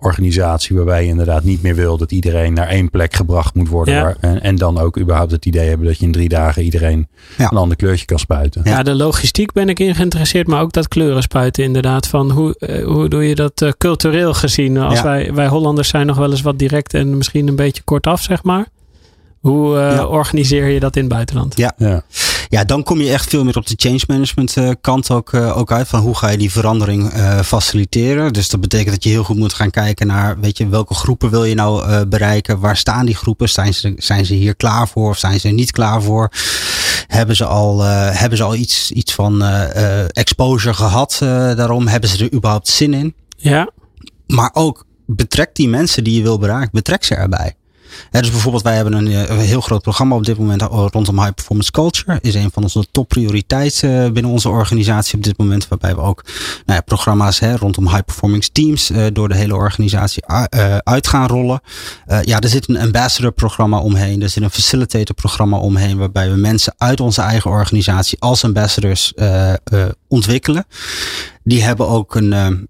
wereldorganisatie 0.00 0.76
waarbij 0.76 1.02
je 1.02 1.08
inderdaad 1.08 1.44
niet 1.44 1.62
meer 1.62 1.74
wil 1.74 1.96
dat 1.96 2.12
iedereen 2.12 2.52
naar 2.52 2.68
één 2.68 2.90
plek 2.90 3.14
gebracht 3.14 3.54
moet 3.54 3.68
worden. 3.68 3.94
Ja. 3.94 4.02
Waar, 4.02 4.16
en, 4.20 4.42
en 4.42 4.56
dan 4.56 4.78
ook 4.78 4.98
überhaupt 4.98 5.30
het 5.30 5.46
idee 5.46 5.68
hebben 5.68 5.86
dat 5.86 5.98
je 5.98 6.04
in 6.04 6.12
drie 6.12 6.28
dagen 6.28 6.62
iedereen 6.62 7.08
Ja. 7.38 7.50
een 7.50 7.56
ander 7.56 7.76
kleurtje 7.76 8.04
kan 8.06 8.18
spuiten. 8.18 8.60
Ja. 8.64 8.82
de 8.82 8.94
logistiek 8.94 9.52
ben 9.52 9.68
ik 9.68 9.78
in 9.80 9.94
geïnteresseerd, 9.94 10.46
maar 10.46 10.60
ook 10.60 10.72
dat 10.72 10.88
kleuren 10.88 11.22
spuiten 11.22 11.64
inderdaad. 11.64 12.06
Van 12.08 12.30
hoe, 12.30 12.54
uh, 12.58 12.84
hoe 12.86 13.08
doe 13.08 13.28
je 13.28 13.34
dat 13.34 13.60
uh, 13.60 13.70
cultureel 13.78 14.34
gezien? 14.34 14.78
Als 14.78 14.98
Ja. 14.98 15.04
wij, 15.04 15.32
wij 15.34 15.46
Hollanders 15.48 15.88
zijn 15.88 16.06
nog 16.06 16.16
wel 16.16 16.30
eens 16.30 16.42
wat 16.42 16.58
direct 16.58 16.94
en 16.94 17.16
misschien 17.16 17.48
een 17.48 17.56
beetje 17.56 17.82
kortaf, 17.82 18.22
zeg 18.22 18.42
maar. 18.42 18.66
Hoe 19.40 19.76
uh, 19.76 19.92
Ja. 19.94 20.06
organiseer 20.06 20.66
je 20.68 20.80
dat 20.80 20.96
in 20.96 21.02
het 21.04 21.12
buitenland? 21.12 21.56
Ja. 21.56 21.74
Ja. 22.48 22.64
Dan 22.64 22.82
kom 22.82 23.00
je 23.00 23.10
echt 23.10 23.28
veel 23.28 23.44
meer 23.44 23.56
op 23.56 23.66
de 23.66 23.74
change 23.76 24.00
management 24.06 24.56
uh, 24.56 24.70
kant 24.80 25.10
ook, 25.10 25.32
uh, 25.32 25.58
ook 25.58 25.72
uit. 25.72 25.88
Van 25.88 26.00
hoe 26.00 26.16
ga 26.16 26.28
je 26.28 26.38
die 26.38 26.50
verandering 26.52 27.14
uh, 27.14 27.40
faciliteren. 27.40 28.32
Dus 28.32 28.48
dat 28.48 28.60
betekent 28.60 28.90
dat 28.90 29.04
je 29.04 29.10
heel 29.10 29.24
goed 29.24 29.36
moet 29.36 29.52
gaan 29.52 29.70
kijken 29.70 30.06
naar, 30.06 30.40
weet 30.40 30.58
je, 30.58 30.68
welke 30.68 30.94
groepen 30.94 31.30
wil 31.30 31.44
je 31.44 31.54
nou 31.54 32.04
bereiken? 32.04 32.60
Waar 32.60 32.76
staan 32.76 33.06
die 33.06 33.16
groepen? 33.16 33.48
Zijn 33.48 33.74
ze, 33.74 33.94
zijn 33.96 34.26
ze 34.26 34.34
hier 34.34 34.56
klaar 34.56 34.88
voor 34.88 35.10
of 35.10 35.18
zijn 35.18 35.40
ze 35.40 35.48
er 35.48 35.54
niet 35.54 35.70
klaar 35.70 36.02
voor? 36.02 36.30
Hebben 37.06 37.36
ze 37.36 37.44
al, 37.44 37.82
hebben 37.82 38.38
ze 38.38 38.44
al 38.44 38.54
iets, 38.54 38.90
iets 38.90 39.14
van 39.14 39.42
exposure 40.12 40.74
gehad 40.74 41.16
daarom? 41.20 41.86
Hebben 41.86 42.10
ze 42.10 42.24
er 42.24 42.32
überhaupt 42.32 42.68
zin 42.68 42.94
in? 42.94 43.14
Ja. 43.36 43.70
maar 44.26 44.50
ook 44.52 44.86
betrek 45.06 45.54
die 45.54 45.68
mensen 45.68 46.04
die 46.04 46.16
je 46.16 46.22
wil 46.22 46.38
bereiken, 46.38 46.70
betrek 46.72 47.04
ze 47.04 47.14
erbij. 47.14 47.54
Dus 48.10 48.30
bijvoorbeeld, 48.30 48.62
wij 48.62 48.74
hebben 48.74 48.92
een, 48.92 49.30
een, 49.30 49.38
heel 49.38 49.60
groot 49.60 49.82
programma 49.82 50.14
op 50.14 50.24
dit 50.24 50.38
moment 50.38 50.62
rondom 50.62 51.18
high 51.18 51.34
performance 51.34 51.70
culture. 51.70 52.18
Is 52.20 52.34
een 52.34 52.50
van 52.52 52.62
onze 52.62 52.86
topprioriteiten 52.90 54.12
binnen 54.12 54.32
onze 54.32 54.48
organisatie 54.48 55.16
op 55.16 55.24
dit 55.24 55.38
moment. 55.38 55.68
Waarbij 55.68 55.94
we 55.94 56.00
ook 56.00 56.24
nou 56.24 56.78
ja, 56.78 56.80
programma's 56.80 57.40
rondom 57.40 57.88
high 57.88 58.04
performance 58.04 58.50
teams 58.52 58.90
door 59.12 59.28
de 59.28 59.36
hele 59.36 59.54
organisatie 59.54 60.26
uit 60.82 61.06
gaan 61.06 61.26
rollen. 61.26 61.60
Ja, 62.22 62.40
er 62.40 62.48
zit 62.48 62.68
een 62.68 62.78
ambassador 62.78 63.32
programma 63.32 63.78
omheen. 63.78 64.22
Er 64.22 64.30
zit 64.30 64.42
een 64.42 64.50
facilitator 64.50 65.14
programma 65.14 65.58
omheen. 65.58 65.98
Waarbij 65.98 66.30
we 66.30 66.36
mensen 66.36 66.74
uit 66.78 67.00
onze 67.00 67.22
eigen 67.22 67.50
organisatie 67.50 68.20
als 68.20 68.44
ambassadors 68.44 69.12
ontwikkelen. 70.08 70.66
Die 71.42 71.62
hebben 71.62 71.88
ook 71.88 72.14
een 72.14 72.68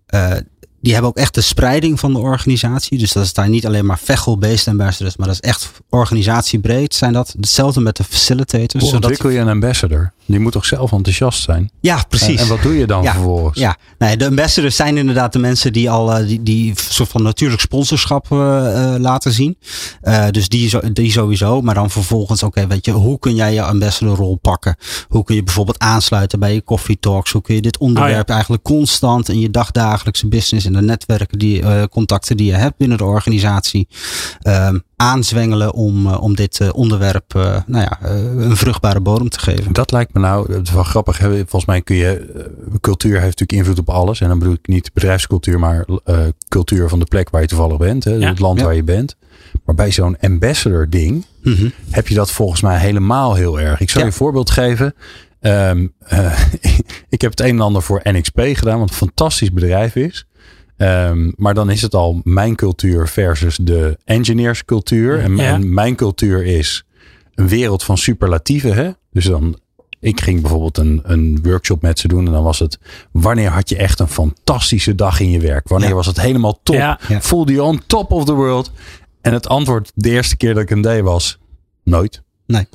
die 0.80 0.92
hebben 0.92 1.10
ook 1.10 1.16
echt 1.16 1.34
de 1.34 1.40
spreiding 1.40 2.00
van 2.00 2.12
de 2.12 2.18
organisatie. 2.18 2.98
Dus 2.98 3.12
dat 3.12 3.24
is 3.24 3.32
daar 3.32 3.48
niet 3.48 3.66
alleen 3.66 3.86
maar 3.86 3.98
Vechel-based 3.98 4.68
ambassadors, 4.68 5.16
maar 5.16 5.26
dat 5.26 5.36
is 5.42 5.48
echt 5.48 5.70
organisatiebreed. 5.88 6.94
Zijn 6.94 7.12
dat 7.12 7.34
hetzelfde 7.36 7.80
met 7.80 7.96
de 7.96 8.04
facilitators? 8.04 8.84
Hoe 8.84 8.92
ontwikkel 8.92 9.28
je 9.28 9.38
een 9.38 9.48
ambassador? 9.48 10.12
Die 10.26 10.38
moet 10.38 10.52
toch 10.52 10.64
zelf 10.64 10.92
enthousiast 10.92 11.42
zijn? 11.42 11.70
Ja, 11.80 12.04
precies. 12.08 12.40
En, 12.40 12.48
wat 12.48 12.62
doe 12.62 12.78
je 12.78 12.86
dan 12.86 13.02
ja, 13.02 13.12
vervolgens? 13.12 13.58
Ja, 13.58 13.76
nee, 13.98 14.16
de 14.16 14.26
ambassadors 14.26 14.76
zijn 14.76 14.96
inderdaad 14.96 15.32
de 15.32 15.38
mensen 15.38 15.72
die 15.72 15.90
al 15.90 16.20
uh, 16.20 16.26
die, 16.26 16.42
die 16.42 16.72
soort 16.76 17.08
van 17.08 17.22
natuurlijk 17.22 17.60
sponsorschap 17.60 18.26
uh, 18.32 18.38
uh, 18.38 18.94
laten 18.98 19.32
zien. 19.32 19.56
dus 20.30 20.48
die, 20.48 20.92
die 20.92 21.10
sowieso. 21.10 21.60
Maar 21.60 21.74
dan 21.74 21.90
vervolgens, 21.90 22.42
oké, 22.42 22.58
okay, 22.58 22.68
weet 22.68 22.84
je, 22.84 22.92
hoe 22.92 23.18
kun 23.18 23.34
jij 23.34 23.54
je 23.54 23.62
ambassadorrol 23.62 24.36
pakken? 24.36 24.76
Hoe 25.08 25.24
kun 25.24 25.34
je 25.34 25.42
bijvoorbeeld 25.42 25.78
aansluiten 25.78 26.38
bij 26.38 26.54
je 26.54 26.64
coffee 26.64 26.98
talks? 27.00 27.32
Hoe 27.32 27.42
kun 27.42 27.54
je 27.54 27.62
dit 27.62 27.78
onderwerp 27.78 28.20
oh, 28.20 28.26
ja. 28.26 28.34
eigenlijk 28.34 28.62
constant 28.62 29.28
in 29.28 29.40
je 29.40 29.50
dagdagelijkse 29.50 30.28
business 30.28 30.66
en 30.66 30.75
de 30.76 30.82
netwerken, 30.82 31.38
die 31.38 31.88
contacten 31.88 32.36
die 32.36 32.46
je 32.46 32.56
hebt 32.56 32.76
binnen 32.76 32.98
de 32.98 33.04
organisatie, 33.04 33.88
ehm, 34.40 34.78
aanzwengelen 34.96 35.72
om, 35.72 36.06
om 36.06 36.34
dit 36.34 36.72
onderwerp 36.72 37.32
nou 37.66 37.84
ja, 37.84 37.98
een 38.10 38.56
vruchtbare 38.56 39.00
bodem 39.00 39.28
te 39.28 39.38
geven. 39.38 39.72
Dat 39.72 39.92
lijkt 39.92 40.14
me 40.14 40.20
nou, 40.20 40.52
het 40.52 40.66
is 40.66 40.74
wel 40.74 40.82
grappig. 40.82 41.16
Volgens 41.18 41.64
mij 41.64 41.82
kun 41.82 41.96
je, 41.96 42.44
cultuur 42.80 43.20
heeft 43.20 43.38
natuurlijk 43.38 43.52
invloed 43.52 43.78
op 43.78 43.94
alles. 43.94 44.20
En 44.20 44.28
dan 44.28 44.38
bedoel 44.38 44.54
ik 44.54 44.66
niet 44.66 44.92
bedrijfscultuur, 44.92 45.58
maar 45.58 45.86
uh, 46.06 46.18
cultuur 46.48 46.88
van 46.88 46.98
de 46.98 47.04
plek 47.04 47.30
waar 47.30 47.40
je 47.40 47.46
toevallig 47.46 47.76
bent. 47.76 48.04
Hè, 48.04 48.14
ja. 48.14 48.28
Het 48.28 48.38
land 48.38 48.58
ja. 48.58 48.64
waar 48.64 48.74
je 48.74 48.84
bent. 48.84 49.16
Maar 49.64 49.74
bij 49.74 49.90
zo'n 49.90 50.18
ambassador 50.20 50.90
ding 50.90 51.24
mm 51.42 51.54
-hmm. 51.54 51.72
heb 51.90 52.08
je 52.08 52.14
dat 52.14 52.30
volgens 52.30 52.60
mij 52.60 52.78
helemaal 52.78 53.34
heel 53.34 53.60
erg. 53.60 53.80
Ik 53.80 53.90
zal 53.90 54.00
je 54.00 54.06
een 54.06 54.12
voorbeeld 54.12 54.50
geven. 54.50 54.94
Um, 55.40 55.92
uh, 56.12 56.38
ik 57.08 57.20
heb 57.20 57.30
het 57.30 57.40
een 57.40 57.46
en 57.46 57.60
ander 57.60 57.82
voor 57.82 58.00
NXP 58.02 58.40
gedaan, 58.40 58.78
wat 58.78 58.88
een 58.88 58.94
fantastisch 58.94 59.52
bedrijf 59.52 59.96
is. 59.96 60.26
Um, 60.78 61.32
maar 61.36 61.54
dan 61.54 61.70
is 61.70 61.82
het 61.82 61.94
al 61.94 62.20
mijn 62.24 62.54
cultuur 62.54 63.08
versus 63.08 63.56
de 63.56 63.98
engineerscultuur. 64.04 65.20
En, 65.20 65.36
ja. 65.36 65.52
en 65.52 65.74
mijn 65.74 65.94
cultuur 65.94 66.44
is 66.44 66.84
een 67.34 67.48
wereld 67.48 67.82
van 67.82 67.98
superlatieven. 67.98 68.74
Hè? 68.74 68.90
Dus 69.10 69.24
dan, 69.24 69.58
ik 70.00 70.20
ging 70.20 70.40
bijvoorbeeld 70.40 70.78
een, 70.78 71.00
een 71.04 71.38
workshop 71.42 71.82
met 71.82 71.98
ze 71.98 72.08
doen. 72.08 72.26
En 72.26 72.32
dan 72.32 72.42
was 72.42 72.58
het, 72.58 72.78
wanneer 73.12 73.50
had 73.50 73.68
je 73.68 73.76
echt 73.76 74.00
een 74.00 74.08
fantastische 74.08 74.94
dag 74.94 75.20
in 75.20 75.30
je 75.30 75.40
werk? 75.40 75.68
Wanneer 75.68 75.88
ja. 75.88 75.94
was 75.94 76.06
het 76.06 76.20
helemaal 76.20 76.60
top? 76.62 76.76
Ja. 76.76 76.98
Voelde 77.08 77.52
je 77.52 77.62
on 77.62 77.82
top 77.86 78.12
of 78.12 78.24
the 78.24 78.34
world? 78.34 78.70
En 79.20 79.32
het 79.32 79.48
antwoord 79.48 79.92
de 79.94 80.10
eerste 80.10 80.36
keer 80.36 80.54
dat 80.54 80.62
ik 80.62 80.70
een 80.70 80.80
deed 80.80 81.02
was, 81.02 81.38
nooit. 81.84 82.22
Nee. 82.46 82.66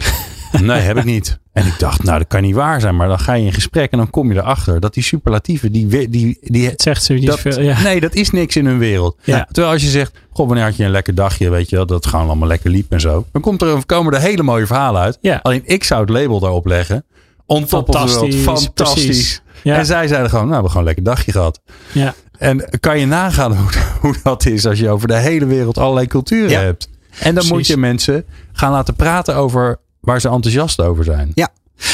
Nee, 0.61 0.79
heb 0.79 0.97
ik 0.97 1.03
niet. 1.03 1.39
En 1.53 1.65
ik 1.65 1.79
dacht, 1.79 2.03
nou, 2.03 2.17
dat 2.17 2.27
kan 2.27 2.41
niet 2.41 2.55
waar 2.55 2.81
zijn. 2.81 2.95
Maar 2.95 3.07
dan 3.07 3.19
ga 3.19 3.33
je 3.33 3.45
in 3.45 3.53
gesprek 3.53 3.91
en 3.91 3.97
dan 3.97 4.09
kom 4.09 4.31
je 4.31 4.37
erachter 4.39 4.79
dat 4.79 4.93
die 4.93 5.03
superlatieven, 5.03 5.71
die, 5.71 6.09
die, 6.09 6.37
die 6.41 6.69
het 6.69 6.81
zegt 6.81 7.03
ze 7.03 7.13
niet 7.13 7.31
veel. 7.33 7.61
Ja. 7.61 7.81
Nee, 7.81 7.99
dat 7.99 8.15
is 8.15 8.29
niks 8.29 8.55
in 8.55 8.65
hun 8.65 8.77
wereld. 8.77 9.17
Ja. 9.23 9.45
Terwijl 9.51 9.73
als 9.73 9.81
je 9.81 9.89
zegt, 9.89 10.13
goh, 10.31 10.47
wanneer 10.47 10.65
had 10.65 10.75
je 10.75 10.83
een 10.83 10.91
lekker 10.91 11.15
dagje, 11.15 11.49
weet 11.49 11.69
je 11.69 11.75
wel, 11.75 11.85
dat 11.85 11.97
het 12.03 12.07
gewoon 12.07 12.27
allemaal 12.27 12.47
lekker 12.47 12.69
liep 12.69 12.91
en 12.91 12.99
zo. 13.01 13.25
Dan 13.31 13.41
komt 13.41 13.61
er, 13.61 13.85
komen 13.85 14.13
er 14.13 14.19
hele 14.21 14.43
mooie 14.43 14.65
verhalen 14.67 15.01
uit. 15.01 15.17
Ja. 15.21 15.39
Alleen 15.43 15.61
ik 15.65 15.83
zou 15.83 16.01
het 16.01 16.09
label 16.09 16.39
daarop 16.39 16.65
leggen. 16.65 17.05
On 17.45 17.65
top 17.65 17.89
of 17.89 17.95
the 18.13 18.19
world. 18.19 18.35
Fantastisch. 18.35 19.41
Ja. 19.63 19.77
En 19.77 19.85
zij 19.85 20.07
zeiden 20.07 20.29
gewoon, 20.29 20.47
nou, 20.47 20.61
we 20.61 20.67
hebben 20.67 20.71
gewoon 20.71 20.87
een 20.87 20.93
lekker 20.95 21.13
dagje 21.13 21.31
gehad. 21.31 21.61
Ja. 21.91 22.13
En 22.37 22.69
kan 22.79 22.99
je 22.99 23.05
nagaan 23.05 23.55
hoe, 23.57 23.69
hoe 24.01 24.15
dat 24.23 24.45
is 24.45 24.65
als 24.65 24.79
je 24.79 24.89
over 24.89 25.07
de 25.07 25.17
hele 25.17 25.45
wereld 25.45 25.77
allerlei 25.77 26.07
culturen 26.07 26.49
Ja. 26.49 26.59
hebt. 26.61 26.89
En 27.09 27.23
dan 27.23 27.33
Precies. 27.33 27.51
moet 27.51 27.67
je 27.67 27.77
mensen 27.77 28.25
gaan 28.53 28.71
laten 28.71 28.95
praten 28.95 29.35
over 29.35 29.79
waar 30.01 30.21
ze 30.21 30.29
enthousiast 30.29 30.79
over 30.81 31.03
zijn. 31.03 31.31
Ja. 31.35 31.49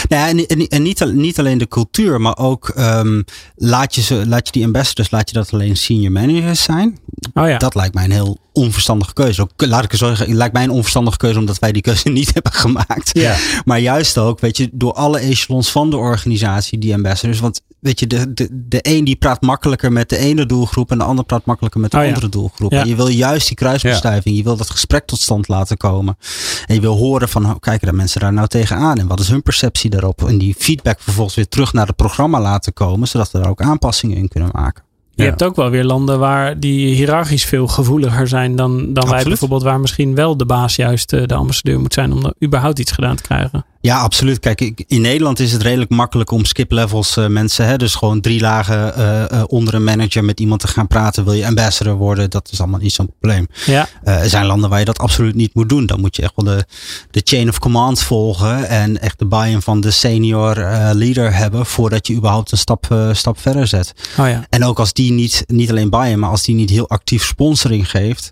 Nou 0.10 0.22
ja, 0.22 0.28
en, 0.28 0.48
en, 0.48 0.67
en 0.67 0.82
niet, 0.82 1.13
niet 1.13 1.39
alleen 1.39 1.58
de 1.58 1.67
cultuur, 1.67 2.22
maar 2.22 2.38
ook 2.38 2.70
ehm, 2.70 3.22
laat, 3.56 3.96
je 3.96 4.02
ze, 4.02 4.28
laat 4.28 4.46
je 4.48 4.52
die 4.52 4.65
ambassadors, 4.65 5.12
laat 5.12 5.30
je 5.30 5.36
dat 5.36 5.54
alleen 5.54 5.78
senior 5.78 6.12
managers 6.12 6.63
zijn. 6.63 7.00
Oh 7.34 7.48
ja. 7.48 7.58
Dat 7.58 7.76
lijkt 7.76 7.93
mij 7.93 8.04
een 8.04 8.12
heel 8.12 8.38
onverstandige 8.58 9.13
keuze. 9.13 9.41
Ook, 9.41 9.52
laat 9.56 9.84
ik 9.84 9.91
het 9.91 10.00
zo 10.00 10.08
zeggen, 10.15 10.36
lijkt 10.36 10.54
mij 10.54 10.63
een 10.63 10.70
onverstandige 10.70 11.17
keuze 11.17 11.39
omdat 11.39 11.60
wij 11.60 11.72
die 11.72 11.82
keuze 11.82 12.10
niet 12.20 12.34
hebben 12.34 12.52
gemaakt. 12.52 13.10
Ja. 13.13 13.36
Maar 13.65 13.80
juist 13.80 14.17
ook, 14.17 14.39
weet 14.39 14.58
je, 14.58 14.70
door 14.72 14.93
alle 14.93 15.20
echelons 15.20 15.72
van 15.72 15.89
de 15.89 15.98
organisatie, 15.98 16.78
die 16.78 16.93
ambassadors. 16.93 17.39
Want 17.39 17.62
weet 17.80 18.00
je, 18.00 18.08
de, 18.08 18.34
de, 18.34 18.48
de 18.52 18.80
een 18.82 19.04
die 19.04 19.15
praat 19.15 19.41
makkelijker 19.41 19.91
met 19.91 20.10
de 20.10 20.17
ene 20.17 20.46
doelgroep 20.46 20.91
en 20.91 20.98
de 20.98 21.04
ander 21.04 21.26
praat 21.26 21.46
makkelijker 21.46 21.82
met 21.82 21.91
de 21.91 21.98
Oh 21.98 22.04
ja. 22.04 22.10
andere 22.10 22.30
doelgroep. 22.30 22.72
Ja. 22.72 22.82
En 22.82 22.88
je 22.88 22.96
wil 22.96 23.08
juist 23.08 23.48
die 23.48 23.56
kruisbestuiving, 23.56 24.38
je 24.38 24.43
wil 24.43 24.58
dat 24.58 24.70
gesprek 24.70 25.06
tot 25.06 25.20
stand 25.20 25.48
laten 25.48 25.78
komen. 25.78 26.17
En 26.65 26.76
je 26.76 26.82
wil 26.82 26.96
horen 26.98 27.30
van, 27.30 27.46
hoe 27.46 27.60
kijken 27.60 27.88
de 27.88 27.93
mensen 27.93 28.20
daar 28.20 28.34
nou 28.34 28.48
tegenaan 28.48 28.98
en 28.98 29.08
wat 29.08 29.20
is 29.20 29.30
hun 29.30 29.41
perceptie 29.41 29.89
daarop. 29.89 30.28
En 30.28 30.38
die 30.38 30.56
feedback 30.58 31.00
vervolgens 31.00 31.36
weer 31.36 31.48
terug 31.48 31.74
naar 31.74 31.88
het 31.88 31.96
programma 31.96 32.41
laten 32.41 32.74
komen, 32.74 33.08
zodat 33.08 33.32
we 33.32 33.39
daar 33.39 33.50
ook 33.50 33.62
aanpassingen 33.62 34.17
in 34.17 34.28
kunnen 34.28 34.50
maken. 34.54 34.86
Je 35.18 35.24
Ja. 35.24 35.30
hebt 35.30 35.44
ook 35.44 35.56
wel 35.56 35.70
weer 35.70 35.84
landen 35.84 36.20
waar 36.20 36.60
die 36.60 36.96
hiërarchisch 36.96 37.46
veel 37.46 37.68
gevoeliger 37.68 38.28
zijn 38.28 38.56
dan, 38.56 38.94
dan 38.94 39.10
wij 39.10 39.24
bijvoorbeeld. 39.24 39.64
Waar 39.64 39.80
misschien 39.80 40.16
wel 40.16 40.38
de 40.38 40.46
baas 40.46 40.76
juist 40.76 41.14
eh, 41.14 41.24
de 41.26 41.34
ambassadeur 41.34 41.80
moet 41.80 41.94
zijn 41.94 42.14
om 42.14 42.26
er 42.26 42.34
überhaupt 42.44 42.80
iets 42.80 42.92
gedaan 42.92 43.16
te 43.16 43.24
krijgen. 43.24 43.66
Ja, 43.82 44.00
absoluut. 44.00 44.40
Kijk, 44.40 44.84
in 44.88 45.02
Nederland 45.02 45.40
is 45.40 45.52
het 45.52 45.62
redelijk 45.62 45.90
makkelijk 45.90 46.32
om 46.32 46.46
skip 46.46 46.72
levels 46.72 47.18
eh, 47.18 47.28
mensen, 47.28 47.66
hè, 47.66 47.78
dus 47.78 47.96
gewoon 47.96 48.22
drie 48.22 48.40
lagen 48.40 48.96
eh, 48.96 49.32
eh, 49.32 49.44
onder 49.48 49.74
een 49.74 49.84
manager 49.84 50.24
met 50.24 50.40
iemand 50.40 50.62
te 50.62 50.68
gaan 50.68 50.88
praten. 50.88 51.24
Wil 51.24 51.34
je 51.34 51.46
ambassador 51.46 51.96
worden? 51.96 52.30
Dat 52.30 52.50
is 52.52 52.60
allemaal 52.60 52.80
niet 52.80 52.94
zo'n 52.94 53.12
probleem. 53.20 53.48
Ja, 53.66 53.88
er 54.04 54.30
zijn 54.30 54.46
landen 54.46 54.70
waar 54.70 54.80
je 54.80 54.86
dat 54.86 55.00
absoluut 55.00 55.36
niet 55.36 55.54
moet 55.54 55.70
doen. 55.70 55.86
Dan 55.86 56.00
moet 56.00 56.16
je 56.16 56.22
echt 56.22 56.34
wel 56.36 56.56
de, 56.56 56.66
de 57.12 57.22
chain 57.24 57.50
of 57.50 57.60
command 57.60 58.02
volgen 58.02 58.68
en 58.68 59.02
echt 59.02 59.20
de 59.20 59.26
buy-in 59.26 59.62
van 59.62 59.82
de 59.82 59.92
senior 59.92 60.56
leader 60.94 61.36
hebben 61.36 61.66
voordat 61.66 62.08
je 62.08 62.13
überhaupt 62.13 62.52
een 62.52 62.58
stap, 62.58 62.96
stap 63.12 63.40
verder 63.40 63.68
zet. 63.68 63.94
oh 64.20 64.28
ja. 64.28 64.46
En 64.50 64.66
ook 64.66 64.80
als 64.80 64.94
die 64.94 65.12
niet, 65.12 65.44
niet 65.48 65.70
alleen 65.70 65.90
buy-in, 65.90 66.20
maar 66.20 66.30
als 66.30 66.44
die 66.44 66.56
niet 66.56 66.70
heel 66.70 66.90
actief 66.90 67.26
sponsoring 67.26 67.90
geeft, 67.90 68.32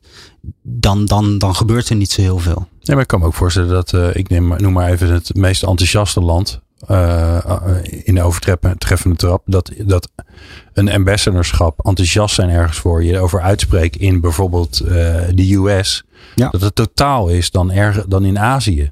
dan, 0.63 1.05
dan, 1.05 1.37
dan 1.37 1.55
gebeurt 1.55 1.89
er 1.89 1.95
niet 1.95 2.11
zo 2.11 2.21
heel 2.21 2.39
veel. 2.39 2.67
Ja, 2.85 2.93
maar 2.93 3.01
ik 3.01 3.07
kan 3.07 3.19
me 3.19 3.25
ook 3.25 3.33
voorstellen 3.33 3.69
dat, 3.69 3.93
eh, 3.93 4.15
ik 4.15 4.29
neem, 4.29 4.55
noem 4.57 4.73
maar 4.73 4.89
even 4.91 5.13
het 5.13 5.35
meest 5.35 5.63
enthousiaste 5.63 6.21
land 6.21 6.61
eh, 6.87 7.35
eh, 7.35 7.61
in 8.03 8.15
de 8.15 8.21
overtreffende 8.21 9.15
trap. 9.15 9.41
Dat, 9.45 9.71
dat 9.77 10.09
een 10.73 10.91
ambassadorschap 10.91 11.85
enthousiast 11.85 12.35
zijn 12.35 12.49
ergens 12.49 12.77
voor 12.77 13.03
je 13.03 13.19
over 13.19 13.41
uitspreekt 13.41 13.95
in 13.95 14.21
bijvoorbeeld 14.21 14.77
de 15.33 15.55
US. 15.55 16.03
Ja. 16.35 16.49
Dat 16.49 16.61
het 16.61 16.75
totaal 16.75 17.27
is 17.27 17.51
dan, 17.51 17.71
erger, 17.71 18.09
dan 18.09 18.25
in 18.25 18.39
Azië. 18.39 18.91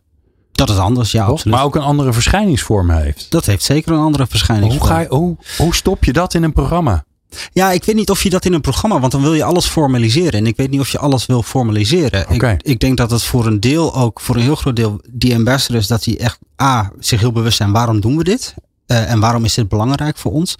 Dat 0.52 0.70
is 0.70 0.78
anders, 0.78 1.12
ja, 1.12 1.24
toch? 1.24 1.32
absoluut. 1.32 1.56
Maar 1.56 1.66
ook 1.66 1.76
een 1.76 1.82
andere 1.82 2.14
verschijningsvorm 2.14 2.90
heeft. 2.90 3.32
dat 3.32 3.46
heeft 3.46 3.64
zeker 3.64 3.92
een 3.92 4.00
andere 4.00 4.18
Maar 4.18 4.28
verschijning. 4.28 4.72
hoe, 4.72 4.88
ga 4.88 5.00
je, 5.00 5.08
hoe, 5.08 5.38
hoe 5.58 5.76
stop 5.76 6.04
je 6.04 6.14
dat 6.14 6.34
in 6.34 6.44
een 6.44 6.54
programma? 6.54 7.04
Ja, 7.52 7.72
ik 7.72 7.84
weet 7.84 7.96
niet 7.96 8.10
of 8.10 8.24
je 8.24 8.30
dat 8.30 8.46
in 8.46 8.54
een 8.54 8.62
programma, 8.62 9.00
want 9.00 9.12
dan 9.12 9.22
wil 9.22 9.34
je 9.34 9.44
alles 9.44 9.66
formaliseren. 9.66 10.40
En 10.40 10.48
ik 10.48 10.58
weet 10.58 10.70
niet 10.70 10.80
of 10.80 10.90
je 10.90 11.00
alles 11.00 11.26
wil 11.26 11.44
formaliseren. 11.44 12.26
Ik, 12.30 12.62
ik 12.62 12.80
denk 12.80 12.98
dat 12.98 13.12
het 13.12 13.24
voor 13.24 13.46
een 13.46 13.60
deel 13.60 13.96
ook, 13.96 14.22
voor 14.22 14.36
een 14.36 14.42
heel 14.42 14.56
groot 14.56 14.76
deel, 14.76 15.02
die 15.10 15.36
ambassadors, 15.36 15.88
dat 15.88 16.04
die 16.04 16.18
echt 16.18 16.40
A, 16.62 16.92
zich 17.00 17.20
heel 17.20 17.32
bewust 17.32 17.58
zijn, 17.58 17.72
waarom 17.72 18.00
doen 18.00 18.18
we 18.18 18.24
dit? 18.24 18.54
Eh, 18.86 19.12
en 19.12 19.20
waarom 19.20 19.46
is 19.46 19.54
dit 19.54 19.68
belangrijk 19.68 20.18
voor 20.18 20.32
ons? 20.32 20.56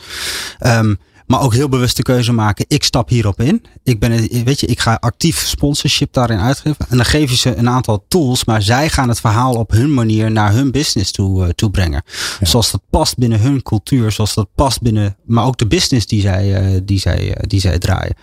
Ehm, 0.60 0.96
maar 1.34 1.42
ook 1.42 1.54
heel 1.54 1.70
bewust 1.70 1.98
de 1.98 2.04
keuze 2.04 2.34
maken, 2.34 2.66
ik 2.68 2.84
stap 2.84 3.10
hierop 3.10 3.42
in. 3.42 3.64
Ik 3.84 4.00
ben, 4.00 4.12
weet 4.44 4.60
je, 4.60 4.68
ik 4.68 4.80
ga 4.80 4.98
actief 5.00 5.38
sponsorship 5.38 6.14
daarin 6.14 6.40
uitgeven. 6.40 6.86
En 6.90 6.98
dan 6.98 7.06
geef 7.06 7.30
je 7.30 7.36
ze 7.36 7.56
een 7.56 7.70
aantal 7.70 8.06
tools, 8.08 8.46
maar 8.46 8.62
zij 8.62 8.90
gaan 8.90 9.10
het 9.10 9.20
verhaal 9.20 9.54
op 9.54 9.72
hun 9.72 9.94
manier 9.94 10.32
naar 10.32 10.54
hun 10.54 10.72
business 10.72 11.12
toe, 11.12 11.44
eh, 11.44 11.50
toe 11.50 11.72
brengen. 11.72 12.04
Zoals 12.42 12.72
dat 12.72 12.82
past 12.90 13.18
binnen 13.18 13.40
hun 13.40 13.62
cultuur, 13.62 14.12
zoals 14.12 14.34
dat 14.34 14.48
past 14.56 14.82
binnen, 14.82 15.16
maar 15.26 15.46
ook 15.46 15.58
de 15.58 15.68
business 15.68 16.06
die 16.06 16.22
zij, 16.22 16.56
eh, 16.56 16.82
die 16.84 17.00
zij, 17.00 17.34
eh, 17.34 17.44
die 17.48 17.60
zij 17.60 17.80
draaien. 17.80 18.16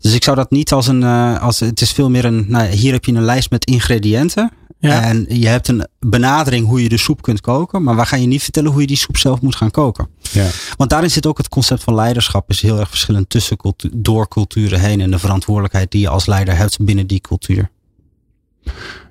Dus 0.00 0.14
ik 0.14 0.24
zou 0.24 0.36
dat 0.36 0.50
niet 0.50 0.72
als 0.72 0.86
een, 0.86 1.04
als, 1.38 1.60
het 1.60 1.80
is 1.80 1.92
veel 1.92 2.10
meer 2.10 2.24
een, 2.24 2.44
nou 2.48 2.66
hier 2.66 2.92
heb 2.92 3.04
je 3.04 3.12
een 3.12 3.24
lijst 3.24 3.50
met 3.50 3.64
ingrediënten. 3.64 4.52
Ja. 4.80 5.02
En 5.02 5.26
je 5.28 5.46
hebt 5.48 5.68
een 5.68 5.86
benadering 5.98 6.66
hoe 6.66 6.82
je 6.82 6.88
de 6.88 6.96
soep 6.96 7.22
kunt 7.22 7.40
koken, 7.40 7.82
maar 7.82 7.96
wij 7.96 8.04
gaan 8.04 8.20
je 8.20 8.26
niet 8.26 8.42
vertellen 8.42 8.70
hoe 8.70 8.80
je 8.80 8.86
die 8.86 8.96
soep 8.96 9.16
zelf 9.16 9.40
moet 9.40 9.54
gaan 9.56 9.70
koken. 9.70 10.08
Ja. 10.32 10.46
Want 10.76 10.90
daarin 10.90 11.10
zit 11.10 11.26
ook 11.26 11.38
het 11.38 11.48
concept 11.48 11.82
van 11.82 11.94
leiderschap 11.94 12.50
is 12.50 12.60
heel 12.62 12.78
erg 12.78 12.88
verschillend 12.88 13.30
tussen 13.30 13.56
cultu- 13.56 13.90
door 13.94 14.28
culturen 14.28 14.80
heen 14.80 15.00
en 15.00 15.10
de 15.10 15.18
verantwoordelijkheid 15.18 15.90
die 15.90 16.00
je 16.00 16.08
als 16.08 16.26
leider 16.26 16.56
hebt 16.56 16.84
binnen 16.84 17.06
die 17.06 17.20
cultuur. 17.20 17.70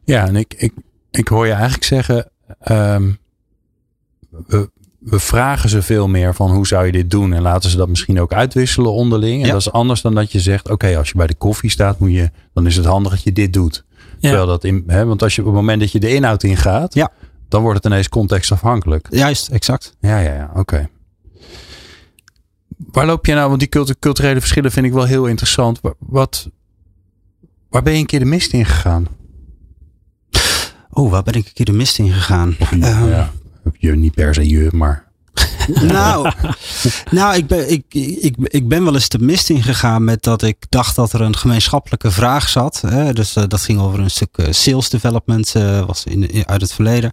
Ja, 0.06 0.28
en 0.28 0.36
ik, 0.36 0.54
ik, 0.58 0.74
ik 1.12 1.28
hoor 1.28 1.46
je 1.46 1.52
eigenlijk 1.54 1.84
zeggen, 1.84 2.32
ehm, 2.60 3.12
we, 4.48 4.70
we 5.00 5.20
vragen 5.20 5.70
ze 5.70 5.82
veel 5.82 6.08
meer 6.08 6.36
van 6.36 6.52
hoe 6.52 6.68
zou 6.68 6.86
je 6.86 6.92
dit 6.92 7.12
doen? 7.12 7.34
En 7.34 7.42
laten 7.42 7.70
ze 7.70 7.78
dat 7.78 7.90
misschien 7.90 8.20
ook 8.20 8.34
uitwisselen 8.34 8.92
onderling. 8.92 9.42
En 9.42 9.46
Ja. 9.48 9.52
dat 9.54 9.62
is 9.62 9.72
anders 9.72 10.02
dan 10.02 10.16
dat 10.16 10.32
je 10.32 10.40
zegt, 10.40 10.70
oké, 10.70 10.98
als 10.98 11.10
je 11.10 11.18
bij 11.18 11.28
de 11.28 11.36
koffie 11.36 11.70
staat, 11.70 12.00
moet 12.00 12.12
je, 12.12 12.30
dan 12.54 12.66
is 12.66 12.76
het 12.76 12.86
handig 12.86 13.12
dat 13.12 13.24
je 13.24 13.32
dit 13.32 13.54
doet. 13.54 13.86
Terwijl 14.20 14.46
dat 14.46 14.64
in, 14.64 14.84
hè, 14.88 15.06
want 15.06 15.24
als 15.24 15.36
je 15.36 15.42
op 15.42 15.48
het 15.48 15.56
moment 15.56 15.80
dat 15.80 15.92
je 15.92 16.00
de 16.00 16.14
inhoud 16.14 16.44
ingaat, 16.44 16.94
Ja. 16.94 17.12
dan 17.48 17.62
wordt 17.62 17.78
het 17.84 17.92
ineens 17.92 18.10
contextafhankelijk. 18.10 19.08
Juist, 19.10 19.48
exact. 19.50 19.96
Ja, 20.00 20.20
ja, 20.20 20.34
ja, 20.34 20.52
oké. 20.56 20.90
Waar 22.78 23.06
loop 23.06 23.26
je 23.26 23.34
nou? 23.34 23.48
Want 23.48 23.60
die 23.60 23.70
cultu- 23.70 23.96
culturele 24.00 24.40
verschillen 24.40 24.72
vind 24.72 24.86
ik 24.86 24.94
wel 24.94 25.06
heel 25.06 25.26
interessant. 25.26 25.82
Wa- 25.82 25.94
Wat, 26.00 26.50
waar 27.70 27.84
ben 27.84 27.94
je 27.94 28.00
een 28.00 28.06
keer 28.06 28.20
de 28.20 28.26
mist 28.26 28.54
in 28.54 28.66
gegaan? 28.66 29.08
Oh, 30.90 31.12
waar 31.12 31.24
ben 31.24 31.34
ik 31.34 31.46
een 31.48 31.54
keer 31.54 31.66
de 31.66 31.72
mist 31.72 31.98
in 32.00 32.12
gegaan? 32.12 32.56
Ehm, 32.60 33.08
ja, 33.10 33.32
je 33.78 33.96
niet 33.96 34.14
per 34.14 34.34
se 34.34 34.48
je, 34.50 34.70
maar 34.74 35.09
nou, 35.82 36.32
nou 37.12 37.36
ik, 37.36 37.48
ben, 37.48 37.72
ik, 37.72 37.84
ik, 38.22 38.36
ik 38.40 38.68
ben 38.68 38.84
wel 38.84 38.94
eens 38.94 39.10
de 39.10 39.20
mist 39.20 39.50
ingegaan 39.50 40.04
met 40.04 40.24
dat 40.24 40.42
ik 40.42 40.58
dacht 40.70 40.96
dat 40.96 41.14
er 41.14 41.22
een 41.22 41.36
gemeenschappelijke 41.36 42.12
vraag 42.12 42.50
zat. 42.50 42.82
Hè? 42.88 43.14
Dus 43.14 43.36
eh, 43.36 43.44
dat 43.48 43.62
ging 43.62 43.80
over 43.80 44.00
een 44.00 44.12
stuk 44.12 44.38
eh, 44.38 44.52
sales 44.52 44.90
development, 44.90 45.56
eh, 45.56 45.86
was 45.86 46.04
in, 46.04 46.44
uit 46.46 46.62
het 46.62 46.74
verleden. 46.74 47.12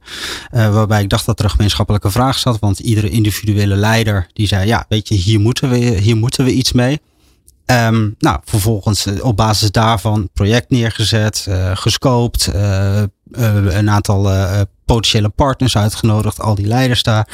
Waarbij 0.50 1.02
ik 1.02 1.08
dacht 1.08 1.26
dat 1.26 1.38
er 1.38 1.44
een 1.44 1.50
gemeenschappelijke 1.50 2.10
vraag 2.10 2.38
zat. 2.38 2.58
Want 2.58 2.78
iedere 2.78 3.08
individuele 3.08 3.76
leider 3.76 4.26
die 4.32 4.46
zei, 4.46 4.66
ja, 4.66 4.84
weet 4.88 5.08
je, 5.08 5.14
hier 5.14 5.40
moeten 5.40 5.70
we, 5.70 5.76
hier 5.76 6.16
moeten 6.16 6.44
we 6.44 6.52
iets 6.52 6.72
mee. 6.72 7.00
Ehm, 7.66 8.10
nou, 8.18 8.40
vervolgens 8.44 9.06
op 9.20 9.36
basis 9.36 9.70
daarvan 9.70 10.28
project 10.32 10.70
neergezet, 10.70 11.46
eh 11.48 11.70
gescoopt, 11.74 12.50
een 13.30 13.90
aantal 13.90 14.28
potentiële 14.86 15.28
partners 15.28 15.76
uitgenodigd, 15.76 16.40
al 16.40 16.54
die 16.54 16.66
leiders 16.66 17.02
daar, 17.02 17.28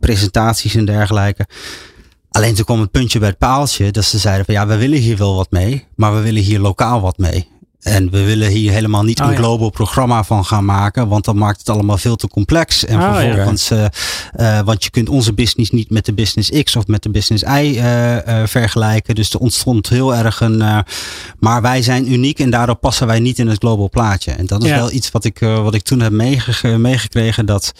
presentaties 0.00 0.74
en 0.74 0.84
dergelijke. 0.84 1.46
Alleen 2.30 2.54
toen 2.54 2.64
kwam 2.64 2.80
het 2.80 2.90
puntje 2.90 3.18
bij 3.18 3.28
het 3.28 3.38
paaltje 3.38 3.90
dat 3.90 4.04
ze 4.04 4.18
zeiden 4.18 4.44
van 4.44 4.54
ja, 4.54 4.66
we 4.66 4.76
willen 4.76 4.98
hier 4.98 5.16
wel 5.16 5.34
wat 5.34 5.50
mee, 5.50 5.86
maar 5.96 6.14
we 6.14 6.20
willen 6.20 6.42
hier 6.42 6.60
lokaal 6.60 7.00
wat 7.00 7.18
mee. 7.18 7.48
En 7.84 8.10
we 8.10 8.24
willen 8.24 8.48
hier 8.50 8.72
helemaal 8.72 9.02
niet 9.02 9.20
Oh, 9.20 9.26
een 9.26 9.32
ja. 9.32 9.38
global 9.38 9.70
programma 9.70 10.24
van 10.24 10.44
gaan 10.44 10.64
maken, 10.64 11.08
want 11.08 11.24
dan 11.24 11.38
maakt 11.38 11.58
het 11.58 11.68
allemaal 11.68 11.96
veel 11.98 12.16
te 12.16 12.28
complex. 12.28 12.84
En 12.84 12.96
Oh, 12.96 13.00
ja. 13.02 13.14
vervolgens, 13.20 13.70
eh, 13.70 13.84
eh, 14.32 14.64
want 14.64 14.84
je 14.84 14.90
kunt 14.90 15.08
onze 15.08 15.32
business 15.34 15.70
niet 15.70 15.90
met 15.90 16.04
de 16.04 16.14
business 16.14 16.62
X 16.62 16.76
of 16.76 16.86
met 16.86 17.02
de 17.02 17.10
business 17.10 17.42
Y 17.42 17.78
eh, 17.78 18.42
vergelijken. 18.46 19.14
Dus 19.14 19.30
er 19.32 19.38
ontstond 19.38 19.88
heel 19.88 20.14
erg 20.14 20.40
een, 20.40 20.84
maar 21.38 21.62
wij 21.62 21.82
zijn 21.82 22.12
uniek 22.12 22.38
en 22.38 22.50
daardoor 22.50 22.74
passen 22.76 23.06
wij 23.06 23.20
niet 23.20 23.38
in 23.38 23.48
het 23.48 23.58
global 23.58 23.88
plaatje. 23.90 24.30
En 24.32 24.46
dat 24.46 24.62
is 24.62 24.68
Ja. 24.68 24.76
wel 24.76 24.92
iets 24.92 25.10
wat 25.10 25.24
ik, 25.24 25.38
wat 25.38 25.74
ik 25.74 25.82
toen 25.82 26.00
heb 26.00 26.12
meege- 26.12 26.78
meegekregen, 26.78 27.46
dat 27.46 27.72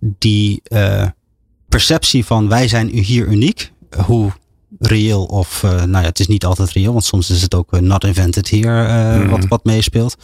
die 0.00 0.62
perceptie 1.68 2.24
van 2.24 2.48
wij 2.48 2.68
zijn 2.68 2.88
hier 2.88 3.26
uniek, 3.26 3.72
hoe 4.06 4.32
reëel 4.82 5.24
of, 5.24 5.62
eh, 5.62 5.70
nou 5.70 5.90
ja, 5.90 6.02
het 6.08 6.20
is 6.20 6.26
niet 6.26 6.44
altijd 6.44 6.70
reëel, 6.70 6.92
want 6.92 7.04
soms 7.04 7.30
is 7.30 7.42
het 7.42 7.54
ook 7.54 7.72
eh, 7.72 7.80
not 7.80 8.04
invented 8.04 8.50
here 8.50 8.86
eh, 8.86 9.18
Mhm. 9.20 9.28
wat, 9.28 9.46
wat 9.48 9.64
meespeelt. 9.64 10.16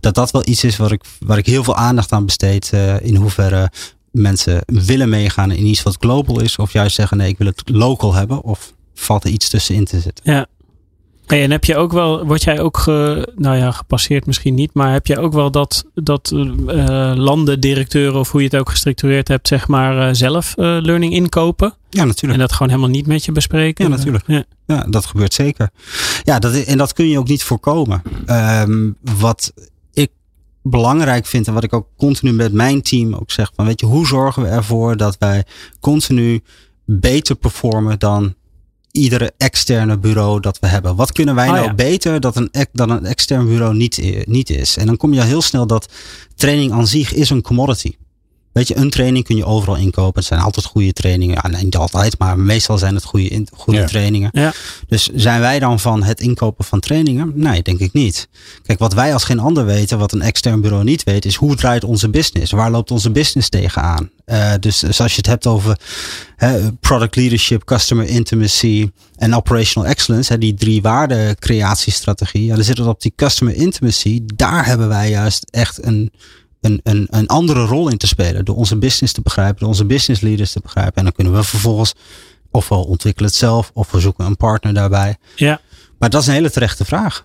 Dat 0.00 0.14
dat 0.14 0.30
wel 0.30 0.42
iets 0.46 0.64
is 0.64 0.76
waar 0.76 0.92
ik, 0.92 1.02
waar 1.20 1.38
ik 1.38 1.46
heel 1.46 1.64
veel 1.64 1.76
aandacht 1.76 2.12
aan 2.12 2.24
besteed, 2.26 2.72
in 3.00 3.16
hoeverre 3.16 3.70
mensen 4.10 4.62
willen 4.66 5.08
meegaan 5.08 5.50
in 5.50 5.66
iets 5.66 5.82
wat 5.82 5.96
global 6.00 6.40
is, 6.40 6.56
of 6.56 6.72
juist 6.72 6.94
zeggen 6.94 7.16
nee, 7.16 7.28
ik 7.28 7.38
wil 7.38 7.46
het 7.46 7.62
local 7.64 8.14
hebben, 8.14 8.42
of 8.42 8.72
valt 8.94 9.24
er 9.24 9.30
iets 9.30 9.48
tussenin 9.48 9.84
te 9.84 10.00
zitten. 10.00 10.32
Ja. 10.32 10.46
Hey, 11.26 11.42
en 11.42 11.50
heb 11.50 11.64
je 11.64 11.76
ook 11.76 11.92
wel, 11.92 12.26
word 12.26 12.42
jij 12.42 12.60
ook, 12.60 12.78
ge, 12.78 13.28
nou 13.36 13.56
ja, 13.56 13.70
gepasseerd 13.70 14.26
misschien 14.26 14.54
niet, 14.54 14.74
maar 14.74 14.92
heb 14.92 15.06
jij 15.06 15.18
ook 15.18 15.32
wel 15.32 15.50
dat, 15.50 15.84
dat 15.94 16.32
eh 16.66 17.12
landendirecteuren 17.14 18.20
of 18.20 18.30
hoe 18.30 18.40
je 18.40 18.46
het 18.46 18.56
ook 18.56 18.70
gestructureerd 18.70 19.28
hebt, 19.28 19.48
zeg 19.48 19.68
maar, 19.68 20.08
eh, 20.08 20.14
zelf 20.14 20.54
eh, 20.56 20.64
learning 20.80 21.12
inkopen 21.12 21.74
Ja, 21.90 22.04
natuurlijk. 22.04 22.32
en 22.32 22.46
dat 22.46 22.52
gewoon 22.52 22.68
helemaal 22.68 22.90
niet 22.90 23.06
met 23.06 23.24
je 23.24 23.32
bespreken? 23.32 23.84
Ja, 23.84 23.90
natuurlijk. 23.90 24.24
Ja. 24.26 24.44
Ja, 24.66 24.86
dat 24.88 25.06
gebeurt 25.06 25.34
zeker. 25.34 25.70
Ja, 26.22 26.38
dat, 26.38 26.54
en 26.54 26.78
dat 26.78 26.92
kun 26.92 27.08
je 27.08 27.18
ook 27.18 27.28
niet 27.28 27.42
voorkomen. 27.42 28.02
Ehm, 28.26 28.90
wat 29.18 29.52
ik 29.92 30.10
belangrijk 30.62 31.26
vind 31.26 31.46
en 31.46 31.54
wat 31.54 31.64
ik 31.64 31.72
ook 31.72 31.88
continu 31.96 32.32
met 32.32 32.52
mijn 32.52 32.82
team 32.82 33.14
ook 33.14 33.30
zeg: 33.30 33.50
van 33.54 33.66
weet 33.66 33.80
je, 33.80 33.86
hoe 33.86 34.06
zorgen 34.06 34.42
we 34.42 34.48
ervoor 34.48 34.96
dat 34.96 35.16
wij 35.18 35.44
continu 35.80 36.42
beter 36.84 37.34
performen 37.34 37.98
dan 37.98 38.34
iedere 38.98 39.32
externe 39.38 39.98
bureau 39.98 40.40
dat 40.40 40.58
we 40.58 40.66
hebben? 40.66 40.96
Wat 40.96 41.12
kunnen 41.12 41.34
wij 41.34 41.46
Oh, 41.48 41.52
nou 41.54 41.66
ja. 41.66 41.74
beter 41.74 42.20
dat 42.20 42.36
een, 42.36 42.50
dan 42.72 42.90
een 42.90 43.04
extern 43.06 43.46
bureau 43.46 43.74
niet, 43.74 43.96
i- 43.96 44.22
niet 44.26 44.50
is? 44.50 44.76
En 44.76 44.86
dan 44.86 44.96
kom 44.96 45.12
je 45.12 45.20
al 45.20 45.26
heel 45.26 45.42
snel 45.42 45.66
dat 45.66 45.92
training 46.34 46.72
aan 46.72 46.86
zich 46.86 47.14
is 47.14 47.30
een 47.30 47.42
commodity. 47.42 47.92
Weet 48.54 48.68
je, 48.68 48.76
een 48.76 48.90
training 48.90 49.24
kun 49.24 49.36
je 49.36 49.44
overal 49.44 49.76
inkopen. 49.76 50.18
Het 50.18 50.24
zijn 50.24 50.40
altijd 50.40 50.66
goede 50.66 50.92
trainingen. 50.92 51.38
Ja, 51.42 51.60
niet 51.62 51.76
altijd, 51.76 52.18
maar 52.18 52.38
meestal 52.38 52.78
zijn 52.78 52.94
het 52.94 53.04
goede, 53.04 53.46
goede 53.52 53.78
Ja. 53.80 53.86
trainingen. 53.86 54.30
Ja. 54.32 54.52
Dus 54.88 55.08
zijn 55.14 55.40
wij 55.40 55.58
dan 55.58 55.80
van 55.80 56.02
het 56.02 56.20
inkopen 56.20 56.64
van 56.64 56.80
trainingen? 56.80 57.32
Nee, 57.34 57.62
denk 57.62 57.78
ik 57.78 57.92
niet. 57.92 58.28
Kijk, 58.62 58.78
wat 58.78 58.92
wij 58.94 59.12
als 59.12 59.24
geen 59.24 59.38
ander 59.38 59.64
weten, 59.66 59.98
wat 59.98 60.12
een 60.12 60.22
extern 60.22 60.60
bureau 60.60 60.84
niet 60.84 61.04
weet, 61.04 61.24
is 61.24 61.34
hoe 61.34 61.54
draait 61.56 61.84
onze 61.84 62.08
business? 62.10 62.52
Waar 62.52 62.70
loopt 62.70 62.90
onze 62.90 63.10
business 63.10 63.48
tegenaan? 63.48 64.10
Eh 64.24 64.52
dus, 64.60 64.78
dus 64.78 65.00
als 65.00 65.10
je 65.10 65.16
het 65.16 65.26
hebt 65.26 65.46
over 65.46 65.78
hè, 66.36 66.72
product 66.72 67.16
leadership, 67.16 67.64
customer 67.64 68.06
intimacy 68.06 68.90
en 69.16 69.34
operational 69.34 69.88
excellence, 69.88 70.32
hè, 70.32 70.38
die 70.38 70.54
drie 70.54 70.82
waardecreatiestrategie, 70.82 72.44
ja, 72.44 72.54
dan 72.54 72.64
zit 72.64 72.78
het 72.78 72.86
op 72.86 73.00
die 73.00 73.12
customer 73.16 73.54
intimacy. 73.54 74.20
Daar 74.36 74.66
hebben 74.66 74.88
wij 74.88 75.10
juist 75.10 75.46
echt 75.50 75.84
een, 75.84 76.10
een, 76.64 76.80
een, 76.82 77.06
een 77.10 77.26
andere 77.26 77.64
rol 77.64 77.88
in 77.88 77.96
te 77.96 78.06
spelen. 78.06 78.44
Door 78.44 78.56
onze 78.56 78.76
business 78.76 79.12
te 79.12 79.20
begrijpen, 79.22 79.58
door 79.58 79.68
onze 79.68 79.84
business 79.84 80.20
leaders 80.22 80.52
te 80.52 80.60
begrijpen. 80.62 80.94
En 80.94 81.02
dan 81.04 81.12
kunnen 81.12 81.32
we 81.34 81.42
vervolgens 81.44 81.94
ofwel 82.50 82.82
ontwikkelen 82.82 83.28
het 83.28 83.38
zelf, 83.38 83.70
of 83.74 83.90
we 83.90 84.00
zoeken 84.00 84.24
een 84.26 84.36
partner 84.36 84.74
daarbij. 84.74 85.16
Ja. 85.36 85.60
Maar 85.98 86.10
dat 86.10 86.20
is 86.22 86.26
een 86.26 86.34
hele 86.34 86.50
terechte 86.50 86.84
vraag. 86.84 87.24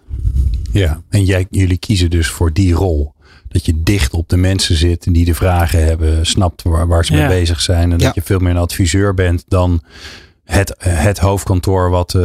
Ja, 0.72 1.02
en 1.10 1.26
jij, 1.26 1.48
jullie 1.50 1.78
kiezen 1.78 2.10
dus 2.10 2.28
voor 2.28 2.54
die 2.54 2.74
rol. 2.74 3.14
Dat 3.48 3.66
je 3.66 3.84
dicht 3.84 4.14
op 4.14 4.30
de 4.30 4.38
mensen 4.38 4.76
zit 4.76 5.06
en 5.06 5.14
die 5.14 5.26
de 5.26 5.34
vragen 5.34 5.86
hebben, 5.86 6.26
snapt 6.26 6.64
waar, 6.64 6.88
waar 6.88 7.06
ze 7.06 7.14
Ja. 7.14 7.28
mee 7.28 7.40
bezig 7.40 7.62
zijn. 7.62 7.92
En 7.92 7.98
Ja. 8.00 8.06
dat 8.06 8.16
je 8.16 8.22
veel 8.22 8.40
meer 8.40 8.52
een 8.52 8.58
adviseur 8.58 9.14
bent 9.14 9.44
dan 9.48 9.82
het, 10.50 10.76
het 10.80 11.20
hoofdkantoor 11.20 11.90
wat, 11.90 12.14
eh, 12.16 12.24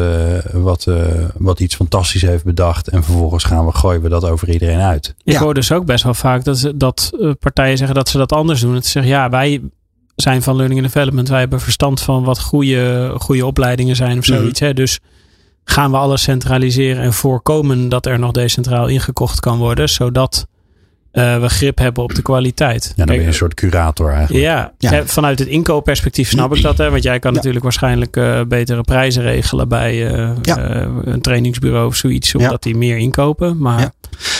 wat, 0.53 0.87
eh, 0.87 0.97
wat 1.39 1.61
iets 1.61 1.75
fantastisch 1.75 2.23
heeft 2.23 2.45
bedacht. 2.45 2.89
En 2.89 3.05
vervolgens 3.05 3.45
gaan 3.45 3.67
we, 3.67 3.73
gooien 3.73 4.03
we 4.03 4.09
dat 4.09 4.25
over 4.29 4.51
iedereen 4.51 4.81
uit. 4.81 5.15
Ik 5.25 5.33
Ja. 5.33 5.41
hoor 5.41 5.55
dus 5.55 5.73
ook 5.73 5.85
best 5.87 6.05
wel 6.05 6.15
vaak 6.15 6.45
dat, 6.45 6.59
ze, 6.59 6.77
dat 6.77 7.11
eh, 7.21 7.31
partijen 7.41 7.77
zeggen 7.77 7.97
dat 7.97 8.09
ze 8.09 8.19
dat 8.19 8.33
anders 8.33 8.61
doen. 8.61 8.75
Dat 8.75 8.85
ze 8.85 8.91
zeggen, 8.91 9.13
ja, 9.13 9.29
wij 9.31 9.61
zijn 10.17 10.43
van 10.43 10.57
learning 10.57 10.81
and 10.83 10.93
development. 10.93 11.29
Wij 11.29 11.41
hebben 11.41 11.61
verstand 11.61 12.01
van 12.01 12.25
wat 12.25 12.41
goede, 12.41 13.15
goede 13.19 13.47
opleidingen 13.47 13.97
zijn 13.97 14.19
of 14.19 14.29
Mhm. 14.29 14.37
zoiets. 14.39 14.61
Hè? 14.61 14.75
Dus 14.75 14.99
gaan 15.65 15.91
we 15.91 15.97
alles 15.97 16.23
centraliseren 16.23 17.03
en 17.03 17.13
voorkomen 17.13 17.89
dat 17.89 18.07
er 18.07 18.19
nog 18.19 18.31
decentraal 18.33 18.87
ingekocht 18.87 19.41
kan 19.41 19.59
worden. 19.59 19.89
Zodat 19.89 20.47
eh, 21.15 21.41
we 21.41 21.49
grip 21.49 21.79
hebben 21.79 22.03
op 22.03 22.15
de 22.15 22.23
kwaliteit. 22.23 22.85
Ja, 22.85 22.93
dan 22.97 23.07
ben 23.07 23.21
je 23.21 23.27
een 23.27 23.35
soort 23.35 23.55
curator 23.55 24.11
eigenlijk. 24.13 24.45
ja, 24.45 24.73
vanuit 25.05 25.39
het 25.39 25.49
inkoopperspectief 25.49 26.29
snap 26.29 26.55
ik 26.57 26.63
dat. 26.63 26.79
Hè, 26.79 26.91
want 26.91 27.03
jij 27.03 27.19
kan 27.19 27.31
Ja. 27.31 27.37
natuurlijk 27.37 27.65
waarschijnlijk 27.65 28.17
eh, 28.17 28.41
betere 28.49 28.81
prijzen 28.81 29.23
regelen 29.23 29.69
bij 29.69 30.07
eh, 30.15 30.31
Ja. 30.43 30.59
een 31.05 31.21
trainingsbureau 31.21 31.87
of 31.87 31.97
zoiets. 31.97 32.33
Ja. 32.33 32.39
Omdat 32.41 32.63
die 32.63 32.77
meer 32.77 32.97
inkopen. 32.97 33.59
Maar 33.59 33.91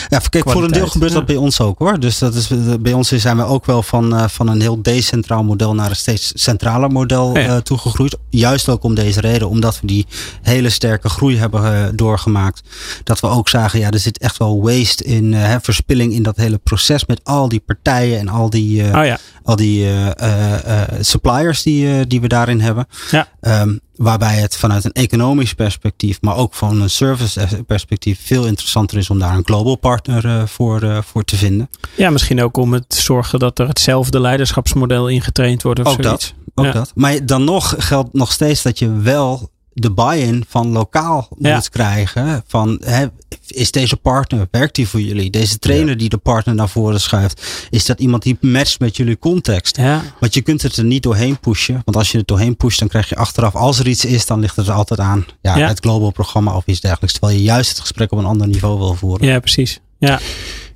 Ja. 0.09 0.21
Kijk, 0.31 0.51
voor 0.51 0.65
een 0.65 0.71
deel 0.71 0.87
gebeurt 0.87 1.13
dat 1.13 1.27
bij 1.27 1.37
ons 1.37 1.61
ook 1.61 1.79
hoor. 1.79 2.01
Dus 2.01 2.19
dat 2.19 2.35
is, 2.35 2.51
bij 2.81 2.93
ons 2.93 3.09
zijn 3.09 3.37
we 3.37 3.45
ook 3.45 3.67
wel 3.67 3.83
van, 3.83 4.17
eh, 4.17 4.29
van 4.29 4.49
een 4.49 4.61
heel 4.61 4.83
decentraal 4.83 5.45
model 5.45 5.75
naar 5.75 5.91
een 5.91 5.97
steeds 5.97 6.33
centraler 6.35 6.91
model 6.91 7.39
Ja. 7.39 7.47
eh, 7.47 7.57
toegegroeid. 7.57 8.17
Juist 8.31 8.69
ook 8.69 8.83
om 8.85 8.95
deze 8.95 9.21
reden, 9.21 9.49
omdat 9.49 9.81
we 9.81 9.87
die 9.87 10.07
hele 10.43 10.71
sterke 10.71 11.09
groei 11.09 11.39
hebben 11.39 11.65
eh, 11.65 11.89
doorgemaakt. 11.95 12.63
Dat 13.05 13.21
we 13.21 13.27
ook 13.27 13.49
zagen, 13.49 13.79
ja, 13.79 13.91
er 13.91 13.99
zit 13.99 14.19
echt 14.19 14.37
wel 14.37 14.63
waste 14.63 15.05
in, 15.05 15.35
eh, 15.35 15.41
hè, 15.43 15.61
verspilling 15.61 16.13
in 16.13 16.23
dat 16.23 16.37
hele 16.37 16.59
proces 16.59 17.07
met 17.07 17.21
al 17.25 17.49
die 17.49 17.61
partijen 17.67 18.19
en 18.19 18.29
al 18.29 18.51
die, 18.51 18.83
eh, 18.83 18.99
oh 18.99 19.05
ja, 19.07 19.19
al 19.45 19.57
die 19.57 19.85
eh, 19.85 20.07
eh, 20.17 20.83
eh, 20.83 20.89
suppliers 21.01 21.63
die, 21.63 22.07
die 22.07 22.21
we 22.21 22.29
daarin 22.29 22.61
hebben. 22.61 22.87
Ja. 23.11 23.29
Ehm, 23.41 23.77
waarbij 23.97 24.35
het 24.35 24.57
vanuit 24.57 24.85
een 24.85 24.93
economisch 24.93 25.55
perspectief, 25.55 26.21
maar 26.21 26.37
ook 26.37 26.55
van 26.55 26.81
een 26.81 26.91
service 26.91 27.63
perspectief 27.67 28.21
veel 28.23 28.47
interessanter 28.47 28.99
is 28.99 29.11
om 29.11 29.19
daar 29.19 29.37
een 29.37 29.45
global 29.45 29.77
partner 29.77 30.49
voor, 30.49 31.03
voor 31.05 31.25
te 31.25 31.37
vinden. 31.37 31.69
Ja, 31.97 32.11
misschien 32.11 32.43
ook 32.43 32.57
om 32.57 32.73
het 32.73 32.89
te 32.89 33.01
zorgen 33.01 33.39
dat 33.39 33.59
er 33.59 33.69
hetzelfde 33.69 34.21
leiderschapsmodel 34.21 35.09
ingetraind 35.09 35.63
wordt 35.63 35.81
of 35.81 35.87
Ook 35.87 36.03
zoiets. 36.03 36.35
Ook 36.55 36.65
Ja. 36.65 36.73
dat. 36.73 36.93
Maar 36.95 37.27
dan 37.27 37.45
nog 37.45 37.75
geldt 37.79 38.13
nog 38.13 38.33
steeds 38.33 38.63
dat 38.63 38.79
je 38.79 38.93
wel 38.93 39.51
de 39.75 39.91
buy-in 39.93 40.45
van 40.49 40.69
lokaal 40.69 41.29
Ja. 41.39 41.55
moet 41.55 41.69
krijgen. 41.69 42.43
Van, 42.47 42.81
hè, 42.85 43.07
is 43.47 43.71
deze 43.71 43.97
partner, 43.97 44.47
werkt 44.51 44.75
die 44.75 44.89
voor 44.89 45.01
jullie? 45.01 45.31
Deze 45.31 45.59
trainer 45.59 45.97
die 45.97 46.09
de 46.09 46.17
partner 46.17 46.55
naar 46.55 46.69
voren 46.69 47.01
schuift, 47.01 47.67
is 47.71 47.85
dat 47.87 48.01
iemand 48.01 48.23
die 48.23 48.37
matcht 48.41 48.81
met 48.81 48.97
jullie 48.97 49.19
context? 49.19 49.77
Ja, 49.77 50.03
Want 50.21 50.35
je 50.35 50.41
kunt 50.43 50.63
het 50.63 50.77
er 50.77 50.85
niet 50.85 51.03
doorheen 51.03 51.39
pushen. 51.41 51.83
Want 51.85 51.97
als 51.97 52.13
je 52.13 52.19
het 52.19 52.29
doorheen 52.29 52.57
pusht, 52.57 52.79
dan 52.79 52.89
krijg 52.89 53.09
je 53.09 53.17
achteraf, 53.17 53.55
als 53.55 53.79
er 53.79 53.87
iets 53.89 54.05
is, 54.05 54.27
dan 54.27 54.41
ligt 54.41 54.57
het 54.57 54.67
er 54.67 54.73
altijd 54.73 55.01
aan. 55.01 55.25
Ja, 55.43 55.57
Ja. 55.57 55.69
het 55.69 55.81
global 55.81 56.11
programma 56.11 56.57
of 56.57 56.67
iets 56.67 56.81
dergelijks. 56.81 57.13
Terwijl 57.19 57.39
je 57.39 57.45
juist 57.45 57.69
het 57.71 57.81
gesprek 57.81 58.13
op 58.13 58.19
een 58.19 58.25
ander 58.25 58.47
niveau 58.47 58.79
wil 58.79 58.95
voeren. 58.95 59.27
ja 59.27 59.39
precies. 59.41 59.81
Ja, 59.99 60.21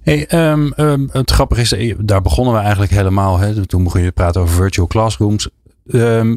Hey, 0.03 0.27
ehm, 0.27 0.71
ehm, 0.73 1.07
het 1.13 1.31
grappige 1.31 1.61
is, 1.61 1.73
eh, 1.73 1.95
daar 2.01 2.23
begonnen 2.23 2.55
we 2.55 2.61
eigenlijk 2.61 2.91
helemaal. 2.91 3.39
Hè, 3.39 3.67
toen 3.67 3.85
begon 3.85 4.01
je 4.01 4.07
te 4.07 4.13
praten 4.13 4.41
over 4.41 4.55
virtual 4.55 4.87
classrooms. 4.87 5.49
ehm, 5.91 6.37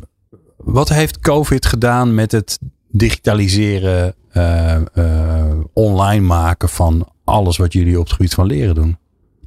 wat 0.63 0.89
heeft 0.89 1.19
COVID 1.19 1.65
gedaan 1.65 2.15
met 2.15 2.31
het 2.31 2.59
digitaliseren, 2.91 4.15
uh, 4.33 4.75
uh, 4.95 5.43
online 5.73 6.25
maken 6.25 6.69
van 6.69 7.07
alles 7.23 7.57
wat 7.57 7.73
jullie 7.73 7.99
op 7.99 8.03
het 8.03 8.13
gebied 8.13 8.33
van 8.33 8.45
leren 8.45 8.75
doen? 8.75 8.97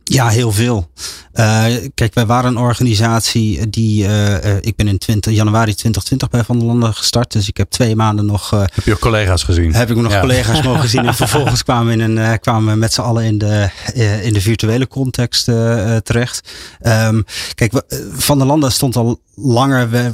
Ja, 0.05 0.29
heel 0.29 0.53
veel. 0.53 0.91
Uh, 1.35 1.65
kijk, 1.95 2.15
wij 2.15 2.27
waren 2.27 2.51
een 2.51 2.59
organisatie 2.59 3.71
die. 3.71 4.05
Uh, 4.05 4.57
ik 4.61 4.77
ben 4.77 4.89
in 4.89 4.99
20, 4.99 5.33
januari 5.33 5.75
2020 5.75 6.29
bij 6.29 6.45
Van 6.45 6.59
der 6.59 6.67
Landen 6.67 6.95
gestart. 6.95 7.33
Dus 7.33 7.49
ik 7.49 7.57
heb 7.57 7.71
twee 7.71 7.97
maanden 7.97 8.27
nog. 8.27 8.51
heb 8.51 8.85
je 8.85 8.93
ook 8.93 8.99
collega's 8.99 9.43
gezien? 9.43 9.75
Heb 9.75 9.91
ik 9.91 9.97
nog 9.97 10.12
ja. 10.12 10.21
collega's 10.21 10.62
mogen 10.73 10.89
zien. 10.89 11.07
En 11.07 11.15
vervolgens 11.15 11.62
kwamen 11.62 11.97
we, 11.97 12.03
in 12.03 12.17
een, 12.17 12.41
kwamen 12.41 12.73
we 12.73 12.79
met 12.79 12.93
z'n 12.93 13.01
allen 13.01 13.25
in 13.25 13.39
de, 13.39 13.69
in 14.23 14.33
de 14.33 14.41
virtuele 14.41 14.89
context 14.89 15.45
terecht. 16.03 16.51
Um, 16.83 17.25
kijk, 17.55 17.83
Van 18.12 18.39
der 18.39 18.47
Landen 18.47 18.73
stond 18.73 18.97
al 18.97 19.21
langer. 19.37 19.91
We, 19.91 20.12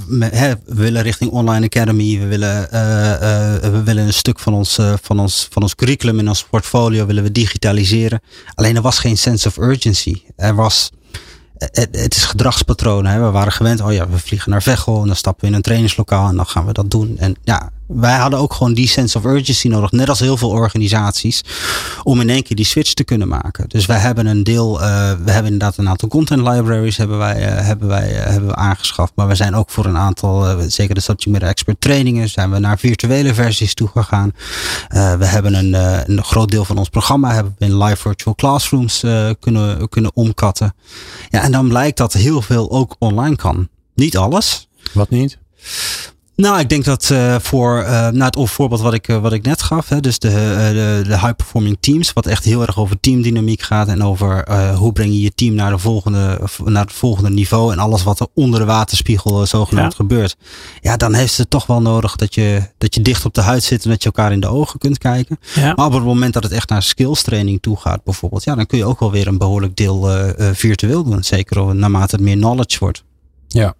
willen 0.66 1.02
richting 1.02 1.30
Online 1.30 1.64
Academy. 1.64 2.18
We 2.18 2.26
willen, 2.26 2.68
we 3.72 3.82
willen 3.84 4.06
een 4.06 4.12
stuk 4.12 4.38
van 4.38 4.54
ons, 4.54 4.78
van, 5.02 5.20
ons, 5.20 5.48
van 5.50 5.62
ons 5.62 5.74
curriculum 5.74 6.18
in 6.18 6.28
ons 6.28 6.44
portfolio 6.44 7.06
willen 7.06 7.22
we 7.22 7.32
digitaliseren. 7.32 8.20
Alleen 8.54 8.76
er 8.76 8.82
was 8.82 8.98
geen 8.98 9.18
sense 9.18 9.48
of 9.48 9.56
urgency. 9.56 10.22
Er 10.36 10.54
was 10.54 10.90
het, 11.58 11.88
het, 11.96 12.16
is 12.16 12.24
gedragspatronen. 12.24 13.12
Hè. 13.12 13.20
We 13.20 13.30
waren 13.30 13.52
gewend, 13.52 13.80
oh 13.80 13.92
ja, 13.92 14.08
we 14.08 14.18
vliegen 14.18 14.50
naar 14.50 14.62
Veghel 14.62 15.00
en 15.00 15.06
dan 15.06 15.16
stappen 15.16 15.42
we 15.42 15.50
in 15.50 15.54
een 15.54 15.62
trainingslokaal 15.62 16.28
en 16.28 16.36
dan 16.36 16.46
gaan 16.46 16.66
we 16.66 16.72
dat 16.72 16.90
doen. 16.90 17.18
En 17.18 17.36
ja, 17.42 17.70
wij 17.92 18.16
hadden 18.16 18.38
ook 18.38 18.52
gewoon 18.52 18.74
die 18.74 18.88
sense 18.88 19.18
of 19.18 19.24
urgency 19.24 19.68
nodig, 19.68 19.90
net 19.90 20.08
als 20.08 20.18
heel 20.18 20.36
veel 20.36 20.48
organisaties, 20.48 21.44
om 22.02 22.20
in 22.20 22.28
één 22.28 22.42
keer 22.42 22.56
die 22.56 22.64
switch 22.64 22.92
te 22.92 23.04
kunnen 23.04 23.28
maken. 23.28 23.68
Dus 23.68 23.86
wij 23.86 23.98
hebben 23.98 24.26
een 24.26 24.44
deel, 24.44 24.74
uh, 24.74 24.80
we 25.24 25.30
hebben 25.30 25.52
inderdaad 25.52 25.76
een 25.76 25.88
aantal 25.88 26.08
content 26.08 26.48
libraries 26.48 26.96
hebben 26.96 27.18
wij, 27.18 27.38
uh, 27.38 27.66
hebben 27.66 27.88
wij 27.88 28.10
uh, 28.10 28.24
hebben 28.24 28.48
we 28.48 28.54
aangeschaft, 28.54 29.12
maar 29.14 29.28
we 29.28 29.34
zijn 29.34 29.54
ook 29.54 29.70
voor 29.70 29.84
een 29.84 29.96
aantal, 29.96 30.60
zeker 30.68 30.94
de 30.94 31.00
subject 31.00 31.30
matter 31.30 31.48
expert 31.48 31.80
trainingen, 31.80 32.28
zijn 32.28 32.50
we 32.50 32.58
naar 32.58 32.78
virtuele 32.78 33.34
versies 33.34 33.74
toegegaan. 33.74 34.32
we 34.88 35.26
hebben 35.26 35.54
een, 35.54 35.74
een 36.10 36.24
groot 36.24 36.50
deel 36.50 36.64
van 36.64 36.78
ons 36.78 36.88
programma 36.88 37.32
hebben 37.32 37.54
we 37.58 37.64
in 37.64 37.78
live 37.78 37.96
virtual 37.96 38.34
classrooms 38.34 39.04
kunnen, 39.40 39.88
kunnen 39.88 40.10
omkatten. 40.14 40.74
Ja, 41.28 41.42
en 41.42 41.52
dan 41.52 41.68
blijkt 41.68 41.96
dat 41.96 42.12
heel 42.12 42.42
veel 42.42 42.70
ook 42.70 42.96
online 42.98 43.36
kan. 43.36 43.68
Niet 43.94 44.16
alles. 44.16 44.68
Wat 44.92 45.10
niet? 45.10 45.38
Nou, 46.40 46.58
ik 46.58 46.68
denk 46.68 46.84
dat 46.84 47.08
uh, 47.12 47.38
voor 47.38 47.78
uh, 47.78 48.08
nou, 48.08 48.40
het 48.40 48.50
voorbeeld 48.50 48.80
wat 48.80 48.94
ik, 48.94 49.08
uh, 49.08 49.18
wat 49.18 49.32
ik 49.32 49.42
net 49.42 49.62
gaf, 49.62 49.88
hè, 49.88 50.00
dus 50.00 50.18
de, 50.18 50.28
de, 50.28 51.08
de 51.08 51.18
high 51.18 51.34
performing 51.36 51.76
teams, 51.80 52.12
wat 52.12 52.26
echt 52.26 52.44
heel 52.44 52.62
erg 52.62 52.78
over 52.78 53.00
teamdynamiek 53.00 53.62
gaat 53.62 53.88
en 53.88 54.02
over 54.02 54.52
hoe 54.74 54.92
breng 54.92 55.12
je 55.12 55.20
je 55.20 55.34
team 55.34 55.54
naar, 55.54 55.70
de 55.70 55.78
volgende, 55.78 56.40
naar 56.64 56.84
het 56.84 56.92
volgende 56.92 57.30
niveau 57.30 57.72
en 57.72 57.78
alles 57.78 58.02
wat 58.02 58.20
er 58.20 58.26
onder 58.34 58.60
de 58.60 58.66
waterspiegel 58.66 59.46
zogenaamd 59.46 59.90
ja. 59.90 59.96
gebeurt. 59.96 60.36
Ja, 60.80 60.96
dan 60.96 61.14
heeft 61.14 61.36
het 61.36 61.50
toch 61.50 61.66
wel 61.66 61.80
nodig 61.80 62.16
dat 62.16 62.34
je, 62.34 62.62
dat 62.78 62.94
je 62.94 63.02
dicht 63.02 63.24
op 63.24 63.34
de 63.34 63.40
huid 63.40 63.62
zit 63.62 63.84
en 63.84 63.90
dat 63.90 64.02
je 64.02 64.10
elkaar 64.12 64.32
in 64.32 64.40
de 64.40 64.48
ogen 64.48 64.78
kunt 64.78 64.98
kijken. 64.98 65.38
Ja. 65.54 65.72
Maar 65.74 65.86
op 65.86 65.92
het 65.92 66.04
moment 66.04 66.32
dat 66.32 66.42
het 66.42 66.52
echt 66.52 66.68
naar 66.68 66.82
skills 66.82 67.22
training 67.22 67.62
toe 67.62 67.76
gaat, 67.76 68.04
bijvoorbeeld, 68.04 68.44
ja, 68.44 68.54
dan 68.54 68.66
kun 68.66 68.78
je 68.78 68.84
ook 68.84 69.00
wel 69.00 69.10
weer 69.10 69.26
een 69.26 69.38
behoorlijk 69.38 69.76
deel 69.76 70.08
virtueel 70.52 71.04
doen. 71.04 71.24
Zeker 71.24 71.74
naarmate 71.74 72.16
het 72.16 72.24
meer 72.24 72.36
knowledge 72.36 72.78
wordt. 72.78 73.04
Ja. 73.48 73.74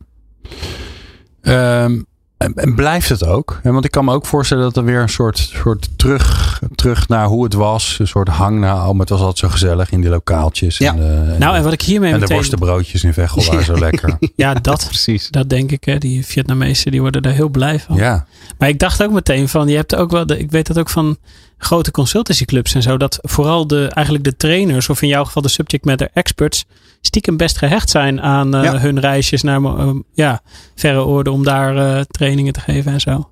Um, 1.43 2.09
en 2.55 2.74
blijft 2.74 3.09
het 3.09 3.26
ook? 3.26 3.61
Want 3.62 3.84
ik 3.84 3.91
kan 3.91 4.05
me 4.05 4.12
ook 4.12 4.26
voorstellen 4.26 4.62
dat 4.62 4.76
er 4.76 4.84
weer 4.84 5.01
een 5.01 5.09
soort, 5.09 5.38
soort 5.38 5.88
terug, 5.97 6.61
terug 6.74 7.09
naar 7.09 7.26
hoe 7.26 7.45
het 7.45 7.53
was. 7.53 7.97
Een 7.99 8.07
soort 8.07 8.28
hang 8.28 8.61
naar, 8.61 8.76
oh, 8.76 8.91
maar 8.91 9.01
het 9.01 9.09
was 9.09 9.18
altijd 9.18 9.38
zo 9.38 9.49
gezellig 9.49 9.91
in 9.91 10.01
die 10.01 10.11
lokaaltjes. 10.11 10.78
Ja. 10.78 10.93
En 10.93 10.97
de, 10.97 11.36
nou, 11.38 11.57
en 11.57 11.62
wat 11.62 11.72
ik 11.72 11.82
hiermee 11.82 12.09
En 12.09 12.14
meteen... 12.14 12.28
de 12.28 12.34
worstenbroodjes 12.34 13.05
in 13.05 13.12
Veghel 13.12 13.45
waren 13.45 13.64
zo 13.64 13.78
lekker. 13.88 14.18
Ja, 14.34 14.55
dat, 14.55 14.84
Precies. 14.88 15.28
dat 15.28 15.49
denk 15.49 15.70
ik. 15.70 15.84
Hè. 15.84 15.99
Die 15.99 16.26
Vietnamezen 16.26 16.91
die 16.91 17.01
worden 17.01 17.22
daar 17.22 17.32
heel 17.32 17.49
blij 17.49 17.80
van. 17.80 17.97
Ja. 17.97 18.26
Maar 18.59 18.68
ik 18.68 18.78
dacht 18.78 19.03
ook 19.03 19.12
meteen 19.12 19.49
van, 19.49 19.68
je 19.68 19.76
hebt 19.76 19.95
ook 19.95 20.11
wel, 20.11 20.26
de, 20.26 20.38
ik 20.38 20.51
weet 20.51 20.66
dat 20.66 20.78
ook 20.78 20.91
van 20.91 21.16
grote 21.59 21.91
consultancyclubs 21.91 22.74
en 22.74 22.82
zo. 22.82 22.97
Dat 22.97 23.18
vooral 23.22 23.66
de, 23.66 23.91
eigenlijk 23.95 24.24
de 24.24 24.36
trainers, 24.36 24.88
of 24.88 25.03
in 25.03 25.09
jouw 25.09 25.24
geval 25.24 25.43
de 25.43 25.49
subject 25.49 25.84
matter 25.84 26.09
experts, 26.12 26.64
stiekem 27.01 27.37
best 27.37 27.59
gehecht 27.59 27.91
zijn 27.91 28.21
aan 28.21 28.51
ja. 28.51 28.79
hun 28.79 29.01
reisjes 29.01 29.43
naar 29.43 29.61
uh, 29.61 29.91
ja, 30.13 30.41
verre 30.75 31.05
oorden 31.05 31.33
om 31.33 31.45
daar 31.45 31.77
uh, 31.77 32.01
trainingen 32.01 32.53
te 32.53 32.61
geven 32.61 32.93
en 32.93 33.01
zo. 33.01 33.31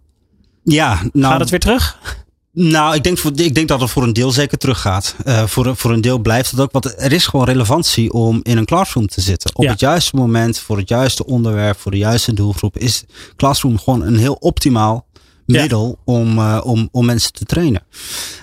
Ja, 0.63 1.01
nou, 1.13 1.33
Gaat 1.33 1.41
het 1.41 1.51
weer 1.51 1.61
terug? 1.61 1.99
Nou, 2.53 2.95
ik 2.95 3.03
denk, 3.03 3.19
voor, 3.19 3.31
ik 3.35 3.55
denk 3.55 3.69
dat 3.69 3.81
het 3.81 3.91
voor 3.91 4.03
een 4.03 4.13
deel 4.13 4.31
zeker 4.31 4.59
teruggaat. 4.59 5.17
Uh, 5.27 5.47
voor, 5.47 5.77
voor 5.77 5.93
een 5.93 6.01
deel 6.01 6.19
blijft 6.19 6.51
het 6.51 6.61
ook. 6.61 6.73
Want 6.73 7.01
er 7.03 7.13
is 7.13 7.27
gewoon 7.27 7.47
relevantie 7.47 8.13
om 8.13 8.41
in 8.43 8.57
een 8.57 8.65
classroom 8.65 9.07
te 9.07 9.21
zitten. 9.21 9.57
Op 9.57 9.65
ja. 9.65 9.71
het 9.71 9.81
juiste 9.81 10.17
moment, 10.17 10.59
voor 10.59 10.77
het 10.77 10.89
juiste 10.89 11.27
onderwerp, 11.27 11.79
voor 11.79 11.91
de 11.91 11.99
juiste 11.99 12.35
doelgroep. 12.35 12.79
Is 12.79 13.05
classroom 13.37 13.79
gewoon 13.79 14.03
een 14.03 14.17
heel 14.17 14.35
optimaal 14.35 15.07
middel 15.47 15.87
ja. 15.87 16.13
om, 16.13 16.39
uh, 16.39 16.61
om, 16.65 16.89
om 16.93 17.05
mensen 17.05 17.33
te 17.33 17.45
trainen. 17.45 17.83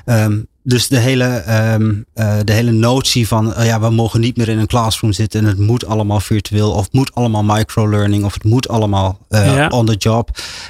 Um, 0.05 0.47
dus 0.65 0.87
de 0.87 0.97
hele, 0.97 1.43
um, 1.73 2.05
uh, 2.15 2.37
de 2.43 2.53
hele 2.53 2.71
notie 2.71 3.27
van 3.27 3.49
uh, 3.49 3.65
ja, 3.65 3.79
we 3.79 3.89
mogen 3.89 4.19
niet 4.19 4.37
meer 4.37 4.49
in 4.49 4.59
een 4.59 4.67
classroom 4.67 5.13
zitten 5.13 5.39
en 5.39 5.45
het 5.45 5.59
moet 5.59 5.85
allemaal 5.85 6.19
virtueel 6.19 6.71
of 6.71 6.83
het 6.83 6.93
moet 6.93 7.15
allemaal 7.15 7.43
microlearning 7.43 8.23
of 8.23 8.33
het 8.33 8.43
moet 8.43 8.67
allemaal 8.67 9.19
uh, 9.29 9.55
ja. 9.55 9.67
on 9.67 9.85
the 9.85 9.95
job. 9.95 10.29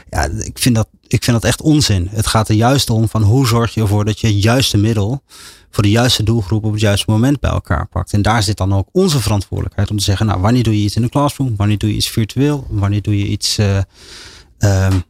Ja, 0.10 0.30
ik 0.30 0.60
vind, 0.60 0.76
dat, 0.76 0.88
ik 1.08 1.24
vind 1.24 1.42
dat 1.42 1.50
echt 1.50 1.62
onzin. 1.62 2.08
Het 2.12 2.28
gaat 2.28 2.50
er 2.50 2.56
juist 2.56 2.90
om 2.90 3.10
van 3.10 3.24
hoe 3.24 3.48
zorg 3.48 3.74
je 3.74 3.82
ervoor 3.82 4.06
dat 4.06 4.20
je 4.20 4.28
het 4.28 4.44
juiste 4.44 4.78
middel 4.78 5.24
voor 5.72 5.84
de 5.84 5.92
juiste 5.92 6.24
doelgroep 6.24 6.64
op 6.64 6.72
het 6.72 6.82
juiste 6.82 7.12
moment 7.12 7.40
bij 7.40 7.52
elkaar 7.52 7.88
pakt. 7.88 8.14
En 8.14 8.22
daar 8.22 8.44
zit 8.44 8.58
dan 8.58 8.74
ook 8.74 8.88
onze 8.92 9.20
verantwoordelijkheid 9.20 9.92
om 9.92 9.98
te 9.98 10.04
zeggen, 10.04 10.26
nou, 10.26 10.42
wanneer 10.42 10.64
doe 10.64 10.78
je 10.78 10.84
iets 10.84 10.96
in 10.96 11.02
de 11.02 11.10
classroom? 11.10 11.54
Wanneer 11.56 11.78
doe 11.78 11.90
je 11.90 11.96
iets 11.96 12.10
virtueel? 12.10 12.68
Wanneer 12.70 13.02
doe 13.02 13.18
je 13.18 13.28
iets 13.28 13.58
um, 14.60 15.04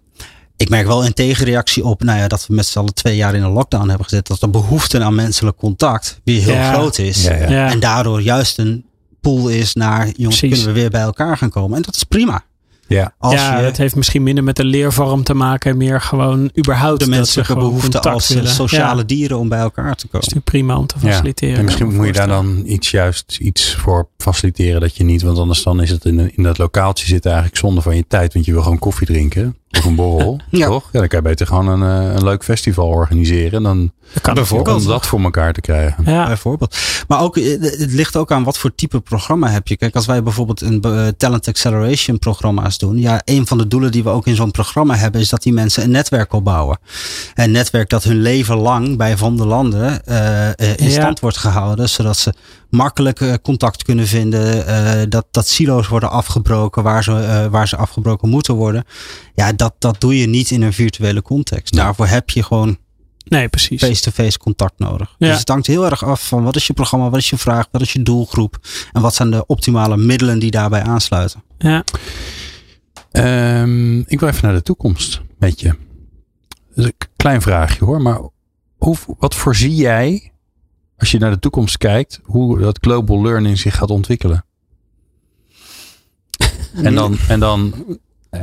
ik 0.57 0.69
merk 0.69 0.87
wel 0.87 1.05
een 1.05 1.13
tegenreactie 1.13 1.85
op 1.85 2.03
nou 2.03 2.19
ja, 2.19 2.27
dat 2.27 2.47
we 2.47 2.53
met 2.53 2.65
z'n 2.65 2.79
allen 2.79 2.93
twee 2.93 3.15
jaar 3.15 3.35
in 3.35 3.43
een 3.43 3.51
lockdown 3.51 3.87
hebben 3.87 4.07
gezet. 4.07 4.27
Dat 4.27 4.39
de 4.39 4.49
behoefte 4.49 5.03
aan 5.03 5.15
menselijk 5.15 5.57
contact 5.57 6.19
weer 6.23 6.41
heel 6.43 6.53
ja. 6.53 6.73
groot 6.73 6.97
is. 6.97 7.23
Ja, 7.23 7.33
ja. 7.33 7.49
Ja. 7.49 7.69
En 7.69 7.79
daardoor 7.79 8.21
juist 8.21 8.57
een 8.57 8.85
pool 9.21 9.49
is 9.49 9.73
naar 9.73 10.09
jongens, 10.15 10.39
Precies. 10.39 10.49
kunnen 10.49 10.65
we 10.67 10.81
weer 10.81 10.89
bij 10.89 11.01
elkaar 11.01 11.37
gaan 11.37 11.49
komen. 11.49 11.77
En 11.77 11.81
dat 11.81 11.95
is 11.95 12.03
prima. 12.03 12.43
Ja. 12.87 13.13
Als 13.17 13.33
ja, 13.33 13.59
je 13.59 13.65
het 13.65 13.77
heeft 13.77 13.95
misschien 13.95 14.23
minder 14.23 14.43
met 14.43 14.55
de 14.55 14.63
leervorm 14.65 15.23
te 15.23 15.33
maken. 15.33 15.71
en 15.71 15.77
Meer 15.77 16.01
gewoon 16.01 16.51
überhaupt 16.57 16.99
de 16.99 17.05
dat 17.05 17.13
ze 17.13 17.19
menselijke 17.19 17.55
behoefte 17.55 17.99
als 18.01 18.27
willen. 18.27 18.49
sociale 18.49 18.99
Ja, 18.99 19.03
dieren 19.07 19.39
om 19.39 19.49
bij 19.49 19.59
elkaar 19.59 19.95
te 19.95 20.01
dat 20.01 20.11
komen. 20.11 20.27
is 20.27 20.33
natuurlijk 20.33 20.45
prima 20.45 20.77
om 20.77 20.85
te 20.87 20.95
Ja. 21.01 21.11
faciliteren. 21.11 21.57
En 21.57 21.63
misschien 21.65 21.95
moet 21.95 22.05
je 22.05 22.11
daar 22.11 22.27
dan 22.27 22.61
iets 22.65 22.91
juist 22.91 23.37
iets 23.41 23.75
voor 23.75 24.07
faciliteren 24.17 24.81
dat 24.81 24.95
je 24.97 25.03
niet, 25.03 25.21
want 25.21 25.37
anders 25.37 25.63
dan 25.63 25.81
is 25.81 25.89
het 25.89 26.05
in, 26.05 26.35
in 26.35 26.43
dat 26.43 26.57
lokaaltje 26.57 27.05
zitten 27.05 27.31
eigenlijk 27.31 27.59
zonde 27.61 27.81
van 27.81 27.95
je 27.95 28.05
tijd, 28.07 28.33
want 28.33 28.45
je 28.45 28.51
wil 28.51 28.61
gewoon 28.61 28.79
koffie 28.79 29.07
drinken 29.07 29.57
of 29.77 29.85
een 29.85 29.95
borrel, 29.95 30.39
Ja. 30.49 30.65
toch? 30.67 30.89
Ja, 30.91 30.99
dan 30.99 31.07
kan 31.07 31.19
je 31.19 31.27
beter 31.29 31.47
gewoon 31.47 31.67
een, 31.81 32.07
eh, 32.07 32.13
een 32.15 32.23
leuk 32.23 32.43
festival 32.43 32.87
organiseren 32.87 33.53
en 33.53 33.63
dan 33.63 33.79
Dat 34.01 34.04
kan 34.21 34.33
bijvoorbeeld. 34.33 34.81
om 34.81 34.87
dat 34.87 35.05
voor 35.05 35.21
elkaar 35.21 35.53
te 35.53 35.61
krijgen. 35.61 36.03
Ja, 36.05 36.25
Bijvoorbeeld. 36.27 36.77
Maar 37.07 37.21
ook, 37.21 37.37
eh, 37.37 37.61
het 37.61 37.91
ligt 37.91 38.15
ook 38.15 38.31
aan 38.31 38.43
wat 38.43 38.57
voor 38.57 38.75
type 38.75 38.99
programma 38.99 39.47
heb 39.49 39.67
je. 39.67 39.77
Kijk, 39.77 39.95
als 39.95 40.05
wij 40.05 40.23
bijvoorbeeld 40.23 40.61
een 40.61 40.81
eh, 40.81 41.07
talent 41.07 41.47
acceleration 41.47 42.19
programma's 42.19 42.77
doen. 42.77 42.97
Ja, 42.99 43.21
een 43.25 43.47
van 43.47 43.57
de 43.57 43.67
doelen 43.67 43.91
die 43.91 44.03
we 44.03 44.09
ook 44.09 44.27
in 44.27 44.35
zo'n 44.35 44.51
programma 44.51 44.95
hebben, 44.95 45.21
is 45.21 45.29
dat 45.29 45.43
die 45.43 45.53
mensen 45.53 45.83
een 45.83 45.91
netwerk 45.91 46.33
opbouwen. 46.33 46.79
Een 47.33 47.51
netwerk 47.51 47.89
dat 47.89 48.03
hun 48.03 48.21
leven 48.21 48.55
lang 48.57 48.97
bij 48.97 49.17
Van 49.17 49.37
der 49.37 49.45
Landen 49.47 50.05
eh, 50.05 50.47
eh, 50.47 50.53
in 50.77 50.85
Ja. 50.85 50.91
stand 50.91 51.19
wordt 51.19 51.37
gehouden. 51.37 51.89
Zodat 51.89 52.17
ze 52.17 52.33
makkelijk 52.69 53.21
eh, 53.21 53.33
contact 53.43 53.83
kunnen 53.83 54.07
vinden. 54.07 54.67
eh, 54.67 55.01
dat, 55.09 55.25
dat 55.31 55.47
silo's 55.47 55.87
worden 55.87 56.09
afgebroken 56.11 56.83
waar 56.83 57.03
ze, 57.03 57.11
eh, 57.11 57.45
waar 57.45 57.67
ze 57.67 57.75
afgebroken 57.77 58.29
moeten 58.29 58.53
worden. 58.53 58.83
Ja, 59.35 59.51
dat, 59.53 59.73
dat 59.79 60.01
doe 60.01 60.17
je 60.19 60.27
niet 60.27 60.51
in 60.51 60.61
een 60.61 60.73
virtuele 60.73 61.21
context. 61.21 61.73
Daarvoor 61.75 62.07
heb 62.07 62.29
je 62.29 62.43
gewoon 62.43 62.77
nee, 63.25 63.47
precies. 63.47 63.83
face-to-face 63.83 64.37
contact 64.37 64.79
nodig. 64.79 65.15
Ja. 65.17 65.27
Dus 65.29 65.39
het 65.39 65.49
hangt 65.49 65.67
heel 65.67 65.85
erg 65.85 66.03
af 66.03 66.27
van 66.27 66.43
wat 66.43 66.55
is 66.55 66.67
je 66.67 66.73
programma, 66.73 67.09
wat 67.09 67.19
is 67.19 67.29
je 67.29 67.37
vraag, 67.37 67.67
wat 67.71 67.81
is 67.81 67.93
je 67.93 68.03
doelgroep 68.03 68.57
en 68.91 69.01
wat 69.01 69.15
zijn 69.15 69.31
de 69.31 69.45
optimale 69.45 69.97
middelen 69.97 70.39
die 70.39 70.51
daarbij 70.51 70.81
aansluiten. 70.81 71.43
Ja. 71.57 71.83
Ehm, 73.11 73.99
ik 73.99 74.19
wil 74.19 74.29
even 74.29 74.45
naar 74.45 74.53
de 74.53 74.61
toekomst 74.61 75.21
met 75.37 75.59
je. 75.59 75.67
Dat 76.75 76.85
is 76.85 76.85
een 76.85 76.93
klein 77.15 77.41
vraagje 77.41 77.85
hoor, 77.85 78.01
maar 78.01 78.19
hoe, 78.77 78.97
wat 79.19 79.35
voorzie 79.35 79.75
jij 79.75 80.31
als 80.97 81.11
je 81.11 81.19
naar 81.19 81.31
de 81.31 81.39
toekomst 81.39 81.77
kijkt, 81.77 82.19
hoe 82.23 82.59
dat 82.59 82.77
global 82.81 83.21
learning 83.21 83.59
zich 83.59 83.75
gaat 83.75 83.89
ontwikkelen? 83.89 84.45
En 86.73 86.95
dan, 86.95 87.17
en 87.27 87.39
dan, 87.39 87.73
eh, 88.29 88.41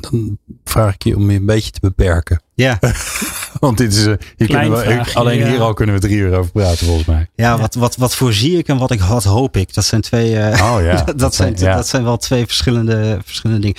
dan 0.00 0.38
vraag 0.64 0.94
ik 0.94 1.02
je 1.02 1.16
om 1.16 1.30
je 1.30 1.38
een 1.38 1.46
beetje 1.46 1.70
te 1.70 1.80
beperken. 1.80 2.42
Ja, 2.54 2.78
Want 3.60 3.78
dit 3.78 3.92
is, 3.92 4.06
eh, 4.06 4.12
hier 4.36 4.46
Klein 4.48 4.62
kunnen 4.70 4.86
we, 4.86 4.92
vraagje, 4.92 5.14
alleen 5.18 5.38
ja. 5.38 5.48
hier 5.48 5.60
al 5.60 5.74
kunnen 5.74 5.94
we 5.94 6.00
drie 6.00 6.16
uur 6.16 6.38
over 6.38 6.50
praten 6.50 6.86
volgens 6.86 7.06
mij. 7.06 7.28
ja, 7.34 7.58
Wat, 7.58 7.74
wat, 7.74 7.96
wat 7.96 8.14
voorzie 8.14 8.58
ik 8.58 8.68
en 8.68 8.78
wat, 8.78 8.90
ik, 8.90 9.00
wat 9.00 9.24
hoop 9.24 9.56
ik? 9.56 9.74
Dat 9.74 9.84
zijn 9.84 10.00
twee. 10.00 10.36
eh, 10.38 10.72
Oh 10.74 10.82
ja. 10.82 11.04
dat, 11.16 11.34
zijn, 11.34 11.54
ja. 11.56 11.76
dat 11.76 11.88
zijn 11.88 12.04
wel 12.04 12.16
twee 12.16 12.46
verschillende, 12.46 13.18
verschillende 13.24 13.60
dingen. 13.62 13.76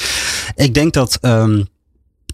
Ik 0.56 0.74
denk 0.74 0.94
dat 0.94 1.18
ehm, 1.22 1.64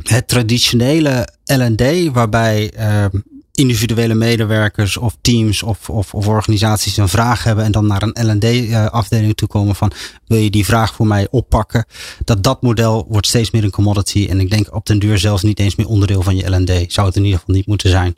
het 0.03 0.27
traditionele 0.27 1.27
LD, 1.45 2.11
waarbij 2.13 2.71
ehm, 2.75 3.09
individuele 3.57 4.13
medewerkers 4.13 4.97
of 4.97 5.17
teams 5.21 5.63
of, 5.63 5.89
of, 5.89 6.13
of, 6.13 6.27
organisaties 6.27 6.97
een 6.97 7.09
vraag 7.09 7.43
hebben 7.43 7.65
en 7.65 7.71
dan 7.71 7.87
naar 7.87 8.01
een 8.03 8.31
L&D-afdeling 8.31 9.35
toe 9.35 9.47
komen 9.47 9.75
van 9.75 9.91
wil 10.27 10.37
je 10.37 10.49
die 10.49 10.65
vraag 10.65 10.93
voor 10.93 11.07
mij 11.07 11.27
oppakken? 11.31 11.85
Dat 12.23 12.43
dat 12.43 12.61
model 12.61 13.05
wordt 13.09 13.27
steeds 13.27 13.51
meer 13.51 13.63
een 13.63 13.71
commodity 13.71 14.27
en 14.29 14.39
ik 14.39 14.49
denk 14.49 14.75
op 14.75 14.85
den 14.85 14.99
duur 14.99 15.17
zelfs 15.17 15.43
niet 15.43 15.59
eens 15.59 15.75
meer 15.75 15.87
onderdeel 15.87 16.21
van 16.21 16.35
je 16.35 16.55
L&D. 16.55 16.93
Zou 16.93 17.07
het 17.07 17.15
in 17.15 17.23
ieder 17.23 17.39
geval 17.39 17.55
niet 17.55 17.67
moeten 17.67 17.89
zijn. 17.89 18.15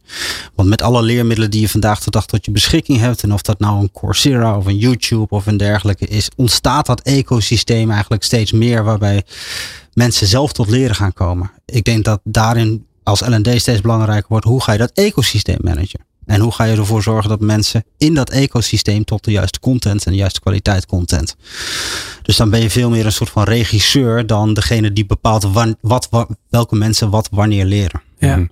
Want 0.55 0.69
met 0.69 0.81
alle 0.81 1.01
leermiddelen 1.01 1.51
die 1.51 1.61
je 1.61 1.69
vandaag 1.69 2.03
de 2.03 2.11
dag 2.11 2.25
tot 2.25 2.45
je 2.45 2.51
beschikking 2.51 2.99
hebt 2.99 3.23
en 3.23 3.33
of 3.33 3.41
dat 3.41 3.59
nou 3.59 3.81
een 3.81 3.91
Coursera 3.91 4.57
of 4.57 4.65
een 4.65 4.77
YouTube 4.77 5.35
of 5.35 5.45
een 5.45 5.57
dergelijke 5.57 6.07
is, 6.07 6.29
ontstaat 6.35 6.85
dat 6.85 7.01
ecosysteem 7.01 7.91
eigenlijk 7.91 8.23
steeds 8.23 8.51
meer 8.51 8.83
waarbij 8.83 9.23
mensen 9.93 10.27
zelf 10.27 10.51
tot 10.51 10.69
leren 10.69 10.95
gaan 10.95 11.13
komen. 11.13 11.51
Ik 11.65 11.83
denk 11.83 12.05
dat 12.05 12.19
daarin 12.23 12.87
als 13.09 13.21
L&D 13.21 13.59
steeds 13.59 13.81
belangrijker 13.81 14.27
wordt, 14.29 14.45
hoe 14.45 14.63
ga 14.63 14.71
je 14.71 14.77
dat 14.77 14.91
ecosysteem 14.93 15.57
managen? 15.61 16.07
En 16.25 16.39
hoe 16.39 16.51
ga 16.51 16.63
je 16.63 16.77
ervoor 16.77 17.03
zorgen 17.03 17.29
dat 17.29 17.39
mensen 17.39 17.83
in 17.97 18.13
dat 18.13 18.29
ecosysteem 18.29 19.03
tot 19.03 19.23
de 19.23 19.31
juiste 19.31 19.59
content 19.59 20.05
en 20.05 20.11
de 20.11 20.17
juiste 20.17 20.39
kwaliteit 20.39 20.85
content. 20.85 21.35
Dus 22.21 22.37
dan 22.37 22.49
ben 22.49 22.61
je 22.61 22.69
veel 22.69 22.89
meer 22.89 23.05
een 23.05 23.11
soort 23.11 23.29
van 23.29 23.43
regisseur 23.43 24.27
dan 24.27 24.53
degene 24.53 24.93
die 24.93 25.05
bepaalt 25.05 25.47
wat, 25.81 26.09
welke 26.49 26.75
mensen 26.75 27.09
wat 27.09 27.27
wanneer 27.31 27.65
leren. 27.65 28.01
Ja. 28.17 28.47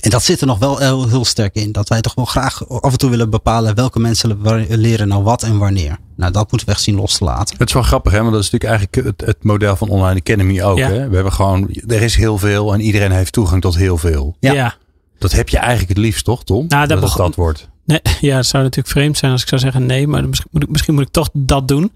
En 0.00 0.10
dat 0.10 0.22
zit 0.22 0.40
er 0.40 0.46
nog 0.46 0.58
wel 0.58 0.78
heel, 0.78 1.08
heel, 1.08 1.24
sterk 1.24 1.54
in. 1.54 1.72
Dat 1.72 1.88
wij 1.88 2.00
toch 2.00 2.14
wel 2.14 2.24
graag 2.24 2.68
af 2.68 2.92
en 2.92 2.98
toe 2.98 3.10
willen 3.10 3.30
bepalen 3.30 3.74
welke 3.74 4.00
mensen 4.00 4.40
leren 4.68 5.08
nou 5.08 5.22
wat 5.22 5.42
en 5.42 5.58
wanneer. 5.58 5.98
Nou, 6.16 6.32
dat 6.32 6.50
moeten 6.50 6.68
we 6.68 6.74
echt 6.74 6.82
zien 6.82 6.96
los 6.96 7.18
te 7.18 7.24
laten. 7.24 7.56
Het 7.58 7.68
is 7.68 7.74
wel 7.74 7.82
grappig, 7.82 8.12
hè? 8.12 8.18
Want 8.18 8.32
dat 8.32 8.42
is 8.42 8.50
natuurlijk 8.50 8.80
eigenlijk 8.80 9.18
het, 9.18 9.28
het 9.28 9.44
model 9.44 9.76
van 9.76 9.88
Online 9.88 10.20
Academy 10.20 10.62
ook. 10.62 10.78
Hè? 10.78 11.08
We 11.08 11.14
hebben 11.14 11.32
gewoon, 11.32 11.68
er 11.86 12.02
is 12.02 12.16
heel 12.16 12.38
veel 12.38 12.74
en 12.74 12.80
iedereen 12.80 13.12
heeft 13.12 13.32
toegang 13.32 13.60
tot 13.60 13.76
heel 13.76 13.96
veel. 13.96 14.36
Ja. 14.40 14.52
ja. 14.52 14.74
Dat 15.18 15.32
heb 15.32 15.48
je 15.48 15.58
eigenlijk 15.58 15.88
het 15.88 15.98
liefst, 15.98 16.24
toch, 16.24 16.44
Tom? 16.44 16.64
Nou, 16.68 16.86
dat, 16.86 17.00
dat 17.00 17.16
dat 17.16 17.34
wordt. 17.34 17.68
Nee, 17.84 18.00
ja, 18.20 18.36
het 18.36 18.46
zou 18.46 18.62
natuurlijk 18.62 18.94
vreemd 18.94 19.18
zijn 19.18 19.32
als 19.32 19.42
ik 19.42 19.48
zou 19.48 19.60
zeggen 19.60 19.86
nee, 19.86 20.06
maar 20.06 20.28
misschien 20.28 20.50
moet 20.52 20.62
ik, 20.62 20.68
misschien 20.68 20.94
moet 20.94 21.02
ik 21.02 21.12
toch 21.12 21.28
dat 21.32 21.68
doen. 21.68 21.92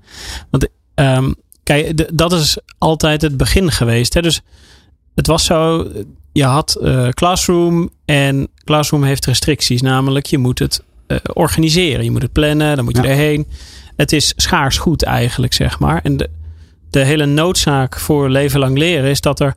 Want 0.50 0.68
um, 0.94 1.34
kijk, 1.62 2.16
dat 2.18 2.32
is 2.32 2.58
altijd 2.78 3.22
het 3.22 3.36
begin 3.36 3.70
geweest. 3.70 4.14
Hè? 4.14 4.22
Dus 4.22 4.40
het 5.14 5.26
was 5.26 5.44
zo, 5.44 5.88
je 6.32 6.44
had 6.44 6.78
uh, 6.80 7.08
Classroom 7.08 7.90
en 8.04 8.48
Classroom 8.64 9.04
heeft 9.04 9.26
restricties. 9.26 9.82
Namelijk, 9.82 10.26
je 10.26 10.38
moet 10.38 10.58
het 10.58 10.82
uh, 11.08 11.18
organiseren. 11.32 12.04
Je 12.04 12.10
moet 12.10 12.22
het 12.22 12.32
plannen, 12.32 12.76
dan 12.76 12.84
moet 12.84 12.96
je 12.96 13.02
erheen. 13.02 13.46
Het 13.96 14.12
is 14.12 14.32
schaars 14.36 14.78
goed 14.78 15.02
eigenlijk, 15.02 15.52
zeg 15.52 15.78
maar. 15.78 16.00
En 16.02 16.16
de, 16.16 16.30
de 16.90 17.04
hele 17.04 17.26
noodzaak 17.26 17.98
voor 17.98 18.30
leven 18.30 18.60
lang 18.60 18.78
leren 18.78 19.10
is 19.10 19.20
dat 19.20 19.40
er 19.40 19.54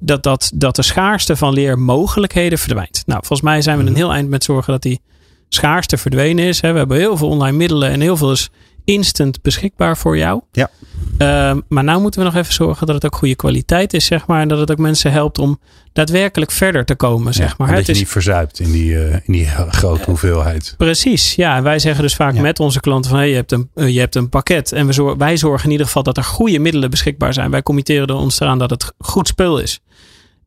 dat, 0.00 0.22
dat, 0.22 0.50
dat 0.54 0.76
de 0.76 0.82
schaarste 0.82 1.36
van 1.36 1.52
leermogelijkheden 1.52 2.58
verdwijnt. 2.58 3.02
Nou, 3.06 3.20
volgens 3.20 3.40
mij 3.40 3.62
zijn 3.62 3.76
we 3.76 3.82
een 3.82 3.90
mhm. 3.90 3.98
heel 3.98 4.12
eind 4.12 4.28
met 4.28 4.44
zorgen 4.44 4.72
dat 4.72 4.82
die 4.82 5.00
schaarste 5.48 5.96
verdwenen 5.96 6.44
is. 6.44 6.60
We 6.60 6.66
hebben 6.66 6.96
heel 6.96 7.16
veel 7.16 7.28
online 7.28 7.56
middelen 7.56 7.90
en 7.90 8.00
heel 8.00 8.16
veel 8.16 8.32
is 8.32 8.50
instant 8.84 9.42
beschikbaar 9.42 9.96
voor 9.96 10.16
jou. 10.16 10.40
Ja. 10.52 10.70
Uh, 11.18 11.56
maar 11.68 11.84
nou 11.84 12.00
moeten 12.00 12.20
we 12.20 12.26
nog 12.26 12.36
even 12.36 12.52
zorgen 12.52 12.86
dat 12.86 12.94
het 12.94 13.04
ook 13.04 13.16
goede 13.16 13.34
kwaliteit 13.36 13.94
is, 13.94 14.04
zeg 14.04 14.26
maar. 14.26 14.40
En 14.40 14.48
dat 14.48 14.58
het 14.58 14.70
ook 14.70 14.78
mensen 14.78 15.12
helpt 15.12 15.38
om 15.38 15.60
daadwerkelijk 15.92 16.50
verder 16.50 16.84
te 16.84 16.94
komen, 16.94 17.34
zeg 17.34 17.58
maar. 17.58 17.68
dat 17.68 17.76
het 17.76 17.86
je 17.86 17.92
is, 17.92 17.98
niet 17.98 18.08
verzuipt 18.08 18.60
in 18.60 18.72
die, 18.72 18.90
uh, 18.92 19.12
in 19.12 19.32
die 19.32 19.46
grote 19.46 20.04
hoeveelheid. 20.04 20.74
Precies, 20.76 21.34
ja. 21.34 21.62
Wij 21.62 21.78
zeggen 21.78 22.02
dus 22.02 22.14
vaak 22.14 22.34
met 22.34 22.60
onze 22.60 22.80
klanten 22.80 23.10
van... 23.10 23.18
Hey, 23.18 23.28
je, 23.28 23.34
hebt 23.34 23.52
een, 23.52 23.70
uh, 23.74 23.88
je 23.88 23.98
hebt 23.98 24.14
een 24.14 24.28
pakket 24.28 24.72
en 24.72 24.86
we 24.86 24.92
zorgen, 24.92 25.18
wij 25.18 25.36
zorgen 25.36 25.64
in 25.64 25.70
ieder 25.70 25.86
geval 25.86 26.02
dat 26.02 26.16
er 26.16 26.24
goede 26.24 26.58
middelen 26.58 26.90
beschikbaar 26.90 27.32
zijn. 27.32 27.50
Wij 27.50 27.62
committeren 27.62 28.16
ons 28.16 28.40
eraan 28.40 28.58
dat 28.58 28.70
het 28.70 28.92
goed 28.98 29.28
spul 29.28 29.58
is. 29.58 29.80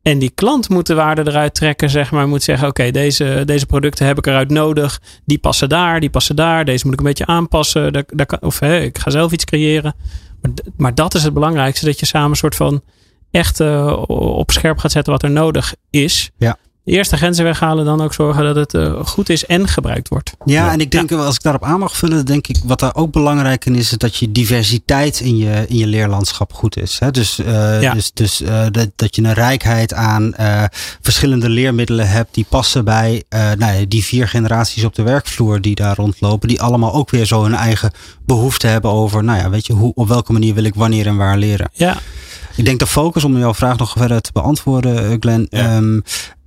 En 0.06 0.18
die 0.18 0.30
klant 0.30 0.68
moet 0.68 0.86
de 0.86 0.94
waarde 0.94 1.26
eruit 1.26 1.54
trekken, 1.54 1.90
zeg 1.90 2.10
maar. 2.10 2.28
Moet 2.28 2.42
zeggen, 2.42 2.68
oké, 2.68 2.90
deze, 2.90 3.42
deze 3.44 3.66
producten 3.66 4.06
heb 4.06 4.18
ik 4.18 4.26
eruit 4.26 4.50
nodig. 4.50 5.00
Die 5.24 5.38
passen 5.38 5.68
daar, 5.68 6.00
die 6.00 6.10
passen 6.10 6.36
daar. 6.36 6.64
Deze 6.64 6.84
moet 6.84 6.92
ik 6.92 6.98
een 7.00 7.06
beetje 7.06 7.26
aanpassen. 7.26 7.92
Daar, 7.92 8.04
daar 8.06 8.28
of 8.40 8.60
ik 8.60 8.98
ga 8.98 9.10
zelf 9.10 9.32
iets 9.32 9.44
creëren. 9.44 9.94
Maar, 10.40 10.50
maar, 10.76 10.94
dat 10.94 11.14
is 11.14 11.22
het 11.22 11.34
belangrijkste. 11.34 11.84
Dat 11.84 12.00
je 12.00 12.06
samen 12.06 12.30
een 12.30 12.36
soort 12.36 12.54
van 12.54 12.82
echt 13.30 13.60
uh, 13.60 14.02
op 14.08 14.50
scherp 14.50 14.78
gaat 14.78 14.92
zetten 14.92 15.12
wat 15.12 15.22
er 15.22 15.30
nodig 15.30 15.74
is. 15.90 16.30
Ja 16.38 16.56
de 16.86 16.92
eerste 16.92 17.16
grenzen 17.16 17.44
weghalen, 17.44 17.84
dan 17.84 18.00
ook 18.00 18.14
zorgen 18.14 18.44
dat 18.44 18.56
het 18.56 18.74
uh, 18.74 19.06
goed 19.06 19.28
is 19.28 19.46
en 19.46 19.68
gebruikt 19.68 20.08
wordt. 20.08 20.32
Ja, 20.44 20.72
en 20.72 20.80
ik 20.80 20.90
denk, 20.90 21.10
ja. 21.10 21.16
als 21.16 21.34
ik 21.34 21.42
daarop 21.42 21.64
aan 21.64 21.78
mag 21.78 21.96
vullen, 21.96 22.26
denk 22.26 22.46
ik, 22.46 22.56
wat 22.64 22.80
daar 22.80 22.94
ook 22.94 23.12
belangrijk 23.12 23.64
in 23.64 23.74
is, 23.74 23.92
is 23.92 23.98
dat 23.98 24.16
je 24.16 24.32
diversiteit 24.32 25.20
in 25.20 25.36
je, 25.36 25.64
in 25.68 25.76
je 25.76 25.86
leerlandschap 25.86 26.52
goed 26.52 26.76
is. 26.76 26.98
Hè? 26.98 27.10
Dus, 27.10 27.38
uh, 27.38 27.82
ja. 27.82 27.94
dus, 27.94 28.10
dus 28.12 28.40
uh, 28.40 28.66
dat, 28.70 28.90
dat 28.96 29.16
je 29.16 29.22
een 29.22 29.32
rijkheid 29.32 29.94
aan 29.94 30.34
verschillende 31.00 31.48
leermiddelen 31.48 32.08
hebt 32.08 32.34
die 32.34 32.46
passen 32.48 32.84
bij 32.84 33.24
nou 33.30 33.78
ja, 33.78 33.84
die 33.88 34.04
vier 34.04 34.28
generaties 34.28 34.84
op 34.84 34.94
de 34.94 35.02
werkvloer 35.02 35.60
die 35.60 35.74
daar 35.74 35.96
rondlopen, 35.96 36.48
die 36.48 36.60
allemaal 36.62 36.92
ook 36.92 37.10
weer 37.10 37.24
zo 37.24 37.42
hun 37.42 37.54
eigen 37.54 37.90
behoefte 38.26 38.66
hebben 38.66 38.90
over, 38.90 39.24
nou 39.24 39.38
ja, 39.38 39.50
weet 39.50 39.66
je, 39.66 39.72
hoe, 39.72 39.92
op 39.94 40.08
welke 40.08 40.32
manier 40.32 40.54
wil 40.54 40.64
ik 40.64 40.74
wanneer 40.74 41.06
en 41.06 41.16
waar 41.16 41.38
leren. 41.38 41.70
Ja. 41.72 41.96
Ik 42.56 42.64
denk 42.64 42.78
de 42.78 42.86
focus, 42.86 43.24
om 43.24 43.38
jouw 43.38 43.54
vraag 43.54 43.76
nog 43.76 43.92
verder 43.92 44.20
te 44.20 44.30
beantwoorden, 44.32 45.10
eh, 45.10 45.16
Glenn. 45.20 45.46
Ja. 45.50 45.76
Um, 45.76 46.02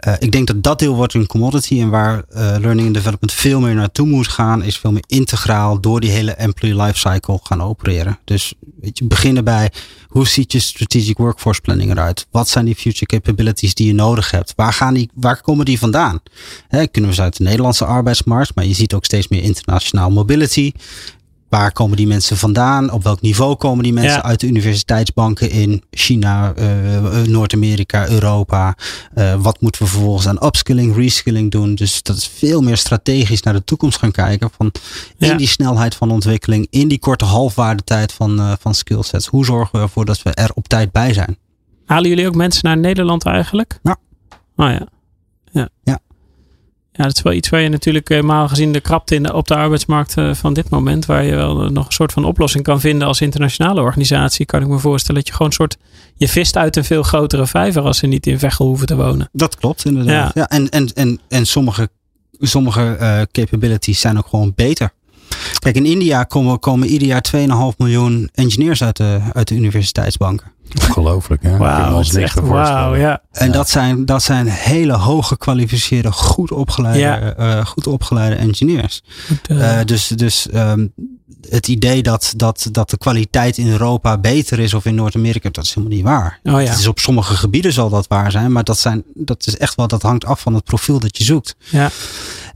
uh, 0.07 0.13
ik 0.19 0.31
denk 0.31 0.47
dat 0.47 0.63
dat 0.63 0.79
deel 0.79 0.95
wordt 0.95 1.13
een 1.13 1.27
commodity. 1.27 1.81
En 1.81 1.89
waar 1.89 2.15
uh, 2.15 2.37
learning 2.37 2.85
and 2.85 2.93
development 2.93 3.33
veel 3.33 3.59
meer 3.59 3.75
naartoe 3.75 4.07
moet 4.07 4.27
gaan, 4.27 4.63
is 4.63 4.77
veel 4.77 4.91
meer 4.91 5.03
integraal 5.07 5.81
door 5.81 5.99
die 5.99 6.09
hele 6.09 6.31
employee 6.31 6.81
lifecycle 6.81 7.39
gaan 7.43 7.61
opereren. 7.61 8.19
Dus 8.25 8.53
weet 8.81 8.97
je, 8.97 9.05
beginnen 9.05 9.43
bij 9.43 9.71
hoe 10.07 10.27
ziet 10.27 10.51
je 10.51 10.59
strategic 10.59 11.17
workforce 11.17 11.61
planning 11.61 11.91
eruit? 11.91 12.27
Wat 12.31 12.49
zijn 12.49 12.65
die 12.65 12.75
future 12.75 13.05
capabilities 13.05 13.73
die 13.73 13.87
je 13.87 13.93
nodig 13.93 14.31
hebt? 14.31 14.53
Waar, 14.55 14.73
gaan 14.73 14.93
die, 14.93 15.09
waar 15.13 15.41
komen 15.41 15.65
die 15.65 15.79
vandaan? 15.79 16.19
He, 16.67 16.87
kunnen 16.87 17.09
we 17.09 17.15
ze 17.15 17.21
uit 17.21 17.37
de 17.37 17.43
Nederlandse 17.43 17.85
arbeidsmarkt, 17.85 18.55
maar 18.55 18.65
je 18.65 18.73
ziet 18.73 18.93
ook 18.93 19.05
steeds 19.05 19.27
meer 19.27 19.43
internationaal 19.43 20.09
mobility. 20.09 20.71
Waar 21.49 21.71
komen 21.71 21.97
die 21.97 22.07
mensen 22.07 22.37
vandaan? 22.37 22.91
Op 22.91 23.03
welk 23.03 23.21
niveau 23.21 23.55
komen 23.55 23.83
die 23.83 23.93
mensen 23.93 24.23
uit 24.23 24.39
de 24.39 24.47
universiteitsbanken 24.47 25.49
in 25.49 25.83
China, 25.91 26.53
uh, 26.57 27.21
Noord-Amerika, 27.21 28.09
Europa? 28.09 28.75
Uh, 29.15 29.41
wat 29.41 29.61
moeten 29.61 29.81
we 29.83 29.87
vervolgens 29.87 30.27
aan 30.27 30.45
upskilling, 30.45 30.95
reskilling 30.95 31.51
doen? 31.51 31.75
Dus 31.75 32.03
dat 32.03 32.17
is 32.17 32.27
veel 32.27 32.61
meer 32.61 32.77
strategisch 32.77 33.41
naar 33.41 33.53
de 33.53 33.63
toekomst 33.63 33.97
gaan 33.97 34.11
kijken. 34.11 34.49
Van 34.57 34.71
in 35.17 35.37
die 35.37 35.47
snelheid 35.47 35.95
van 35.95 36.11
ontwikkeling, 36.11 36.67
in 36.69 36.87
die 36.87 36.99
korte 36.99 37.25
halfwaardetijd 37.25 38.13
van, 38.13 38.39
uh, 38.39 38.53
van 38.59 38.73
skillsets. 38.73 39.27
Hoe 39.27 39.45
zorgen 39.45 39.75
we 39.75 39.85
ervoor 39.85 40.05
dat 40.05 40.21
we 40.21 40.29
er 40.29 40.51
op 40.53 40.67
tijd 40.67 40.91
bij 40.91 41.13
zijn? 41.13 41.37
Halen 41.85 42.09
jullie 42.09 42.27
ook 42.27 42.35
mensen 42.35 42.61
naar 42.63 42.77
Nederland 42.77 43.25
eigenlijk? 43.25 43.79
Ja. 43.83 43.97
Oh 44.55 44.69
ja. 44.69 44.87
Ja. 45.51 45.69
ja. 45.83 45.99
Ja, 46.99 47.05
dat 47.05 47.15
is 47.15 47.21
wel 47.21 47.33
iets 47.33 47.49
waar 47.49 47.61
je 47.61 47.69
natuurlijk 47.69 48.09
helemaal 48.09 48.47
gezien 48.47 48.71
de 48.71 48.79
krapte 48.79 49.15
in 49.15 49.23
de, 49.23 49.33
op 49.33 49.47
de 49.47 49.55
arbeidsmarkt 49.55 50.17
eh, 50.17 50.33
van 50.33 50.53
dit 50.53 50.69
moment, 50.69 51.05
waar 51.05 51.23
je 51.23 51.35
wel 51.35 51.69
nog 51.69 51.85
een 51.85 51.91
soort 51.91 52.11
van 52.11 52.25
oplossing 52.25 52.63
kan 52.63 52.79
vinden 52.79 53.07
als 53.07 53.21
internationale 53.21 53.81
organisatie, 53.81 54.45
kan 54.45 54.61
ik 54.61 54.67
me 54.67 54.79
voorstellen 54.79 55.15
dat 55.15 55.27
je 55.27 55.33
gewoon 55.33 55.47
een 55.47 55.53
soort, 55.53 55.77
je 56.15 56.27
vist 56.27 56.57
uit 56.57 56.75
een 56.75 56.83
veel 56.83 57.03
grotere 57.03 57.47
vijver 57.47 57.81
als 57.81 57.97
ze 57.97 58.07
niet 58.07 58.27
in 58.27 58.39
Veghel 58.39 58.65
hoeven 58.65 58.87
te 58.87 58.95
wonen. 58.95 59.29
Dat 59.31 59.55
klopt 59.55 59.85
inderdaad. 59.85 60.33
Ja. 60.33 60.41
ja 60.41 60.47
en, 60.47 60.69
en, 60.69 60.93
en, 60.93 61.19
en 61.27 61.45
sommige, 61.45 61.89
sommige 62.39 62.97
uh, 62.99 63.21
capabilities 63.31 63.99
zijn 63.99 64.17
ook 64.17 64.27
gewoon 64.27 64.53
beter. 64.55 64.91
Kijk, 65.59 65.75
in 65.75 65.85
India 65.85 66.23
komen, 66.23 66.59
komen 66.59 66.87
ieder 66.87 67.07
jaar 67.07 67.25
2,5 67.71 67.77
miljoen 67.77 68.29
engineers 68.33 68.83
uit 68.83 68.97
de, 68.97 69.19
uit 69.33 69.47
de 69.47 69.55
universiteitsbanken. 69.55 70.51
Ongelooflijk, 70.87 71.43
hè? 71.43 71.57
Wauw, 71.57 71.95
dat 71.95 72.05
is 72.05 72.15
echt 72.15 72.39
wauw, 72.39 72.95
ja. 72.95 73.21
En 73.31 73.51
Dat, 73.51 73.69
zijn, 73.69 74.05
dat 74.05 74.23
zijn 74.23 74.47
hele 74.47 74.93
hoog 74.93 75.27
gekwalificeerde, 75.27 76.11
goed 76.11 76.51
opgeleide, 76.51 76.99
ja. 76.99 77.37
uh, 77.39 77.65
goed 77.65 77.87
opgeleide 77.87 78.35
engineers. 78.35 79.03
Uh, 79.51 79.79
dus 79.85 80.07
dus 80.07 80.47
um, 80.53 80.93
het 81.49 81.67
idee 81.67 82.03
dat, 82.03 82.33
dat, 82.35 82.67
dat 82.71 82.89
de 82.89 82.97
kwaliteit 82.97 83.57
in 83.57 83.67
Europa 83.67 84.17
beter 84.17 84.59
is 84.59 84.73
of 84.73 84.85
in 84.85 84.95
Noord-Amerika, 84.95 85.49
dat 85.51 85.63
is 85.63 85.73
helemaal 85.73 85.95
niet 85.95 86.05
waar. 86.05 86.39
Oh, 86.43 86.51
ja. 86.51 86.69
Het 86.69 86.79
is 86.79 86.87
op 86.87 86.99
sommige 86.99 87.35
gebieden 87.35 87.73
zal 87.73 87.89
dat 87.89 88.07
waar 88.07 88.31
zijn, 88.31 88.51
maar 88.51 88.63
dat, 88.63 88.77
zijn, 88.77 89.03
dat 89.13 89.47
is 89.47 89.57
echt 89.57 89.75
wel, 89.75 89.87
dat 89.87 90.01
hangt 90.01 90.25
af 90.25 90.39
van 90.39 90.53
het 90.53 90.63
profiel 90.63 90.99
dat 90.99 91.17
je 91.17 91.23
zoekt. 91.23 91.55
Ja. 91.69 91.89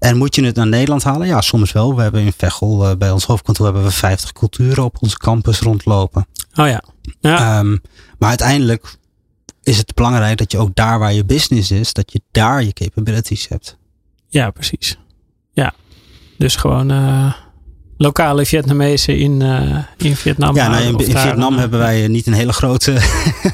En 0.03 0.17
moet 0.17 0.35
je 0.35 0.45
het 0.45 0.55
naar 0.55 0.67
Nederland 0.67 1.03
halen? 1.03 1.27
Ja, 1.27 1.41
soms 1.41 1.71
wel. 1.71 1.95
We 1.95 2.01
hebben 2.01 2.21
in 2.21 2.33
Veghel, 2.37 2.89
uh, 2.89 2.95
bij 2.97 3.11
ons 3.11 3.25
hoofdkantoor, 3.25 3.65
hebben 3.65 3.83
we 3.83 3.91
50 3.91 4.31
culturen 4.31 4.83
op 4.83 4.97
onze 4.99 5.17
campus 5.17 5.59
rondlopen. 5.59 6.27
Oh 6.55 6.67
ja. 6.67 6.83
ja. 7.19 7.59
Um, 7.59 7.81
maar 8.19 8.29
uiteindelijk 8.29 8.97
is 9.61 9.77
het 9.77 9.93
belangrijk 9.93 10.37
dat 10.37 10.51
je 10.51 10.57
ook 10.57 10.75
daar 10.75 10.99
waar 10.99 11.13
je 11.13 11.25
business 11.25 11.71
is, 11.71 11.93
dat 11.93 12.11
je 12.11 12.21
daar 12.31 12.63
je 12.63 12.73
capabilities 12.73 13.47
hebt. 13.47 13.77
Ja, 14.27 14.51
precies. 14.51 14.97
Ja. 15.53 15.73
Dus 16.37 16.55
gewoon 16.55 16.91
uh, 16.91 17.33
lokale 18.03 18.45
Vietnamezen 18.45 19.17
in, 19.17 19.41
uh, 19.41 19.77
in 19.97 20.15
Vietnam. 20.15 20.55
Ja, 20.55 20.67
nou, 20.67 20.83
in, 20.83 20.97
in 20.97 21.17
Vietnam 21.17 21.57
hebben 21.57 21.79
wij 21.79 22.07
niet 22.07 22.27
een 22.27 22.33
hele 22.33 22.53
grote. 22.53 22.91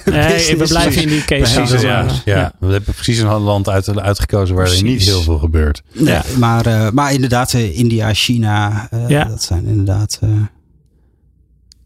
nee, 0.05 0.57
we 0.57 0.65
blijven 0.67 1.01
in 1.01 1.07
die 1.07 1.25
case. 1.25 1.77
Ja, 1.77 1.79
ja. 1.79 2.05
ja, 2.25 2.51
we 2.59 2.71
hebben 2.71 2.93
precies 2.93 3.19
een 3.19 3.27
land 3.27 3.69
uit, 3.69 3.99
uitgekozen 3.99 4.55
waar 4.55 4.65
precies. 4.65 4.81
er 4.81 4.87
niet 4.87 5.03
heel 5.03 5.21
veel 5.21 5.37
gebeurt. 5.37 5.81
Nee, 5.93 6.13
ja. 6.13 6.23
maar, 6.37 6.67
uh, 6.67 6.89
maar 6.89 7.13
inderdaad, 7.13 7.53
India, 7.53 8.13
China, 8.13 8.89
ja. 9.07 9.23
dat 9.23 9.43
zijn 9.43 9.65
inderdaad. 9.65 10.19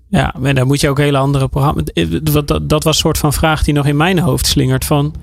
Ja, 0.09 0.35
en 0.43 0.55
daar 0.55 0.65
moet 0.65 0.81
je 0.81 0.89
ook 0.89 0.97
hele 0.97 1.17
andere 1.17 1.47
programma's. 1.47 1.83
Dat, 2.23 2.47
dat 2.61 2.83
was 2.83 2.95
een 2.95 3.01
soort 3.01 3.17
van 3.17 3.33
vraag 3.33 3.63
die 3.63 3.73
nog 3.73 3.85
in 3.85 3.97
mijn 3.97 4.19
hoofd 4.19 4.47
slingert. 4.47 4.85
Van, 4.85 5.15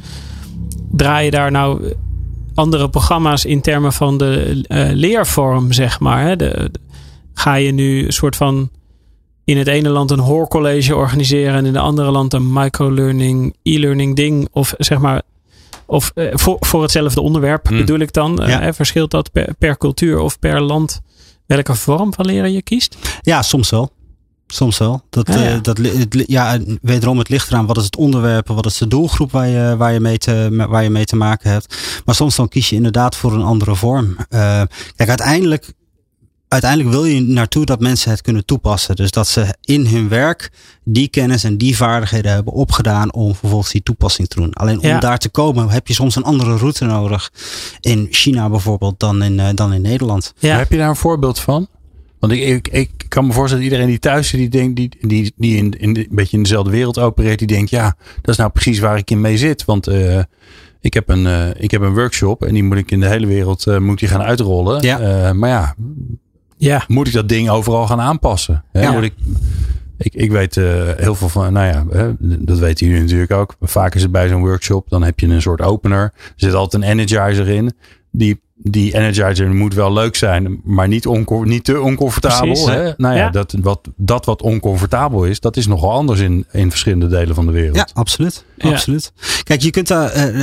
draai 0.91 1.25
je 1.25 1.31
daar 1.31 1.51
nou 1.51 1.95
andere 2.55 2.89
programma's 2.89 3.45
in 3.45 3.61
termen 3.61 3.93
van 3.93 4.19
de 4.19 4.65
uh, 4.69 4.89
leervorm, 4.93 5.73
zeg 5.73 6.01
maar. 6.01 6.27
Hè? 6.27 6.37
De, 6.37 6.69
de, 6.73 6.81
ga 7.35 7.55
je 7.55 7.73
nu 7.73 8.05
een 8.07 8.13
soort 8.13 8.37
van 8.37 8.71
in 9.45 9.59
het 9.59 9.67
ene 9.67 9.89
land 9.89 10.11
een 10.11 10.19
hoorcollege 10.19 10.97
organiseren 10.97 11.55
en 11.55 11.67
in 11.67 11.75
het 11.75 11.83
andere 11.83 12.11
land 12.11 12.33
een 12.35 12.53
microlearning, 12.53 13.57
e-learning 13.63 14.17
ding. 14.17 14.49
Of 14.53 14.75
zeg 14.79 14.99
maar, 14.99 15.23
of 15.87 16.13
uh, 16.15 16.31
voor, 16.33 16.57
voor 16.61 16.83
hetzelfde 16.83 17.21
onderwerp 17.21 17.67
Hmm. 17.69 17.77
bedoel 17.77 17.99
ik 17.99 18.13
dan. 18.13 18.39
Ja. 18.47 18.67
Uh, 18.67 18.73
verschilt 18.73 19.11
dat 19.11 19.33
per, 19.33 19.55
per 19.59 19.77
cultuur 19.77 20.19
of 20.19 20.39
per 20.39 20.61
land 20.61 21.01
welke 21.47 21.75
vorm 21.75 22.15
van 22.15 22.27
leren 22.27 22.53
je 22.53 22.63
kiest? 22.63 22.97
Ja, 23.23 23.43
soms 23.43 23.71
wel. 23.71 23.93
Soms 24.47 24.79
wel. 24.79 25.03
Dat, 25.11 25.29
Ja, 25.29 25.35
ja. 25.43 25.51
eh, 25.55 25.63
dat, 25.63 25.77
het, 25.79 26.25
ja, 26.27 26.59
wederom, 26.83 27.19
het 27.19 27.29
ligt 27.29 27.49
eraan 27.51 27.67
wat 27.67 27.77
is 27.77 27.85
het 27.85 27.97
onderwerp, 27.97 28.49
wat 28.49 28.67
is 28.67 28.79
de 28.79 28.89
doelgroep 28.89 29.33
waar 29.33 29.49
je, 29.49 29.75
waar 29.77 29.93
je, 29.93 30.01
mee, 30.01 30.19
te, 30.19 30.65
waar 30.69 30.83
je 30.83 30.91
mee 30.91 31.05
te 31.05 31.17
maken 31.17 31.51
hebt. 31.51 31.77
Maar 32.05 32.15
soms 32.15 32.37
dan 32.37 32.49
kies 32.49 32.69
je 32.69 32.77
inderdaad 32.77 33.17
voor 33.17 33.33
een 33.33 33.43
andere 33.43 33.75
vorm. 33.77 34.17
Eh, 34.29 34.63
kijk, 34.97 35.09
uiteindelijk, 35.09 35.73
uiteindelijk 36.51 36.91
wil 36.91 37.05
je 37.05 37.21
naartoe 37.21 37.65
dat 37.65 37.81
mensen 37.81 38.11
het 38.11 38.21
kunnen 38.23 38.45
toepassen. 38.45 38.97
Dus 38.97 39.11
dat 39.11 39.29
ze 39.29 39.55
in 39.61 39.87
hun 39.87 40.09
werk 40.09 40.51
die 40.85 41.09
kennis 41.09 41.45
en 41.45 41.57
die 41.59 41.77
vaardigheden 41.77 42.33
hebben 42.33 42.53
opgedaan 42.53 43.13
om 43.13 43.35
vervolgens 43.35 43.73
die 43.73 43.83
toepassing 43.83 44.29
te 44.29 44.37
doen. 44.41 44.53
Alleen 44.53 44.81
om 44.81 44.87
Ja. 44.89 44.99
daar 45.01 45.19
te 45.19 45.29
komen 45.29 45.69
heb 45.69 45.87
je 45.87 45.95
soms 45.95 46.17
een 46.17 46.23
andere 46.23 46.57
route 46.57 46.85
nodig. 46.85 47.33
In 47.81 48.07
China 48.11 48.49
bijvoorbeeld 48.51 49.01
dan 49.01 49.23
in, 49.23 49.41
eh, 49.41 49.49
dan 49.55 49.73
in 49.73 49.83
Nederland. 49.83 50.33
Ja. 50.39 50.57
Heb 50.57 50.71
je 50.71 50.77
daar 50.77 50.89
een 50.89 50.97
voorbeeld 50.97 51.39
van? 51.39 51.69
Want 52.19 52.33
ik, 52.33 52.41
ik, 52.43 52.69
ik 52.69 52.91
kan 53.09 53.27
me 53.27 53.33
voorstellen, 53.33 53.65
iedereen 53.65 53.87
die 53.87 53.99
thuis 53.99 54.29
zit, 54.29 54.39
die, 54.41 54.49
denkt, 54.49 54.77
die, 54.77 54.91
die, 55.01 55.33
die 55.37 55.57
in, 55.57 55.71
in, 55.79 55.93
de- 55.93 56.01
een 56.01 56.15
beetje 56.15 56.37
in 56.37 56.43
dezelfde 56.43 56.71
wereld 56.71 56.99
opereert, 56.99 57.39
die 57.39 57.49
denkt, 57.49 57.71
ja, 57.71 57.97
dat 58.21 58.31
is 58.31 58.37
nou 58.37 58.51
precies 58.51 58.79
waar 58.79 58.97
ik 58.97 59.11
in 59.11 59.21
mee 59.21 59.39
zit. 59.39 59.65
Want 59.65 59.87
eh, 59.87 60.19
ik, 60.81 60.95
heb 60.95 61.09
een, 61.09 61.27
eh, 61.27 61.49
ik 61.63 61.71
heb 61.71 61.81
een 61.81 61.95
workshop 61.95 62.43
en 62.45 62.55
die 62.55 62.63
moet 62.65 62.77
ik 62.77 62.91
in 62.91 63.01
de 63.01 63.07
hele 63.09 63.27
wereld 63.27 63.67
eh, 63.67 63.79
moet 63.79 63.99
die 63.99 64.09
gaan 64.09 64.23
uitrollen. 64.23 64.83
Ja. 64.83 65.01
Eh, 65.01 65.33
maar 65.33 65.49
ja, 65.49 65.75
Ja. 66.61 66.85
moet 66.89 67.07
ik 67.07 67.13
dat 67.13 67.29
ding 67.29 67.51
overal 67.51 67.87
gaan 67.87 68.01
aanpassen? 68.01 68.65
Hè? 68.73 68.83
Ja. 68.83 68.93
Moet 68.93 69.03
ik, 69.03 69.15
ik, 69.99 70.15
ik 70.15 70.31
weet 70.31 70.57
eh, 70.57 70.65
heel 70.97 71.15
veel 71.15 71.29
van, 71.29 71.53
nou 71.53 71.67
ja, 71.67 71.85
hè, 71.99 72.11
dat 72.19 72.59
weten 72.59 72.87
jullie 72.87 73.03
natuurlijk 73.03 73.33
ook. 73.33 73.55
Vaak 73.61 73.95
is 73.95 74.03
het 74.03 74.13
bij 74.13 74.29
zo'n 74.29 74.41
workshop, 74.41 74.89
dan 74.89 75.03
heb 75.03 75.21
je 75.21 75.27
een 75.27 75.43
soort 75.43 75.61
opener. 75.63 76.03
Er 76.03 76.13
zit 76.37 76.55
altijd 76.55 76.83
een 76.83 76.89
energizer 76.89 77.49
in. 77.49 77.73
Die, 78.13 78.41
die 78.55 78.95
energizer 78.95 79.55
moet 79.55 79.75
wel 79.75 79.93
leuk 79.93 80.17
zijn, 80.17 80.61
maar 80.65 80.89
niet, 80.89 81.07
onco- 81.07 81.43
niet 81.43 81.65
te 81.65 81.81
oncomfortabel. 81.81 82.47
Precies. 82.47 82.65
Hè? 82.67 82.93
Nou 82.97 83.15
ja, 83.15 83.21
Ja. 83.21 83.31
Dat, 83.31 83.55
wat, 83.61 83.89
dat 83.97 84.25
wat 84.25 84.43
oncomfortabel 84.43 85.25
is, 85.25 85.41
dat 85.41 85.57
is 85.57 85.67
nogal 85.67 85.91
anders 85.91 86.21
in, 86.21 86.47
in 86.53 86.71
verschillende 86.71 87.07
delen 87.07 87.35
van 87.35 87.47
de 87.47 87.53
wereld. 87.53 87.77
Ja, 87.77 87.89
absoluut. 87.93 88.45
Ja. 88.57 88.71
absoluut. 88.71 89.13
Kijk, 89.43 89.61
je 89.63 89.71
kunt 89.71 89.89
daar 89.89 90.11
eh, 90.11 90.43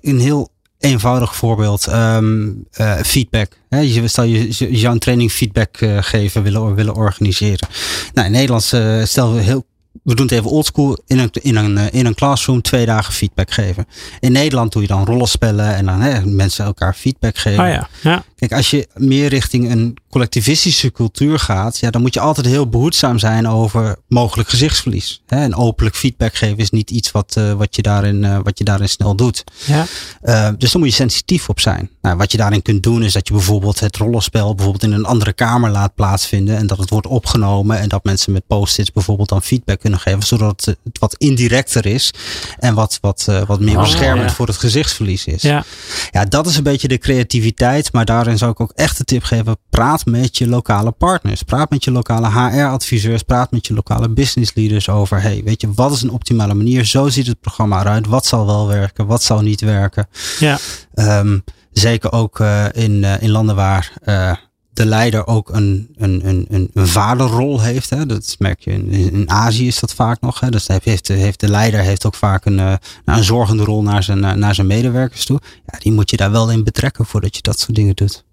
een 0.00 0.20
heel 0.20 0.48
eenvoudig 0.82 1.36
voorbeeld. 1.36 1.86
ehm, 1.86 2.50
eh, 2.72 2.94
feedback. 3.02 3.58
Hè, 3.68 3.78
je, 3.78 4.08
stel 4.08 4.24
je, 4.24 4.46
je 4.48 4.78
zou 4.78 4.92
een 4.92 4.98
training 4.98 5.32
feedback 5.32 5.76
eh, 5.76 5.98
geven 6.00 6.42
willen, 6.42 6.74
willen 6.74 6.94
organiseren. 6.94 7.68
Nou, 8.14 8.26
in 8.26 8.32
Nederlands 8.32 8.72
uh, 8.72 9.04
stel 9.04 9.34
we 9.34 9.40
heel. 9.40 9.64
We 10.02 10.14
doen 10.14 10.26
het 10.26 10.34
even 10.34 10.50
oldschool. 10.50 10.98
In 11.06 11.18
een, 11.18 11.30
in, 11.32 11.56
een, 11.56 11.90
in 11.90 12.06
een 12.06 12.14
classroom 12.14 12.62
twee 12.62 12.86
dagen 12.86 13.12
feedback 13.12 13.50
geven. 13.50 13.86
In 14.20 14.32
Nederland 14.32 14.72
doe 14.72 14.82
je 14.82 14.88
dan 14.88 15.04
rollenspellen 15.04 15.74
en 15.74 15.86
dan 15.86 16.34
mensen 16.36 16.64
elkaar 16.64 16.94
feedback 16.94 17.38
geven. 17.38 17.64
Ah 17.64 17.70
ja. 17.70 17.88
ja. 18.02 18.24
Kijk, 18.42 18.54
als 18.54 18.70
je 18.70 18.88
meer 18.94 19.28
richting 19.28 19.70
een 19.70 19.96
collectivistische 20.10 20.92
cultuur 20.92 21.38
gaat, 21.38 21.78
ja, 21.78 21.90
dan 21.90 22.00
moet 22.00 22.14
je 22.14 22.20
altijd 22.20 22.46
heel 22.46 22.68
behoedzaam 22.68 23.18
zijn 23.18 23.48
over 23.48 23.96
mogelijk 24.08 24.48
gezichtsverlies. 24.48 25.22
Hè? 25.26 25.36
En 25.36 25.54
openlijk 25.54 25.96
feedback 25.96 26.34
geven 26.34 26.58
is 26.58 26.70
niet 26.70 26.90
iets 26.90 27.10
wat, 27.10 27.34
uh, 27.38 27.52
wat, 27.52 27.76
je, 27.76 27.82
daarin, 27.82 28.22
uh, 28.22 28.38
wat 28.42 28.58
je 28.58 28.64
daarin 28.64 28.88
snel 28.88 29.14
doet. 29.14 29.44
Ja. 29.64 29.86
Uh, 30.22 30.48
dus 30.58 30.72
daar 30.72 30.80
moet 30.80 30.90
je 30.90 30.96
sensitief 30.96 31.48
op 31.48 31.60
zijn. 31.60 31.90
Nou, 32.00 32.16
wat 32.16 32.32
je 32.32 32.38
daarin 32.38 32.62
kunt 32.62 32.82
doen 32.82 33.02
is 33.02 33.12
dat 33.12 33.28
je 33.28 33.34
bijvoorbeeld 33.34 33.80
het 33.80 33.96
rollenspel 33.96 34.54
bijvoorbeeld 34.54 34.84
in 34.84 34.92
een 34.92 35.04
andere 35.04 35.32
kamer 35.32 35.70
laat 35.70 35.94
plaatsvinden 35.94 36.56
en 36.56 36.66
dat 36.66 36.78
het 36.78 36.90
wordt 36.90 37.06
opgenomen 37.06 37.78
en 37.78 37.88
dat 37.88 38.04
mensen 38.04 38.32
met 38.32 38.46
post-its 38.46 38.92
bijvoorbeeld 38.92 39.28
dan 39.28 39.42
feedback 39.42 39.80
kunnen 39.80 40.00
geven, 40.00 40.22
zodat 40.22 40.64
het, 40.64 40.98
wat 40.98 41.14
indirecter 41.18 41.86
is 41.86 42.14
en 42.58 42.74
wat, 42.74 42.98
wat, 43.00 43.28
wat 43.46 43.60
meer 43.60 43.76
Oh, 43.76 43.82
beschermend 43.82 44.28
ja. 44.28 44.34
voor 44.34 44.46
het 44.46 44.56
gezichtsverlies 44.56 45.24
is. 45.24 45.42
Ja. 45.42 45.64
ja, 46.10 46.24
dat 46.24 46.46
is 46.46 46.56
een 46.56 46.62
beetje 46.62 46.88
de 46.88 46.98
creativiteit, 46.98 47.92
maar 47.92 48.04
daarin 48.04 48.31
zou 48.38 48.50
ik 48.50 48.60
ook 48.60 48.72
echt 48.74 48.98
de 48.98 49.04
tip 49.04 49.22
geven, 49.22 49.56
praat 49.70 50.06
met 50.06 50.38
je 50.38 50.48
lokale 50.48 50.90
partners. 50.90 51.42
Praat 51.42 51.70
met 51.70 51.84
je 51.84 51.90
lokale 51.90 52.30
HR-adviseurs, 52.30 53.22
praat 53.22 53.50
met 53.50 53.66
je 53.66 53.74
lokale 53.74 54.08
business 54.08 54.54
leaders 54.54 54.88
over, 54.88 55.22
hey, 55.22 55.42
weet 55.44 55.60
je, 55.60 55.72
wat 55.74 55.92
is 55.92 56.02
een 56.02 56.10
optimale 56.10 56.54
manier? 56.54 56.84
Zo 56.84 57.08
ziet 57.08 57.26
het 57.26 57.40
programma 57.40 57.80
eruit. 57.80 58.06
Wat 58.06 58.26
zal 58.26 58.46
wel 58.46 58.66
werken? 58.66 59.06
Wat 59.06 59.22
zal 59.22 59.40
niet 59.40 59.60
werken? 59.60 60.08
Ja. 60.38 60.58
Um, 60.94 61.44
zeker 61.72 62.12
ook 62.12 62.38
uh, 62.38 62.64
in, 62.72 63.02
uh, 63.02 63.22
in 63.22 63.30
landen 63.30 63.56
waar 63.56 63.92
uh, 64.04 64.32
de 64.72 64.86
leider 64.86 65.26
ook 65.26 65.50
een, 65.50 65.94
een, 65.96 66.28
een, 66.28 66.46
een 66.48 66.86
vaderrol 66.86 67.60
heeft. 67.60 67.90
Hè. 67.90 68.06
Dat 68.06 68.36
merk 68.38 68.60
je 68.60 68.70
in, 68.70 68.90
in 68.90 69.30
Azië 69.30 69.66
is 69.66 69.80
dat 69.80 69.94
vaak 69.94 70.20
nog. 70.20 70.40
Hè. 70.40 70.50
Dus 70.50 70.66
heeft, 70.66 71.08
heeft 71.08 71.40
de 71.40 71.48
leider 71.48 71.80
heeft 71.80 72.06
ook 72.06 72.14
vaak 72.14 72.44
een, 72.44 72.58
uh, 72.58 72.74
een 73.04 73.24
zorgende 73.24 73.64
rol 73.64 73.82
naar 73.82 74.02
zijn, 74.02 74.38
naar 74.38 74.54
zijn 74.54 74.66
medewerkers 74.66 75.24
toe. 75.24 75.40
Ja, 75.66 75.78
die 75.78 75.92
moet 75.92 76.10
je 76.10 76.16
daar 76.16 76.30
wel 76.30 76.50
in 76.50 76.64
betrekken 76.64 77.06
voordat 77.06 77.36
je 77.36 77.42
dat 77.42 77.60
soort 77.60 77.74
dingen 77.74 77.94
doet. 77.94 78.24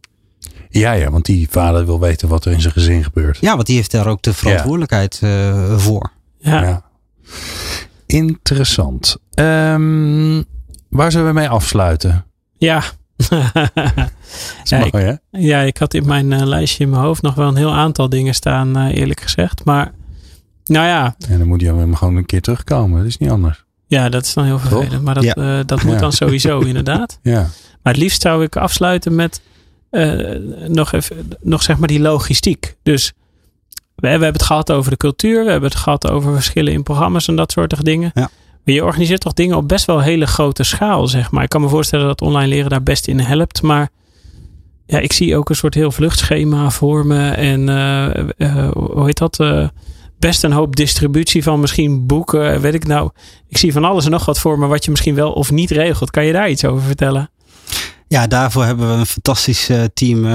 Ja, 0.70 0.92
ja, 0.92 1.10
want 1.10 1.26
die 1.26 1.48
vader 1.50 1.86
wil 1.86 2.00
weten 2.00 2.28
wat 2.28 2.46
er 2.46 2.52
in 2.52 2.62
zijn 2.62 2.74
gezin 2.74 3.04
gebeurt. 3.04 3.38
Ja, 3.42 3.56
want 3.56 3.68
die 3.68 3.76
heeft 3.76 3.92
daar 3.92 4.08
ook 4.08 4.22
de 4.22 4.34
verantwoordelijkheid 4.34 5.18
ja. 5.22 5.78
voor. 5.78 6.12
Ja. 6.40 6.62
ja. 6.62 6.84
Interessant. 8.06 9.18
Um, 9.36 10.46
waar 10.90 11.12
zullen 11.12 11.28
we 11.28 11.34
mee 11.34 11.50
afsluiten? 11.50 12.26
Ja. 12.58 12.84
ja, 14.64 14.86
ik, 14.86 14.94
ja, 14.94 15.20
ja, 15.32 15.62
ik 15.62 15.78
had 15.78 15.94
in 15.94 16.06
mijn 16.06 16.32
uh, 16.32 16.42
lijstje 16.42 16.84
in 16.84 16.90
mijn 16.90 17.02
hoofd 17.02 17.22
nog 17.22 17.36
wel 17.36 17.48
een 17.48 17.56
heel 17.56 17.74
aantal 17.74 18.10
dingen 18.10 18.34
staan, 18.34 18.78
uh, 18.78 18.96
eerlijk 18.96 19.22
gezegd. 19.22 19.66
Maar, 19.66 19.92
nou 20.66 20.88
ja. 20.88 21.16
En 21.28 21.38
dan 21.38 21.48
moet 21.48 21.62
je 21.62 21.88
gewoon 21.94 22.16
een 22.16 22.26
keer 22.26 22.42
terugkomen. 22.42 22.98
Dat 22.98 23.08
is 23.08 23.18
niet 23.18 23.30
anders. 23.30 23.64
Ja, 23.88 24.10
dat 24.10 24.26
is 24.26 24.34
dan 24.34 24.46
heel 24.46 24.60
vervelend. 24.60 24.92
Toch? 24.92 25.02
Maar 25.02 25.14
dat, 25.14 25.24
ja. 25.24 25.36
uh, 25.38 25.60
dat 25.66 25.84
moet 25.84 25.94
ja. 25.94 26.00
dan 26.00 26.12
sowieso, 26.12 26.60
inderdaad. 26.72 27.20
Ja. 27.22 27.40
Maar 27.84 27.94
het 27.94 28.02
liefst 28.02 28.22
zou 28.22 28.44
ik 28.44 28.56
afsluiten 28.56 29.16
met 29.16 29.42
nog 30.68 30.92
even, 30.92 31.30
nog 31.42 31.64
zeg 31.64 31.78
maar 31.78 31.88
die 31.88 32.00
logistiek. 32.00 32.76
Dus 32.84 33.14
we, 33.96 34.02
we 34.02 34.08
hebben 34.08 34.34
het 34.34 34.44
gehad 34.44 34.72
over 34.72 34.92
de 34.92 34.98
cultuur. 34.98 35.44
We 35.44 35.52
hebben 35.52 35.70
het 35.70 35.80
gehad 35.80 36.10
over 36.10 36.34
verschillen 36.34 36.74
in 36.74 36.84
programma's 36.84 37.28
en 37.28 37.36
dat 37.36 37.52
soort 37.52 37.86
dingen. 37.86 38.12
Ja. 38.14 38.30
Je 38.64 38.86
organiseert 38.86 39.22
toch 39.22 39.34
dingen 39.34 39.57
op 39.57 39.68
best 39.68 39.86
wel 39.86 40.01
hele 40.01 40.28
grote 40.28 40.64
schaal, 40.64 41.07
zeg 41.07 41.32
maar. 41.32 41.43
Ik 41.43 41.49
kan 41.49 41.62
me 41.62 41.68
voorstellen 41.68 42.05
dat 42.05 42.22
online 42.22 42.47
leren 42.47 42.70
daar 42.70 42.84
best 42.84 43.07
in 43.07 43.20
helpt. 43.20 43.62
Maar 43.62 43.89
ja, 44.86 44.99
ik 44.99 45.14
zie 45.14 45.36
ook 45.36 45.49
een 45.49 45.55
soort 45.55 45.74
heel 45.74 45.91
vluchtschema 45.91 46.70
voor 46.70 47.05
me. 47.05 47.30
En 47.30 47.68
uh, 47.68 48.10
uh, 48.38 48.72
hoe 48.72 49.05
heet 49.05 49.18
dat? 49.18 49.39
Uh, 49.39 49.68
best 50.20 50.43
een 50.43 50.51
hoop 50.51 50.76
distributie 50.76 51.43
van 51.43 51.60
misschien 51.60 52.05
boeken. 52.05 52.62
Weet 52.62 52.74
ik 52.74 52.88
nou. 52.88 53.10
Ik 53.47 53.57
zie 53.57 53.74
van 53.74 53.86
alles 53.86 54.05
en 54.05 54.12
nog 54.12 54.26
wat 54.26 54.39
voor 54.39 54.60
me 54.60 54.68
wat 54.68 54.86
je 54.86 54.91
misschien 54.91 55.16
wel 55.16 55.32
of 55.32 55.51
niet 55.51 55.72
regelt. 55.72 56.12
Kan 56.12 56.26
je 56.26 56.34
daar 56.34 56.49
iets 56.49 56.66
over 56.66 56.84
vertellen? 56.84 57.30
Ja, 58.07 58.28
daarvoor 58.28 58.64
hebben 58.64 58.88
we 58.88 58.93
een 58.93 59.05
fantastisch 59.05 59.70
team 59.93 60.26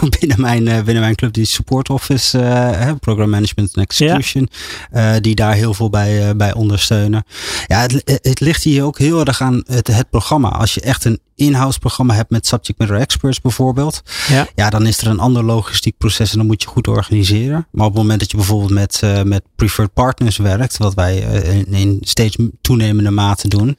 binnen, 0.18 0.40
mijn, 0.40 0.66
uh, 0.66 0.82
binnen 0.82 1.02
mijn 1.02 1.14
club, 1.14 1.32
die 1.32 1.44
Support 1.44 1.90
Office, 1.90 2.38
uh, 2.38 2.90
Program 3.00 3.30
Management 3.30 3.76
and 3.76 3.86
Execution, 3.86 4.48
ja. 4.92 5.20
die 5.20 5.34
daar 5.34 5.54
heel 5.54 5.74
veel 5.74 5.90
bij, 5.90 6.36
bij 6.36 6.54
ondersteunen. 6.54 7.24
Ja, 7.66 7.80
het, 7.80 8.20
het 8.22 8.40
ligt 8.40 8.62
hier 8.62 8.84
ook 8.84 8.98
heel 8.98 9.24
erg 9.24 9.40
aan 9.40 9.62
het, 9.66 9.86
het 9.86 10.10
programma. 10.10 10.48
Als 10.48 10.74
je 10.74 10.80
echt 10.80 11.04
een 11.04 11.20
in-house 11.38 11.78
programma 11.78 12.14
hebt 12.14 12.30
met 12.30 12.46
subject 12.46 12.78
matter 12.78 12.96
experts 12.96 13.40
bijvoorbeeld, 13.40 14.02
ja. 14.28 14.46
ja, 14.54 14.70
dan 14.70 14.86
is 14.86 15.00
er 15.00 15.06
een 15.06 15.18
ander 15.18 15.44
logistiek 15.44 15.96
proces 15.98 16.32
en 16.32 16.38
dan 16.38 16.46
moet 16.46 16.62
je 16.62 16.68
goed 16.68 16.88
organiseren. 16.88 17.66
Maar 17.70 17.86
op 17.86 17.92
het 17.92 18.00
moment 18.02 18.20
dat 18.20 18.30
je 18.30 18.36
bijvoorbeeld 18.36 18.70
met, 18.70 19.02
met 19.24 19.42
preferred 19.56 19.92
partners 19.92 20.36
werkt, 20.36 20.76
wat 20.76 20.94
wij 20.94 21.16
in, 21.16 21.66
in 21.66 21.98
steeds 22.00 22.36
toenemende 22.60 23.10
mate 23.10 23.48
doen, 23.48 23.76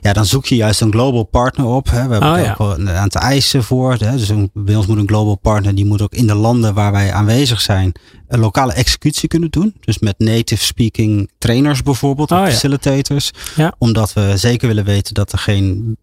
ja, 0.00 0.12
dan 0.12 0.26
zoek 0.26 0.46
je 0.46 0.56
juist 0.56 0.80
een 0.80 0.92
global 0.92 1.24
partner 1.24 1.66
op. 1.66 1.90
Hè. 1.90 2.06
We 2.06 2.12
hebben 2.12 2.32
oh, 2.32 2.38
ja 2.38 2.56
een 2.58 2.88
aantal 2.88 3.20
eisen 3.20 3.64
voor. 3.64 3.94
Hè. 3.94 4.16
Dus 4.16 4.28
een, 4.28 4.50
bij 4.54 4.76
ons 4.76 4.86
moet 4.86 4.98
een 4.98 5.08
global 5.08 5.36
partner, 5.36 5.74
die 5.74 5.84
moet 5.84 6.02
ook 6.02 6.14
in 6.14 6.26
de 6.26 6.34
landen 6.34 6.74
waar 6.74 6.92
wij 6.92 7.12
aanwezig 7.12 7.60
zijn, 7.60 7.92
een 8.28 8.40
lokale 8.40 8.72
executie 8.72 9.28
kunnen 9.28 9.50
doen. 9.50 9.74
Dus 9.80 9.98
met 9.98 10.18
native 10.18 10.64
speaking 10.64 11.30
trainers 11.38 11.82
bijvoorbeeld, 11.82 12.30
oh, 12.30 12.38
of 12.38 12.44
ja. 12.44 12.50
facilitators. 12.50 13.30
Ja. 13.56 13.74
Omdat 13.78 14.12
we 14.12 14.32
zeker 14.36 14.68
willen 14.68 14.84
weten 14.84 15.14
dat 15.14 15.32
er 15.32 15.38
geen 15.38 15.96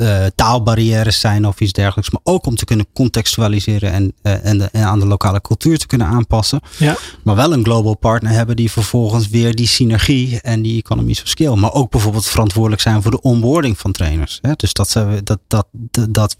uh, 0.00 0.26
taalbarrières 0.34 1.20
zijn 1.20 1.46
of 1.46 1.60
iets 1.60 1.72
dergelijks. 1.72 2.10
Maar 2.10 2.20
ook 2.24 2.46
om 2.46 2.56
te 2.56 2.64
kunnen 2.64 2.86
contextualiseren 2.92 3.92
en, 3.92 4.12
uh, 4.22 4.44
en, 4.44 4.58
de, 4.58 4.68
en, 4.72 4.84
aan 4.84 5.00
de 5.00 5.06
lokale 5.06 5.40
cultuur 5.40 5.78
te 5.78 5.86
kunnen 5.86 6.06
aanpassen. 6.06 6.60
Ja. 6.76 6.96
Maar 7.24 7.36
wel 7.36 7.52
een 7.52 7.64
global 7.64 7.96
partner 7.96 8.32
hebben 8.32 8.56
die 8.56 8.70
vervolgens 8.70 9.28
weer 9.28 9.54
die 9.54 9.66
synergie 9.66 10.40
en 10.40 10.62
die 10.62 10.78
economies 10.78 11.22
of 11.22 11.28
scale. 11.28 11.56
Maar 11.56 11.72
ook 11.72 11.90
bijvoorbeeld 11.90 12.26
verantwoordelijk 12.26 12.82
zijn 12.82 13.02
voor 13.02 13.10
de 13.10 13.20
onboarding 13.20 13.78
van 13.78 13.92
trainers. 13.92 14.38
Hè? 14.42 14.52
Dus 14.56 14.72
dat, 14.72 14.90
ze, 14.90 15.20
dat, 15.24 15.38
dat, 15.46 15.66
dat 16.10 16.36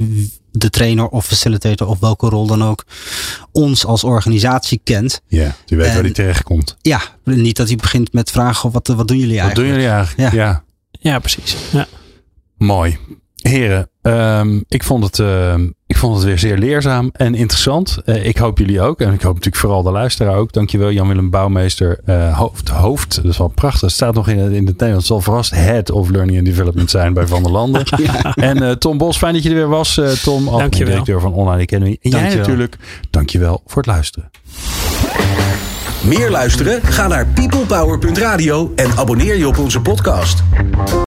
de 0.50 0.70
trainer 0.70 1.08
of 1.08 1.26
facilitator 1.26 1.88
of 1.88 1.98
welke 1.98 2.28
rol 2.28 2.46
dan 2.46 2.64
ook 2.64 2.84
ons 3.52 3.86
als 3.86 4.04
organisatie 4.04 4.80
kent. 4.84 5.20
Ja, 5.26 5.56
die 5.64 5.76
weet 5.76 5.86
en, 5.86 5.94
waar 5.94 6.02
die 6.02 6.12
terecht 6.12 6.42
komt. 6.42 6.76
Ja, 6.80 7.00
niet 7.24 7.56
dat 7.56 7.66
hij 7.66 7.76
begint 7.76 8.12
met 8.12 8.30
vragen 8.30 8.70
wat, 8.70 8.86
wat 8.86 9.08
doen 9.08 9.18
jullie 9.18 9.40
wat 9.40 9.44
eigenlijk? 9.44 9.56
Wat 9.56 9.64
doen 9.64 9.66
jullie 9.66 9.88
eigenlijk? 9.88 10.34
Ja, 10.34 10.42
ja. 10.42 10.62
ja 11.12 11.18
precies. 11.18 11.56
Ja. 11.72 11.86
Mooi. 12.56 12.98
Heren, 13.42 13.88
um, 14.02 14.64
ik, 14.68 14.82
vond 14.82 15.04
het, 15.04 15.18
uh, 15.18 15.54
ik 15.86 15.96
vond 15.96 16.16
het 16.16 16.24
weer 16.24 16.38
zeer 16.38 16.58
leerzaam 16.58 17.10
en 17.12 17.34
interessant. 17.34 17.98
Uh, 18.04 18.26
ik 18.26 18.36
hoop 18.36 18.58
jullie 18.58 18.80
ook. 18.80 19.00
En 19.00 19.12
ik 19.12 19.22
hoop 19.22 19.34
natuurlijk 19.34 19.62
vooral 19.62 19.82
de 19.82 19.90
luisteraar 19.90 20.36
ook. 20.36 20.52
Dankjewel 20.52 20.90
Jan-Willem 20.90 21.30
Bouwmeester. 21.30 22.00
Uh, 22.06 22.38
hoofd, 22.38 22.68
hoofd, 22.68 23.14
dat 23.16 23.32
is 23.32 23.38
wel 23.38 23.48
prachtig. 23.48 23.80
Het 23.80 23.90
staat 23.90 24.14
nog 24.14 24.28
in, 24.28 24.38
in 24.38 24.42
het 24.42 24.52
Nederlands. 24.54 24.96
Het 24.96 25.06
zal 25.06 25.20
verrast 25.20 25.50
Head 25.50 25.90
of 25.90 26.10
Learning 26.10 26.38
and 26.38 26.46
Development 26.46 26.90
zijn 26.90 27.12
bij 27.12 27.26
Van 27.26 27.42
der 27.42 27.52
Landen. 27.52 27.82
ja. 27.96 28.34
En 28.34 28.78
Tom 28.78 28.98
Bos, 28.98 29.16
fijn 29.16 29.34
dat 29.34 29.42
je 29.42 29.48
er 29.48 29.54
weer 29.54 29.68
was. 29.68 30.00
Tom, 30.22 30.48
algemeen 30.48 30.70
directeur 30.70 31.20
van 31.20 31.32
Online 31.32 31.62
Academy. 31.62 31.98
En 32.00 32.10
jij 32.10 32.34
natuurlijk, 32.34 32.76
dankjewel 33.10 33.62
voor 33.66 33.82
het 33.82 33.90
luisteren. 33.90 34.30
Meer 36.04 36.30
luisteren? 36.30 36.82
Ga 36.82 37.06
naar 37.06 37.26
peoplepower.radio 37.26 38.72
en 38.74 38.96
abonneer 38.96 39.36
je 39.36 39.48
op 39.48 39.58
onze 39.58 39.80
podcast. 39.80 40.42